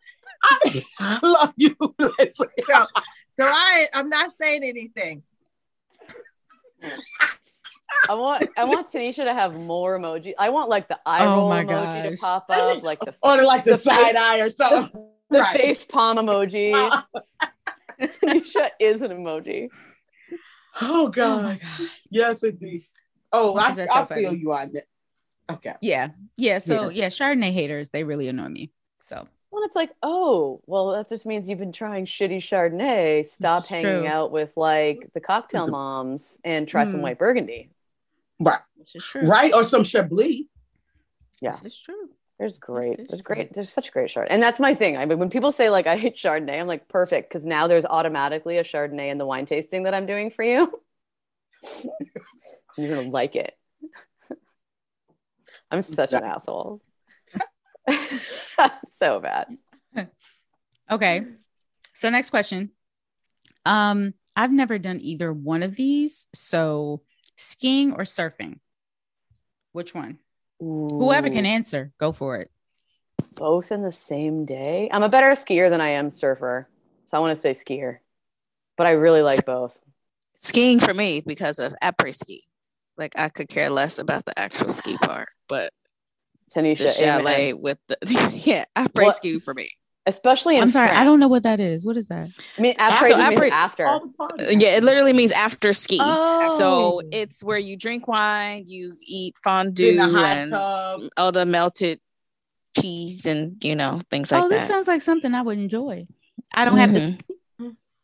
[1.00, 2.46] I love you, Leslie.
[2.68, 2.86] so,
[3.32, 5.22] so I, I'm not saying anything.
[8.08, 10.32] I want I want Tanisha to have more emoji.
[10.38, 13.42] I want like the eye Oh roll my emoji to pop up, like the Or
[13.42, 15.02] like the, The side face- eye or something.
[15.28, 15.56] the Right.
[15.60, 16.72] face palm emoji.
[18.00, 19.68] Tanisha is an emoji.
[20.80, 21.60] Oh God.
[22.10, 22.84] yes, indeed.
[23.32, 24.84] Oh, I, so I feel you on that.
[25.50, 25.74] Okay.
[25.80, 26.58] Yeah, yeah.
[26.58, 27.08] So yeah.
[27.08, 28.70] Chardonnay haters, they really annoy me.
[29.00, 33.26] So Well, it's like, oh, well, that just means you've been trying shitty Chardonnay.
[33.26, 34.06] Stop It's hanging true.
[34.06, 35.72] out with like the cocktail Mhm.
[35.72, 37.02] moms and try some Mm.
[37.04, 37.70] white burgundy.
[38.38, 38.60] Right.
[38.76, 39.22] which is true.
[39.22, 39.52] Right.
[39.52, 40.46] Or some Chablis.
[41.42, 41.50] Yeah.
[41.62, 42.08] This is true.
[42.40, 42.98] There's great.
[42.98, 43.52] is There's great.
[43.52, 44.28] There's such great Chardonnay.
[44.30, 44.96] And that's my thing.
[44.96, 47.84] I mean, when people say like I hate Chardonnay, I'm like perfect because now there's
[47.84, 50.80] automatically a Chardonnay in the wine tasting that I'm doing for you.
[52.78, 53.54] You're gonna like it.
[55.70, 56.80] I'm such an asshole.
[58.88, 59.58] so bad.
[60.90, 61.26] Okay.
[61.92, 62.70] So next question.
[63.66, 66.26] Um, I've never done either one of these.
[66.34, 67.02] So
[67.36, 68.60] skiing or surfing?
[69.72, 70.20] Which one?
[70.60, 72.50] Whoever can answer, go for it.
[73.34, 74.88] both in the same day.
[74.92, 76.68] I'm a better skier than I am surfer,
[77.06, 77.98] so I want to say skier.
[78.76, 79.78] But I really like both.
[80.38, 82.44] Skiing for me because of après ski.
[82.96, 85.72] Like I could care less about the actual ski part, but
[86.48, 87.60] the Tanisha, chalet amen.
[87.62, 87.96] with the
[88.34, 89.70] yeah après What- ski for me.
[90.06, 91.84] Especially in I'm sorry, I don't know what that is.
[91.84, 92.28] What is that?
[92.58, 92.74] I mean.
[92.78, 93.86] After- Après so just means after.
[93.86, 94.46] All the parties.
[94.48, 95.98] Uh, Yeah, it literally means after ski.
[96.00, 96.56] Oh.
[96.58, 101.00] So it's where you drink wine, you eat fondue, and tub.
[101.16, 102.00] all the melted
[102.78, 104.46] cheese and you know things like that.
[104.46, 104.68] oh, this that.
[104.68, 106.06] sounds like something I would enjoy.
[106.54, 107.18] I don't have to.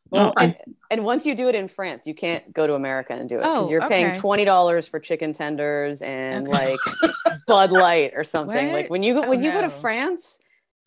[0.09, 0.44] Well, Okay.
[0.44, 0.57] and,
[0.90, 3.40] and once you do it in France, you can't go to America and do it
[3.40, 4.18] because Oh, you're paying okay.
[4.20, 6.76] twenty dollars for chicken tenders and Okay.
[6.76, 7.12] like
[7.49, 8.66] Bud Light or something.
[8.68, 8.72] What?
[8.82, 9.70] Like when you go Oh, when you go to.
[9.70, 10.38] France,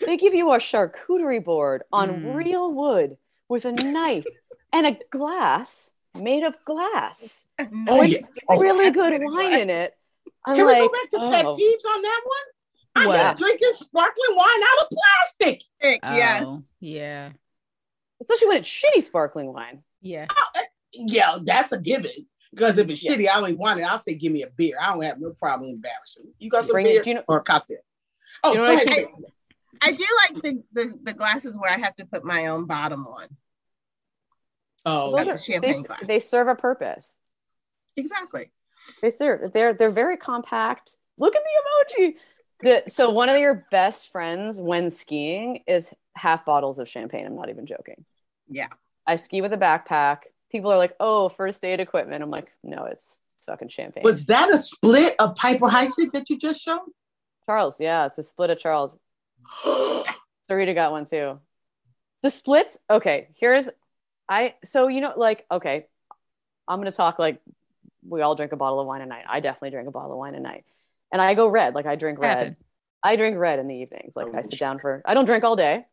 [0.06, 2.36] they give you a charcuterie board on Mm.
[2.36, 4.26] real wood with a knife
[4.74, 8.20] and a glass made of glass, Oh, with yeah.
[8.50, 9.60] Oh, really good wine good.
[9.62, 9.96] in it.
[10.46, 11.56] I'm Can like, we go back to pet oh.
[11.56, 13.04] peeves on that one?
[13.04, 13.20] I What?
[13.20, 15.64] hate drinking sparkling wine out of plastic.
[15.84, 16.74] Oh, yes.
[16.80, 17.30] Yeah.
[18.22, 19.84] especially when it's shitty sparkling wine.
[20.02, 20.26] Yeah.
[20.94, 22.12] Yeah, that's a given.
[22.52, 23.12] Because if it's Yeah.
[23.14, 23.84] shitty, I don't want it.
[23.84, 24.78] I'll say, give me a beer.
[24.82, 26.34] I don't have no problem embarrassing.
[26.40, 27.78] You got some Bring it- beer do you know- or a cocktail?
[28.44, 29.08] Oh, you know go ahead.
[29.82, 33.08] I do like the, the the glasses where I have to put my own bottom
[33.08, 33.28] on.
[34.86, 36.08] Oh, Those the champagne they, glass.
[36.08, 37.14] they serve a purpose.
[37.98, 38.52] Exactly.
[39.02, 39.52] They serve.
[39.54, 40.96] They're they're very compact.
[41.18, 42.14] Look at the emoji.
[42.62, 47.26] The, so one of your best friends when skiing is half bottles of champagne.
[47.26, 48.06] I'm not even joking.
[48.50, 48.68] Yeah.
[49.08, 50.20] I ski with a backpack.
[50.52, 54.26] People are like, "Oh, first aid equipment." I'm like, "No, it's, it's fucking champagne." was
[54.26, 56.82] that a split of Piper Heidsieck that you just showed?
[57.46, 57.80] Charles?
[57.80, 58.96] Yeah, it's a split of Charles.
[60.50, 61.40] Sarita got one too.
[62.24, 62.78] The splits.
[62.90, 63.70] Okay, here's
[64.28, 64.56] I.
[64.64, 65.88] So you know, like, okay,
[66.68, 67.42] I'm gonna talk like
[68.08, 69.26] we all drink a bottle of wine a night.
[69.28, 70.66] I definitely drink a bottle of wine a night,
[71.12, 71.76] and I go red.
[71.76, 72.38] Like I drink red.
[72.38, 72.58] Happen.
[73.02, 74.16] I drink red in the evenings.
[74.16, 75.02] Like I Oh, sit down for.
[75.06, 75.86] I don't drink all day.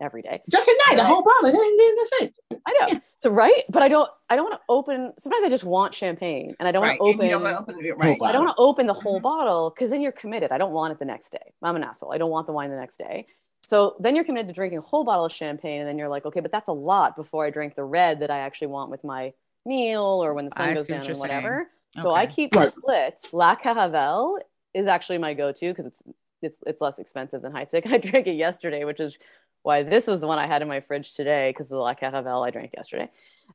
[0.00, 0.40] Every day.
[0.50, 1.06] Just at night, the Right.
[1.06, 1.46] whole bottle.
[1.60, 2.34] And then that's it.
[2.66, 3.00] I know.
[3.20, 4.08] So right, but I don't.
[4.28, 5.12] I don't want to open.
[5.18, 6.98] Sometimes I just want champagne, and I don't right.
[7.00, 7.28] want to open.
[7.42, 8.18] don't open it right.
[8.22, 9.24] I don't want to open the whole Mhm.
[9.24, 10.52] bottle because then you're committed.
[10.52, 11.52] I don't want it the next day.
[11.62, 12.12] I'm an asshole.
[12.12, 13.26] I don't want the wine the next day.
[13.62, 16.24] So then you're committed to drinking a whole bottle of champagne, and then you're like,
[16.24, 19.04] okay, but that's a lot before I drink the red that I actually want with
[19.04, 19.32] my
[19.66, 21.70] meal or when the sun I goes see what down you're and whatever.
[21.98, 22.68] So I keep Right.
[22.68, 23.32] splits.
[23.34, 24.38] La Caravelle
[24.72, 26.02] is actually my go-to because it's
[26.42, 27.82] it's it's less expensive than Heidsieck.
[27.92, 29.18] I drank it yesterday, which is
[29.62, 32.46] why this is the one I had in my fridge today because the La Caravelle
[32.46, 33.10] I drank yesterday.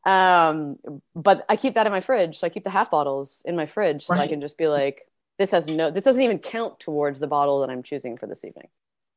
[0.06, 0.78] Um,
[1.16, 3.66] but I keep that in my fridge, so I keep the half bottles in my
[3.66, 5.02] fridge, so I can just be like,
[5.38, 8.46] this has no, this doesn't even count towards the bottle that I'm choosing for this
[8.46, 8.68] evening.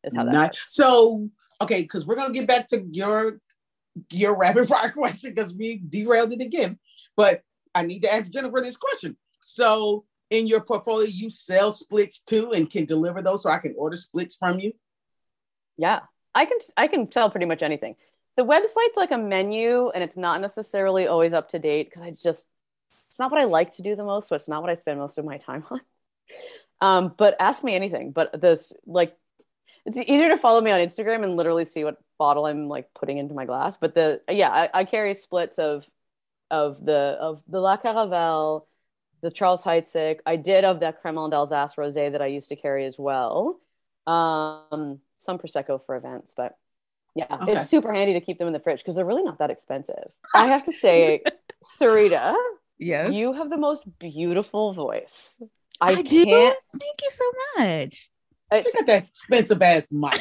[0.05, 0.67] Is how that works.
[0.69, 1.29] So,
[1.61, 3.41] okay, because we're gonna get back to your
[4.11, 6.79] your rapid fire question because we derailed it again.
[7.17, 7.43] But
[7.75, 9.17] I need to ask Jennifer this question.
[9.41, 13.75] So, in your portfolio, you sell splits too, and can deliver those, so I can
[13.77, 14.73] order splits from you.
[15.77, 16.01] Yeah,
[16.35, 17.97] I can I can tell pretty much anything.
[18.37, 22.11] The website's like a menu, and it's not necessarily always up to date because I
[22.11, 22.45] just
[23.09, 24.99] it's not what I like to do the most, so it's not what I spend
[24.99, 25.81] most of my time on.
[26.81, 28.13] Um, but ask me anything.
[28.13, 29.17] But this like
[29.85, 33.19] it's easier to follow me on Instagram and literally see what bottle I'm like putting
[33.19, 33.77] into my glass.
[33.77, 35.85] But the yeah, I, I carry splits of
[36.51, 38.67] of the of the La Caravelle,
[39.23, 40.21] the Charles Heidsieck.
[40.27, 43.59] I did of that Cremant d'Alsace rosé that I used to carry as well.
[44.07, 46.57] Um, some prosecco for events, but
[47.15, 47.53] yeah, Okay.
[47.53, 50.11] it's super handy to keep them in the fridge because they're really not that expensive.
[50.35, 51.23] I have to say,
[51.81, 52.35] Sarita,
[52.79, 53.13] Yes.
[53.13, 55.43] you have the most beautiful voice.
[55.81, 56.25] I, I, do.
[56.25, 57.25] Thank you so
[57.59, 58.09] much.
[58.53, 60.21] You It's, got that expensive ass mic.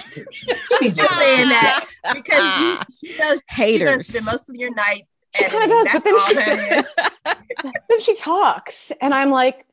[0.79, 4.07] She's just saying that because you, she does, she does Haters.
[4.07, 5.11] spend most of your nights.
[5.35, 9.66] She kinda does, but then she- then she talks, and I'm like,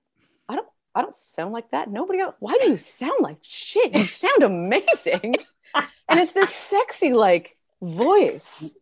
[0.94, 1.90] I don't, sound like that.
[1.90, 2.36] Nobody else.
[2.38, 3.94] Why do you sound like shit?
[3.94, 5.34] You sound amazing,
[6.08, 8.76] and it's this sexy like voice.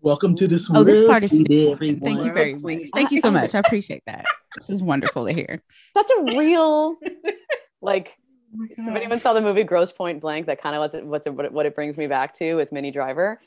[0.00, 0.70] Welcome to this.
[0.72, 2.00] Oh, this part is- Suite, everyone.
[2.00, 2.88] Thank you very much.
[2.94, 3.54] Thank you so much.
[3.54, 4.24] I appreciate that.
[4.54, 5.62] This is wonderful to hear.
[5.94, 6.96] That's a real,
[7.80, 8.16] like,
[8.58, 11.26] Oh if anyone saw the movie Grosse Pointe Blank, that kind of what's it, what's
[11.26, 13.40] it, what it, what it brings me back to with Minnie Driver.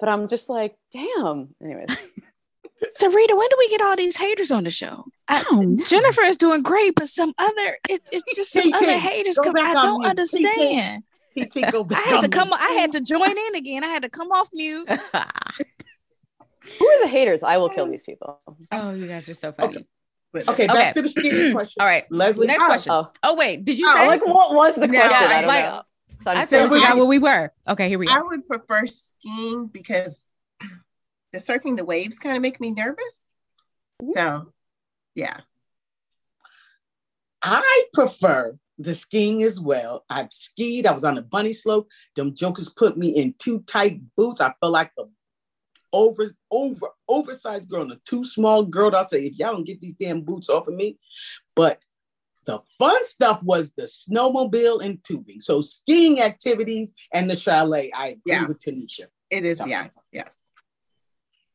[0.00, 1.54] But I'm just like, damn.
[1.62, 1.86] Anyways,
[3.00, 5.04] Sarita, when do we get all these haters on the show?
[5.32, 5.84] I, Oh, no.
[5.84, 9.38] Jennifer is doing great, but some other it, it's just some other haters.
[9.42, 10.10] Come, I don't mute.
[10.10, 11.02] understand.
[11.38, 12.48] PT, go back I had to come.
[12.48, 12.60] mute.
[12.60, 13.82] I had to join in again.
[13.84, 14.88] I had to come off mute.
[14.90, 17.42] who are the haters?
[17.42, 17.90] I will kill oh.
[17.90, 18.40] these people.
[18.70, 19.86] Oh, you guys are so funny.
[20.36, 21.80] Okay, okay, back to the skiing question.
[21.80, 22.04] All right.
[22.10, 22.46] Leslie.
[22.46, 22.92] Next Oh, question.
[22.92, 23.64] Oh, Oh, wait.
[23.64, 24.06] Did you Oh, say?
[24.06, 25.28] like what was the No, question?
[25.28, 25.82] I- I don't like, know.
[26.22, 27.50] So I'm said we got where we were.
[27.66, 28.12] Okay, here we go.
[28.12, 30.30] I would prefer skiing because
[31.32, 33.26] the surfing the waves kind of make me nervous.
[34.14, 34.52] So,
[35.14, 35.38] yeah.
[37.42, 40.04] I prefer the skiing as well.
[40.08, 40.86] I've skied.
[40.86, 41.88] I was on the bunny slope.
[42.16, 44.40] Them jokers put me in too tight boots.
[44.40, 45.08] I felt like the
[45.92, 48.94] over, over, oversized girl and a too small girl.
[48.94, 50.98] I say, if y'all don't get these damn boots off of me.
[51.54, 51.82] But
[52.46, 55.40] the fun stuff was the snowmobile and tubing.
[55.40, 57.90] So skiing activities and the chalet.
[57.94, 58.46] I agree Yeah.
[58.46, 59.06] with Tanisha.
[59.30, 59.70] It is, Something.
[59.70, 60.36] yes, yes.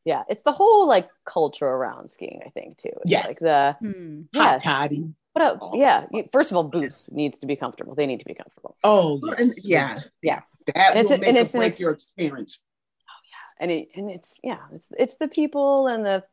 [0.07, 2.41] Yeah, it's the whole like culture around skiing.
[2.45, 2.89] I think too.
[3.03, 3.25] It's Yes.
[3.27, 4.21] like the Hmm.
[4.35, 4.63] Hot yes.
[4.63, 5.13] toddy.
[5.33, 7.93] But uh, yeah, first of all, boots needs to be comfortable.
[7.93, 8.75] They need to be comfortable.
[8.83, 9.39] Oh, Well, yes.
[9.39, 10.09] and- yes.
[10.23, 10.41] Yeah.
[10.67, 12.63] That And it's will a- make and or it's an break ex- your experience.
[13.09, 16.23] Oh yeah, and it and it's yeah, it's it's the people and the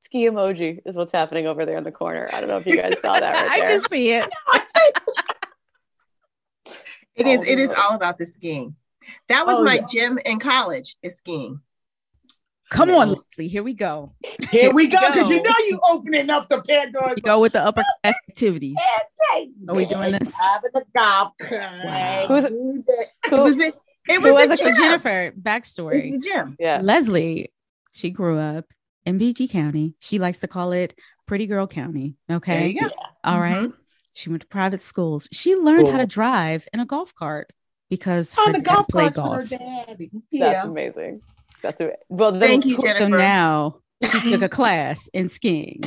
[0.00, 2.28] ski emoji is what's happening over there in the corner.
[2.32, 3.68] I don't know if you guys saw that right I there.
[3.80, 4.28] can see it.
[7.14, 8.74] It is, it is all about the skiing.
[9.28, 9.86] That was Oh, my yeah.
[9.92, 11.60] gym in college, is skiing.
[12.72, 13.48] Come on, Leslie.
[13.48, 14.12] Here we go.
[14.50, 17.62] Here we go, because you know you opening up the Pandora's We go with the
[17.62, 18.76] upper class activities.
[19.68, 20.32] Are we doing this?
[20.34, 22.24] Having a golf Wow.
[22.28, 23.74] Who's- It Who- was, it,
[24.08, 24.58] it was was a it?
[24.58, 24.74] So gym.
[24.74, 26.12] Jennifer, It backstory.
[26.12, 26.56] was a gym.
[26.58, 26.80] yeah.
[26.82, 27.52] Leslie,
[27.92, 28.66] she grew up
[29.06, 29.94] in PG County.
[30.00, 30.94] She likes to call it
[31.26, 32.16] Pretty Girl County.
[32.30, 32.58] Okay.
[32.58, 32.90] There you go.
[33.24, 33.40] All Mhm.
[33.40, 33.70] right.
[34.14, 35.28] She went to private schools.
[35.32, 37.52] She learned how to drive in a golf cart
[37.88, 39.36] because on her the dad golf played golf.
[39.36, 40.10] her daddy.
[40.12, 40.64] That's Yeah.
[40.66, 41.20] amazing.
[41.62, 42.38] That's a, well.
[42.38, 42.98] Thank you, Jennifer.
[43.04, 43.78] So now
[44.20, 45.82] she took a class in skiing.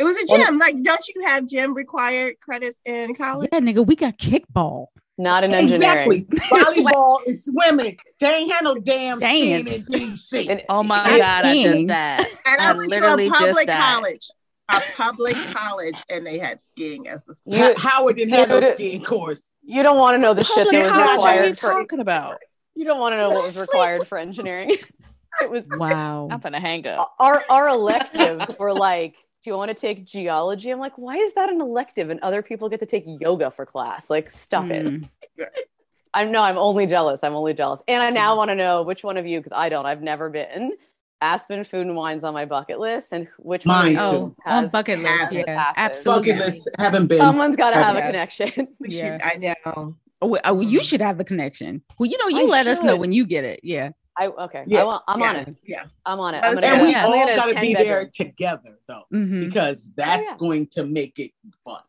[0.00, 0.58] It was a Well- gym.
[0.58, 3.48] Like, don't you have gym required credits in college?
[3.52, 4.86] Yeah, nigga, we got kickball.
[5.20, 6.12] Not in engineering.
[6.30, 6.48] Exactly.
[6.84, 7.98] Volleyball and swimming.
[8.20, 9.88] They ain't had no damn skiing in Dance.
[9.88, 10.46] DC.
[10.50, 11.86] And- Oh my I'm god, I just skiing.
[11.88, 12.26] died.
[12.46, 14.28] And I, I went literally to a public college,
[14.68, 17.56] a public college, and they had skiing as a sport.
[17.58, 19.48] You- Howard didn't have no skiing course.
[19.64, 21.58] You don't want to know the shit Public that was college, what are you required
[21.58, 21.72] for.
[21.72, 22.38] talking about?
[22.78, 24.70] You don't want to know what was required for engineering.
[25.42, 26.28] it was Wow.
[26.30, 27.12] I'm gonna hang up.
[27.18, 30.70] our our electives were like, do you want to take geology?
[30.70, 32.08] I'm like, why is that an elective?
[32.08, 34.08] And other people get to take yoga for class.
[34.08, 34.86] Like, stop it.
[34.86, 35.08] Mm.
[36.14, 37.24] I'm no, I'm only jealous.
[37.24, 37.82] I'm only jealous.
[37.88, 40.30] And I now want to know which one of you, because I don't, I've never
[40.30, 40.72] been.
[41.20, 44.36] Aspen Food and Wine's on my bucket list, and which Mine one of you too.
[44.46, 46.32] Oh, on bucket list, yeah, absolutely.
[46.34, 47.18] Bucket list haven't been.
[47.18, 48.06] Someone's got to have a Yeah.
[48.06, 48.68] connection.
[48.78, 49.18] We Yeah.
[49.18, 49.96] should, I know.
[50.20, 51.82] Oh, well, oh, you should have the connection.
[51.98, 53.60] Well, you know, you I let us know when you get it.
[53.62, 53.90] Yeah.
[54.18, 54.64] I okay.
[54.66, 54.80] Yeah.
[54.80, 55.56] I want, I'm on it.
[55.64, 55.84] Yeah.
[56.04, 56.44] I'm on it.
[56.44, 56.72] I'm gonna know.
[56.74, 59.46] and we get- all gonna get a got to 10 be there together though, Mhm.
[59.46, 60.36] because that's yeah.
[60.36, 61.30] going to make it
[61.64, 61.82] fun.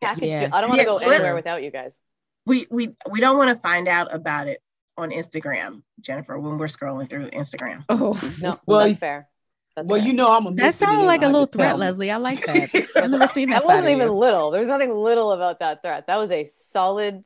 [0.00, 0.48] Package Yeah.
[0.50, 1.98] I don't want to Yeah, go anywhere without you guys.
[2.46, 4.62] We we we don't want to find out about it
[4.96, 7.84] on Instagram, Jennifer, when we're scrolling through Instagram.
[7.90, 9.28] Oh, No, Well, that's fair.
[9.76, 10.06] That's Well, fair.
[10.06, 10.52] you know I'm a.
[10.54, 12.10] that sounded like a little threat, Leslie.
[12.10, 12.70] I like that.
[12.96, 13.60] I've never seen that.
[13.60, 14.52] that wasn't even little.
[14.52, 16.06] There's nothing little about that threat.
[16.06, 17.24] That was a solid,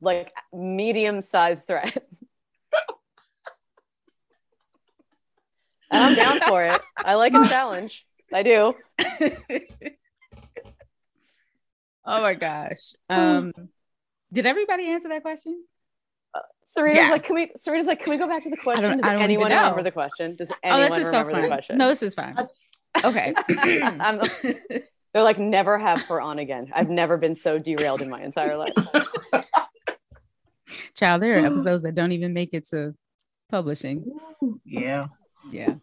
[0.00, 1.96] like medium-sized threat.
[5.90, 6.80] and I'm down for it.
[6.96, 8.06] I like a challenge.
[8.32, 8.74] I do.
[12.04, 12.94] oh my gosh.
[13.08, 13.52] Um,
[14.32, 15.64] did everybody answer that question?
[16.64, 17.12] Serena's Yes.
[17.12, 17.50] like, can we?
[17.56, 18.84] Serena's like, can we go back to the question?
[18.84, 20.36] don't- Does anyone remember the question?
[20.36, 21.78] Does Oh, anyone this is so remember the question?
[21.78, 22.36] No, this is fine.
[23.04, 23.34] Okay.
[23.58, 24.22] I'm-
[25.12, 26.70] they're like, never have her on again.
[26.74, 28.72] I've never been so derailed in my entire life.
[30.94, 32.94] Child, there are episodes that don't even make it to
[33.50, 34.04] publishing.
[34.64, 35.06] Yeah.
[35.50, 35.74] Yeah.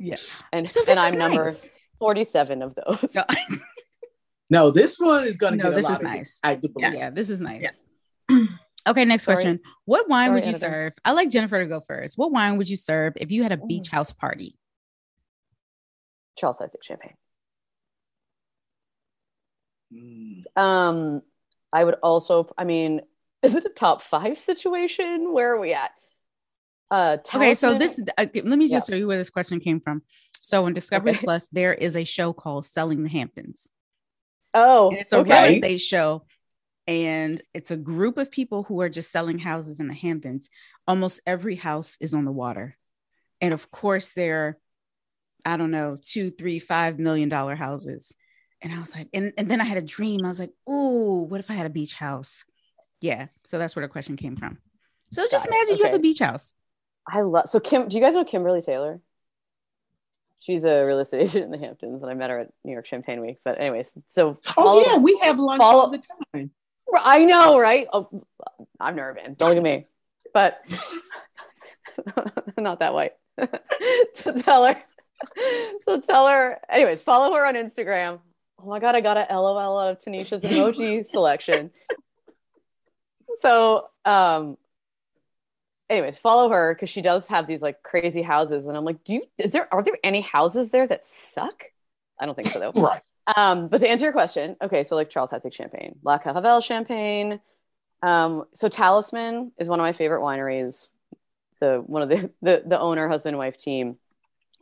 [0.00, 0.16] Yeah.
[0.52, 1.52] And, So and this I'm is number
[1.98, 3.14] 47 of those.
[3.14, 3.24] No,
[4.50, 6.40] No, this one is going to No, get this a lot is of nice.
[6.44, 6.94] I do believe.
[6.94, 7.82] yeah, this is nice.
[8.30, 8.44] Yeah.
[8.86, 9.36] Okay, next Sorry.
[9.36, 9.60] question.
[9.86, 10.66] What wine Sorry, would you editor.
[10.66, 10.92] serve?
[11.06, 12.18] I like Jennifer to go first.
[12.18, 14.58] What wine would you serve if you had a beach house party?
[16.36, 17.14] Charles Heidsieck champagne.
[19.90, 20.42] Mm.
[20.60, 21.22] Um,
[21.72, 23.00] I would also, I mean,
[23.44, 25.32] is it a top five situation?
[25.32, 25.92] Where are we at?
[26.90, 30.02] Uh, Okay, so this uh, let me just show you where this question came from.
[30.40, 31.24] So on Discovery Okay.
[31.24, 33.70] Plus, there is a show called Selling the Hamptons.
[34.52, 36.26] Oh, And it's a real estate show,
[36.86, 40.50] and it's a group of people who are just selling houses in the Hamptons.
[40.86, 42.76] Almost every house is on the water,
[43.40, 44.58] and of course, they're
[45.44, 48.14] I don't know two, three, five million dollar houses.
[48.62, 50.24] And I was like, and, and then I had a dream.
[50.24, 52.44] I was like, ooh, what if I had a beach house?
[53.04, 54.56] Yeah, so that's where the question came from.
[55.12, 55.48] So just Got it.
[55.54, 56.54] imagine you have a beach house.
[57.06, 57.50] I love.
[57.50, 58.98] So Kim, do you guys know Kimberly Taylor?
[60.38, 62.86] She's a real estate agent in the Hamptons, and I met her at New York
[62.86, 63.36] Champagne Week.
[63.44, 66.02] But anyways, so Oh follow- yeah, we have lunch follow- all the
[66.32, 66.50] time.
[66.96, 67.86] I know, right?
[67.92, 68.24] Oh,
[68.80, 69.34] I've never been.
[69.34, 69.86] Don't look at me.
[70.32, 70.58] But
[72.56, 73.12] not that white.
[74.14, 74.82] so tell her.
[75.82, 76.58] So tell her.
[76.70, 78.20] Anyways, follow her on Instagram.
[78.58, 81.70] Oh my god, I got a LOL out of Tanisha's emoji selection.
[83.40, 84.56] So, um,
[85.88, 89.14] anyways, follow her because she does have these like crazy houses, and I'm like, do
[89.14, 89.22] you?
[89.38, 89.72] Is there?
[89.72, 91.64] Are there any houses there that suck?
[92.18, 92.72] I don't think so though.
[92.80, 93.00] Right.
[93.36, 97.40] Um, but to answer your question, okay, so like Charles Heidsieck champagne, La Caravelle champagne.
[98.02, 100.92] Um, so Talisman is one of my favorite wineries.
[101.58, 103.96] The one of the the, the owner, husband, wife team.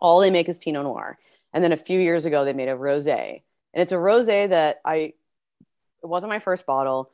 [0.00, 1.18] All they make is Pinot Noir.
[1.52, 3.42] And then a few years ago, they made a rosé,
[3.74, 5.14] and it's a rosé that I.
[6.02, 7.10] It wasn't my first bottle.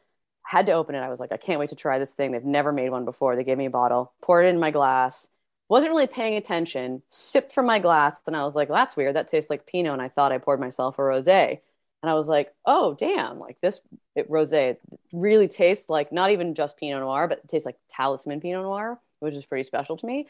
[0.49, 1.01] Had to open it.
[1.01, 2.33] I was like, I can't wait to try this thing.
[2.33, 3.37] They've never made one before.
[3.37, 5.29] They gave me a bottle, poured it in my glass.
[5.69, 7.03] Wasn't really paying attention.
[7.11, 9.15] Sipped from my glass, and I was like, "That's weird.
[9.15, 11.61] That tastes like Pinot." And I thought I poured myself a rosé,
[12.03, 13.39] and I was like, "Oh, damn!
[13.39, 13.83] Like this
[14.15, 14.79] it, rosé
[15.13, 18.99] really tastes like not even just Pinot Noir, but it tastes like Talisman Pinot Noir,
[19.21, 20.29] which is pretty special to me,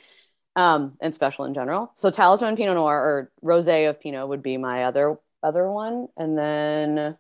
[0.57, 1.93] um, and special in general.
[1.95, 6.37] So Talisman Pinot Noir or rosé of Pinot would be my other other one, and
[6.37, 7.17] then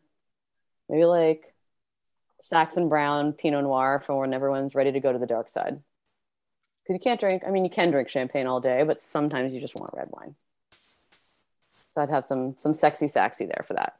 [0.88, 1.54] maybe like
[2.42, 5.80] Saxon Brown Pinot Noir for when everyone's ready to go to the dark side.
[6.84, 9.60] Because you can't drink, I mean, you can drink champagne all day, but sometimes you
[9.60, 10.34] just want red wine.
[11.94, 13.96] So I'd have some some sexy saxy there for that.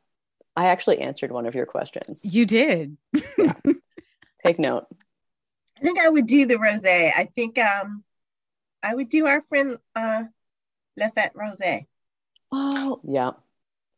[0.57, 2.21] I actually answered one of your questions.
[2.25, 2.97] You did.
[4.45, 4.87] Take note.
[5.79, 7.11] I think I would do the rosé.
[7.17, 8.03] I think um
[8.83, 10.25] I would do our friend uh
[10.97, 11.87] Lafette Rosé.
[12.51, 13.33] Oh, yeah.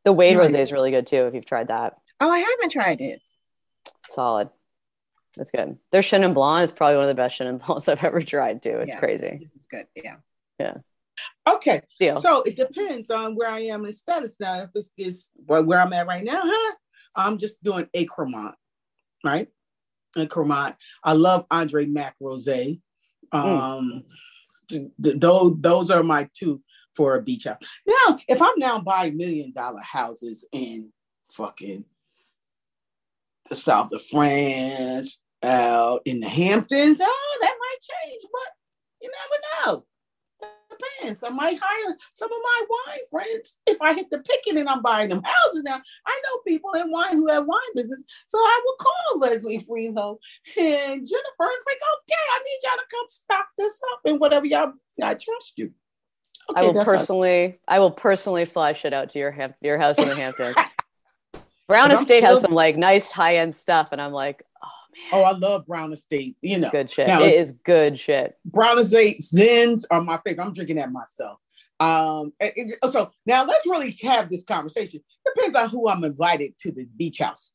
[0.05, 0.43] The Wade Yeah.
[0.45, 1.97] rosé is really good too if you've tried that.
[2.21, 3.23] Oh, I haven't tried it.
[4.11, 4.51] Solid.
[5.37, 5.79] That's good.
[5.93, 8.79] Their Chenin Blanc is probably one of the best Chenin Blancs I've ever tried too.
[8.79, 8.99] It's Yeah.
[8.99, 9.39] crazy.
[9.41, 9.87] This is good.
[9.95, 10.17] Yeah.
[10.59, 10.79] Yeah.
[11.47, 11.83] Okay.
[11.99, 12.21] Deal.
[12.21, 14.63] So it depends on where I am in status now.
[14.63, 16.75] If it's this where, where I'm at right now, huh?
[17.17, 18.55] I'm just doing a Cremant,
[19.25, 19.49] right?
[20.17, 20.77] A Cremant.
[21.05, 22.49] I love Andre Mack Rose.
[23.33, 24.05] Um,
[24.69, 26.63] th- th- those those are my two
[26.95, 27.59] for a beach house.
[27.87, 30.93] Now, if I'm now buying million dollar houses in
[31.33, 31.85] fucking
[33.49, 38.53] the south of France, out in the Hamptons, oh, that might change, but
[39.01, 39.85] you never know.
[40.71, 41.23] Depends.
[41.23, 44.83] I might hire some of my wine friends if I hit the picking and I'm
[44.83, 45.81] buying them houses now.
[46.07, 50.17] I know people in wine who have wine business, so I will call Leslie Freelo
[50.59, 51.51] and Jennifer.
[51.51, 54.73] It's like, okay, I need y'all to come stock this up and whatever y'all.
[55.03, 55.73] I trust you.
[56.55, 60.15] I will personally, I will personally fly shit out to your your house in the
[60.15, 60.57] Hamptons.
[61.71, 65.11] Brown Estate has some like nice high end stuff, and I'm like, oh man.
[65.13, 66.37] Oh, I love Brown Estate.
[66.43, 67.07] You know, good shit.
[67.07, 68.37] Now- it is good shit.
[68.45, 70.45] Brown Estate Zins are my favorite.
[70.45, 71.39] I'm drinking that myself.
[71.79, 75.01] Um, it- so now let's really have this conversation.
[75.35, 77.53] Depends on who I'm invited to this beach house,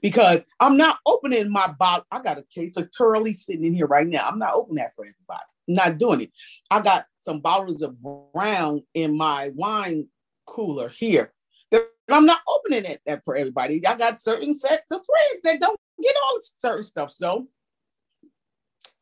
[0.00, 2.06] because I'm not opening my bottle.
[2.12, 4.28] I got a case of Turley sitting in here right now.
[4.28, 5.44] I'm not opening that for everybody.
[5.68, 6.30] I'm not doing it.
[6.70, 7.96] I got some bottles of
[8.32, 10.06] Brown in my wine
[10.46, 11.32] cooler here.
[11.74, 13.84] That I'm not opening it that for everybody.
[13.86, 17.12] I got certain sets of friends that don't get all certain stuff.
[17.12, 17.48] So.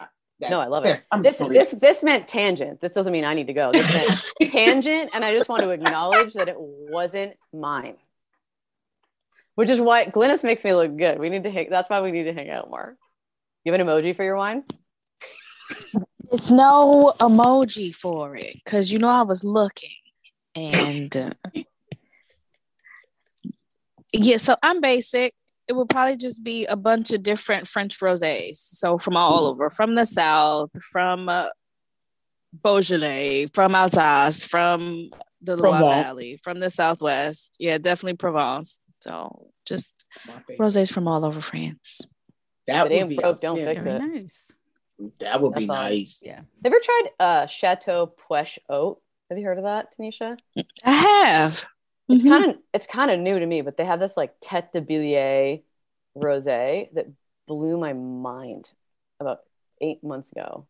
[0.01, 0.07] uh,
[0.51, 0.89] No, I love it.
[0.89, 1.39] that's- This
[1.70, 2.81] this this meant tangent.
[2.81, 3.73] This doesn't mean I need to go.
[3.73, 4.20] This meant
[4.53, 7.97] tangent, and I just want to acknowledge that it wasn't mine.
[9.55, 11.19] Which is why Glynis makes me look good.
[11.19, 11.69] We need to hang.
[11.70, 12.97] That's why we need to hang out more.
[13.65, 14.65] You have an emoji for your wine?
[16.32, 19.90] It's no emoji for it because you know I was looking
[20.55, 21.31] and uh,
[24.12, 25.34] yeah, so I'm basic.
[25.68, 28.56] It would probably just be a bunch of different French rosés.
[28.56, 31.48] So from all over, from the south, from uh,
[32.62, 35.10] Beaujolais, from Alsace, from
[35.40, 37.56] the Loire Valley, from the southwest.
[37.59, 38.80] Yeah, definitely Provence.
[39.01, 40.05] So just
[40.59, 42.02] rosés from all over France.
[42.66, 43.98] That would be broke, don't fix Very it.
[43.98, 44.51] nice.
[45.20, 45.89] That would be That's all.
[45.89, 46.20] nice.
[46.22, 46.36] Yeah.
[46.36, 49.01] Have ever tried uh, Chateau Puech Haute?
[49.30, 50.39] Have you heard of that, Tanisha?
[50.84, 51.64] I have.
[52.09, 52.29] It's Mhm.
[52.29, 54.81] kind of it's kind of new to me, but they have this like Tête de
[54.83, 55.62] Bélier
[56.16, 57.07] rosé that
[57.47, 58.73] blew my mind
[59.20, 59.41] about
[59.81, 60.66] eight months ago.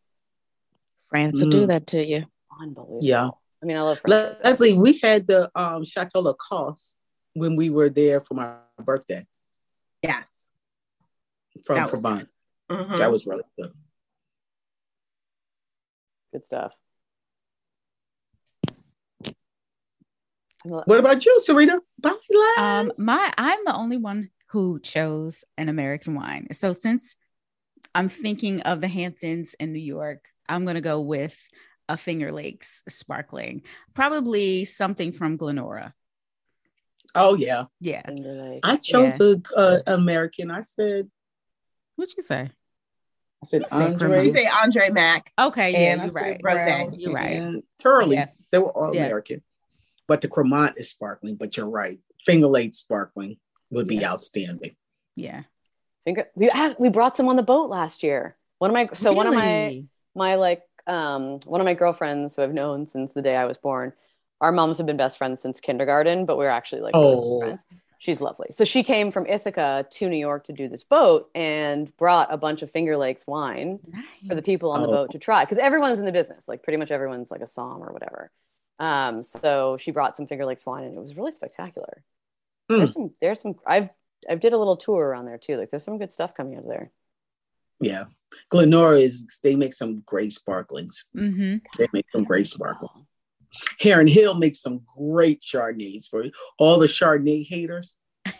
[1.08, 1.68] France will do Mm.
[1.68, 2.26] that to you.
[2.60, 3.00] Unbelievable.
[3.02, 3.30] Yeah.
[3.62, 6.96] I mean, I love Le- Leslie, we had the um, Chateau La Coste
[7.34, 9.26] when we were there for my birthday
[10.02, 10.50] Yes.
[11.64, 12.30] from That was Provence.
[12.68, 12.98] Mhm.
[12.98, 13.72] That was really good.
[16.32, 16.72] Good stuff.
[19.20, 19.34] I'm a-
[20.64, 21.80] What about you, Serena?
[21.98, 22.14] Bye,
[22.58, 26.48] Um, my I'm the only one who chose an American wine.
[26.52, 27.16] So since
[27.94, 31.38] I'm thinking of the Hamptons in New York, I'm gonna go with
[31.88, 33.62] a Finger Lakes sparkling,
[33.94, 35.92] probably something from Glenora.
[37.14, 38.02] oh yeah, Yeah,
[38.62, 40.50] I chose a uh, American.
[40.50, 41.10] I said,
[41.96, 42.50] what'd you say?
[43.42, 44.24] I said You said Andre.
[44.24, 45.32] You say Andre Mack.
[45.38, 46.40] Okay, yeah, you're right.
[46.40, 47.62] Brown You're right.
[47.80, 48.16] Turley.
[48.16, 48.28] Yeah.
[48.50, 49.06] They were all Yeah.
[49.06, 49.42] American,
[50.08, 51.36] but the Cremant is sparkling.
[51.36, 53.36] But you're right, Finger Lake sparkling
[53.70, 54.12] would be Yeah.
[54.12, 54.76] outstanding.
[55.16, 55.42] Yeah.
[56.04, 56.28] Finger.
[56.34, 58.36] We we brought some on the boat last year.
[58.58, 59.84] One of my so one of my
[60.14, 63.56] my like um one of my girlfriends who I've known since the day I was
[63.56, 63.92] born.
[64.40, 67.38] Our moms have been best friends since kindergarten, but we're actually like really Oh.
[67.40, 67.62] friends.
[68.00, 68.48] She's lovely.
[68.50, 72.36] So she came from Ithaca to New York to do this boat and brought a
[72.36, 73.78] bunch of Finger Lakes wine
[74.26, 74.90] for the people on the Oh.
[74.90, 76.48] boat to try because everyone's in the business.
[76.48, 78.32] Like pretty much everyone's like a som or whatever.
[78.78, 82.02] Um, so she brought some Finger Lakes wine and it was really spectacular.
[82.70, 82.78] Mm.
[82.78, 83.90] There's some there's some I've
[84.28, 85.56] I've did a little tour around there too.
[85.56, 86.90] Like there's some good stuff coming out of there.
[87.80, 88.04] Yeah,
[88.48, 89.26] Glenora is.
[89.42, 91.04] They make some great sparklings.
[91.16, 91.56] Mm-hmm.
[91.78, 93.06] They make some great sparkling.
[93.80, 96.24] Heron Hill makes some great Chardonnays for
[96.58, 97.96] all the Chardonnay haters.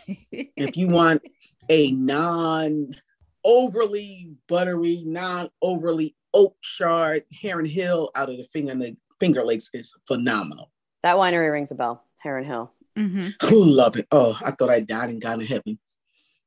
[0.07, 1.21] If you want
[1.69, 2.95] a non
[3.43, 8.75] overly buttery, non overly oak chard, Heron Hill out of the Finger,
[9.19, 10.71] Finger Lakes is phenomenal.
[11.03, 12.71] That winery rings a bell, Heron Hill.
[12.97, 13.29] mm-hmm.
[13.51, 14.07] Love it.
[14.11, 15.79] Oh, I thought I died and got in heaven.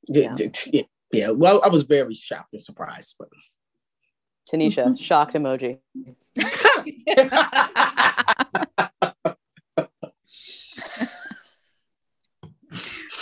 [0.09, 0.37] Yeah.
[0.73, 0.83] yeah.
[1.13, 1.31] yeah.
[1.31, 3.29] Well, I was very shocked and surprised, but
[4.51, 5.79] Tanisha, shocked emoji.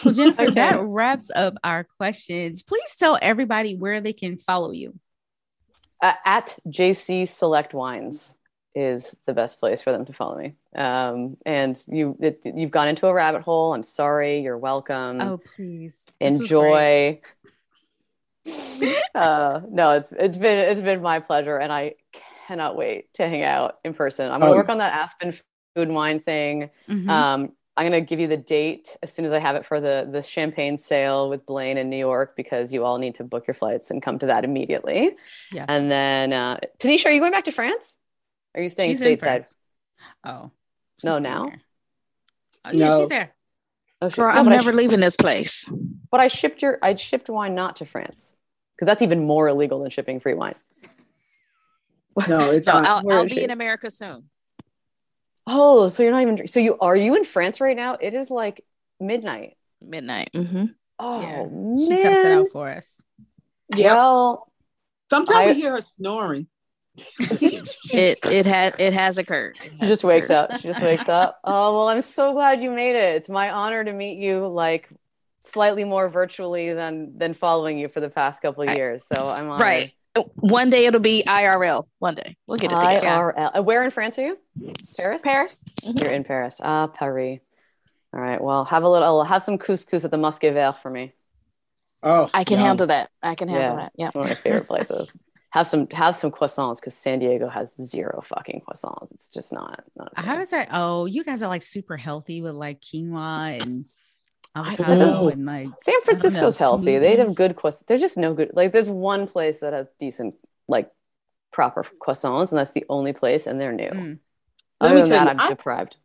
[0.04, 0.54] Well, Jennifer, Okay.
[0.54, 2.62] that wraps up our questions.
[2.62, 4.94] Please tell everybody where they can follow you.
[6.02, 8.36] Uh, at JC Select Wines
[8.74, 10.54] is the best place for them to follow me.
[10.74, 13.74] Um, and you it, you've gone into a rabbit hole.
[13.74, 14.40] I'm sorry.
[14.40, 15.20] You're welcome.
[15.20, 16.06] Oh, please.
[16.20, 17.20] This was great.
[18.46, 18.94] Enjoy.
[19.14, 21.94] uh, no, it's it's been it's been my pleasure, and I
[22.46, 24.30] cannot wait to hang out in person.
[24.30, 25.42] I'm gonna Oh, work on that Aspen food
[25.88, 26.70] and wine thing.
[26.88, 27.08] Mhm.
[27.08, 30.08] Um, I'm gonna give you the date as soon as I have it for the
[30.10, 33.54] the champagne sale with Blaine in New York because you all need to book your
[33.54, 35.16] flights and come to that immediately.
[35.52, 35.64] Yeah.
[35.68, 37.96] And then uh, Tanisha, are you going back to France?
[38.54, 39.20] Are you staying She's in stateside?
[39.20, 39.56] France.
[40.24, 40.50] Oh.
[41.02, 41.46] No, now?
[41.48, 41.60] there.
[42.64, 43.00] Oh, yeah, No.
[43.00, 43.34] she's there.
[44.00, 44.16] Oh, shit.
[44.16, 45.68] Girl, No, I'm never sh- leaving this place.
[46.10, 48.34] but I shipped your I shipped wine not to France
[48.74, 50.54] because that's even more illegal than shipping free wine.
[52.28, 52.86] no, it's No, not.
[53.04, 54.28] I'll, I'll be in America soon.
[55.46, 56.46] Oh, so you're not even.
[56.48, 57.96] So you are you in France right now?
[58.00, 58.64] It is like
[59.00, 59.56] midnight.
[59.82, 60.30] Midnight.
[60.34, 60.66] hmm
[60.98, 61.78] Oh Yeah, man.
[61.78, 63.02] She tested out for us.
[63.74, 63.94] Yeah.
[63.94, 64.50] Well,
[65.10, 66.46] Sometimes I- we hear her snoring.
[67.92, 69.56] It it has it has occurred.
[69.62, 70.56] It she has just wakes up.
[70.56, 71.38] She just wakes up.
[71.44, 73.16] Oh well, I'm so glad you made it.
[73.16, 74.88] It's my honor to meet you like
[75.40, 78.76] slightly more virtually than than following you for the past couple of Right.
[78.78, 79.04] years.
[79.12, 79.60] So I'm honored.
[79.60, 79.92] Right.
[80.36, 81.84] One day it'll be IRL.
[81.98, 83.34] One day we'll get it together.
[83.36, 83.64] IRL.
[83.64, 84.38] Where in France are you?
[84.96, 85.22] Paris.
[85.22, 85.64] Paris.
[85.82, 86.60] You're in Paris.
[86.62, 87.40] Ah, Paris.
[88.14, 88.40] All right.
[88.40, 89.24] Well, have a little.
[89.24, 91.12] Have some couscous at the Musquet Vert for me.
[92.04, 92.66] Oh, I can yum.
[92.66, 93.10] handle that.
[93.22, 93.82] I can handle Yeah.
[93.82, 93.92] that.
[93.96, 94.10] Yeah.
[94.12, 95.10] One of my favorite places.
[95.54, 99.12] have some have some croissants because San Diego has zero fucking croissants.
[99.12, 99.84] It's just not.
[99.94, 100.40] not a How thing.
[100.40, 100.68] does that?
[100.72, 103.84] Oh, you guys are like super healthy with like quinoa and
[104.56, 106.98] avocado and like San Francisco's know, healthy.
[106.98, 107.86] They have good croissants.
[107.86, 108.50] There's just no good.
[108.52, 110.34] Like there's one place that has decent
[110.66, 110.90] like
[111.52, 113.90] proper croissants, and that's the only place, and they're new.
[113.90, 114.18] Mm.
[114.80, 115.96] Other than that, you, I'm I- deprived.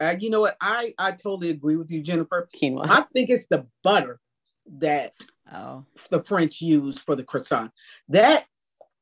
[0.00, 0.56] Uh, you know what?
[0.60, 2.48] I I totally agree with you, Jennifer.
[2.60, 2.88] Quinoa.
[2.88, 4.18] I think it's the butter
[4.78, 5.12] that
[5.52, 7.70] oh, the French use for the croissant.
[8.08, 8.44] That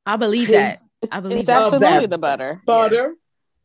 [0.07, 0.71] I believe that.
[0.71, 1.63] tastes I believe It's that.
[1.63, 2.11] Absolutely that.
[2.11, 2.63] the butter.
[2.67, 3.15] butter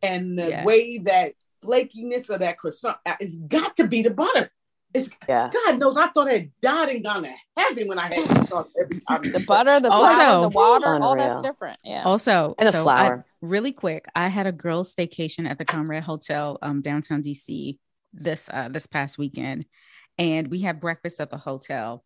[0.02, 0.64] and the Yeah.
[0.64, 1.34] way that
[1.64, 4.52] flakiness of that croissant, uh, it's got to be the butter.
[4.94, 5.50] It's yeah.
[5.52, 8.72] God knows I thought I had died and gone to heaven when I had croissants
[8.82, 9.24] every time.
[9.24, 11.78] The butter, the Also- flour, the water, all that's different.
[11.84, 12.04] Yeah.
[12.06, 13.20] Also, And the so flour.
[13.20, 17.78] I, really quick, I had a girls' staycation at the Conrad Hotel, um, downtown DC
[18.14, 19.66] this uh this past weekend,
[20.18, 22.06] and we had breakfast at the hotel.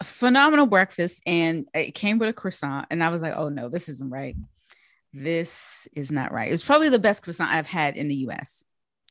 [0.00, 3.68] A phenomenal breakfast, and it came with a croissant, and I was like, "Oh no,
[3.68, 4.36] this isn't right.
[5.12, 8.64] This is not right." It was probably the best croissant I've had in the U.S.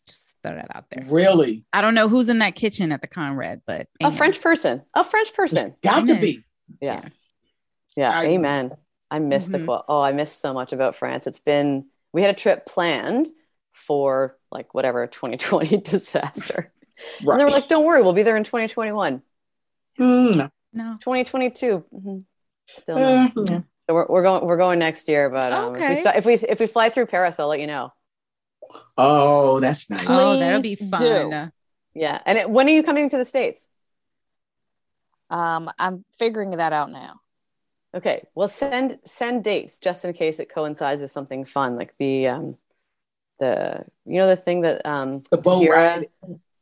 [0.08, 1.04] Just throw that out there.
[1.10, 4.18] Really, I don't know who's in that kitchen at the Conrad, but A amen.
[4.18, 4.82] French person.
[4.94, 5.76] A French it's person.
[5.82, 6.44] got to be.
[6.82, 7.08] Yeah.
[7.96, 8.12] Yeah.
[8.12, 8.74] I- amen.
[9.10, 9.66] I miss the Mhm.
[9.66, 9.86] quote.
[9.88, 11.28] Oh, I miss so much about France.
[11.28, 13.28] It's been we had a trip planned
[13.72, 16.74] for like whatever 2020 disaster.
[17.26, 19.22] And they were like, don't worry, we'll be there in 2021.
[20.00, 20.98] Mm, no.
[21.02, 21.84] 2022.
[21.94, 22.24] Mhm.
[22.68, 23.02] Still no.
[23.06, 23.56] mm, Mm-hmm.
[23.56, 23.64] mm.
[23.88, 25.84] So we're, we're going we're going next year, but um, Okay.
[25.84, 27.92] if, we, st- if we if we fly through Paris, I'll let you know.
[28.98, 30.06] Oh, that's nice.
[30.08, 31.00] Oh, that'll be fun.
[31.02, 31.52] do.
[31.94, 32.20] Yeah.
[32.26, 33.68] And it, when are you coming to the states?
[35.30, 37.16] Um, I'm figuring that out now.
[37.96, 38.24] Okay.
[38.36, 42.58] Well, send send dates just in case it coincides with something fun, like the um
[43.40, 46.08] the you know the thing that um The boat Tahiirah- ride.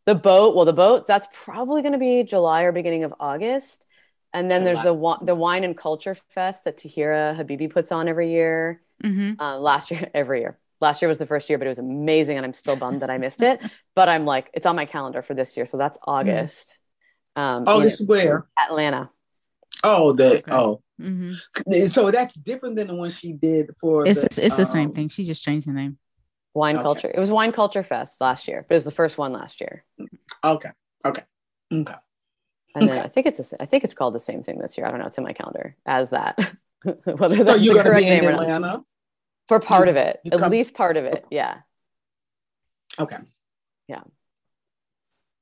[0.05, 0.55] the boat.
[0.55, 3.85] Well, the boat that's probably going to be July or beginning of August.
[4.33, 5.17] And then there's July.
[5.19, 8.81] the the wine and culture fest that Tahiirah Habibi puts on every year.
[9.03, 9.35] Mhm.
[9.39, 10.57] Uh, last year, every year.
[10.79, 13.09] Last year was the first year, but it was amazing, and I'm still bummed that
[13.09, 13.59] I missed it.
[13.95, 16.79] But I'm like, it's on my calendar for this year, so that's August.
[17.35, 18.47] Um, Oh, in this where?
[18.57, 19.09] Atlanta.
[19.83, 20.51] Oh, the Okay.
[20.51, 20.81] oh.
[20.99, 21.39] Mhm.
[21.91, 24.05] So that's different than the one she did for.
[24.07, 25.09] It's the, it's the same um, thing.
[25.09, 25.97] She just changed the name.
[26.53, 26.83] Wine Okay.
[26.83, 27.11] culture.
[27.13, 29.85] It was Wine Culture Fest last year, but it was the first one last year.
[30.43, 30.71] Okay.
[31.05, 31.23] Okay.
[31.73, 31.95] Okay.
[32.75, 34.87] And then I think it's a, I think it's called the same thing this year.
[34.87, 35.07] I don't know.
[35.07, 36.37] It's in my calendar as that.
[36.83, 38.41] Whether So that's you're the gonna correct be in name or not.
[38.43, 38.83] Atlanta?
[39.47, 41.25] For part You- of it, at come- least part of it.
[41.29, 41.57] Yeah.
[42.99, 43.17] Okay.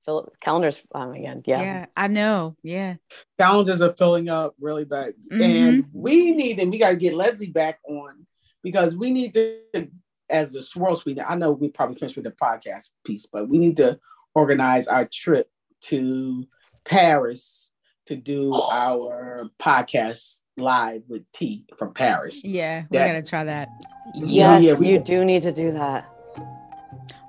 [0.05, 0.81] Phil, calendars.
[0.93, 1.43] Oh my god.
[1.45, 1.61] Yeah.
[1.61, 2.55] Yeah, I know.
[2.63, 2.95] Yeah.
[3.37, 5.13] calendars are filling up really bad.
[5.31, 5.41] Mhm.
[5.41, 8.25] And we need, and we got to get Leslie back on
[8.63, 9.89] because we need to,
[10.29, 13.57] as the Swirl Suite, I know we probably finished with the podcast piece, but we
[13.57, 13.99] need to
[14.33, 15.49] organize our trip
[15.81, 16.47] to
[16.89, 17.71] Paris
[18.07, 22.43] to do our podcast live with T from Paris.
[22.43, 22.83] Yeah.
[22.89, 23.69] We That- gotta try that.
[24.15, 26.03] Yes, Yeah, we- you do need to do that.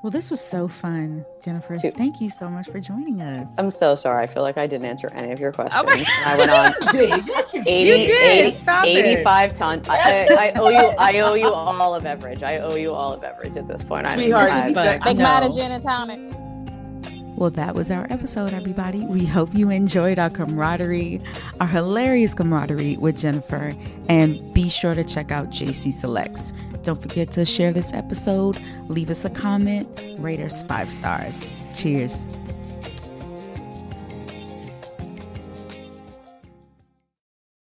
[0.03, 1.77] Well, this was so fun, Jennifer.
[1.79, 1.91] Too.
[1.91, 3.55] Thank you so much for joining us.
[3.59, 4.25] I'm so sorry.
[4.25, 5.79] I feel like I didn't answer any of your questions.
[5.79, 8.47] Oh my And I went on Yes, you 80, You did.
[8.47, 9.89] 80 Stop 85 tons.
[9.91, 10.79] I, I, I owe you.
[10.99, 12.43] I owe you all of beverage.
[12.43, 14.07] I owe you all of beverage at this point.
[14.07, 15.25] I'm Sweetheart, I'm- this but Big No.
[15.25, 16.19] Mad and Gin and Tonic.
[17.41, 19.01] Well, that was our episode, everybody.
[19.01, 21.23] We hope you enjoyed our camaraderie,
[21.59, 23.73] our hilarious camaraderie with Jennifer,
[24.11, 26.53] and be sure to check out JC Selects.
[26.83, 28.59] Don't forget to share this episode,
[28.89, 29.89] leave us a comment,
[30.19, 31.51] rate us five stars.
[31.75, 32.27] Cheers.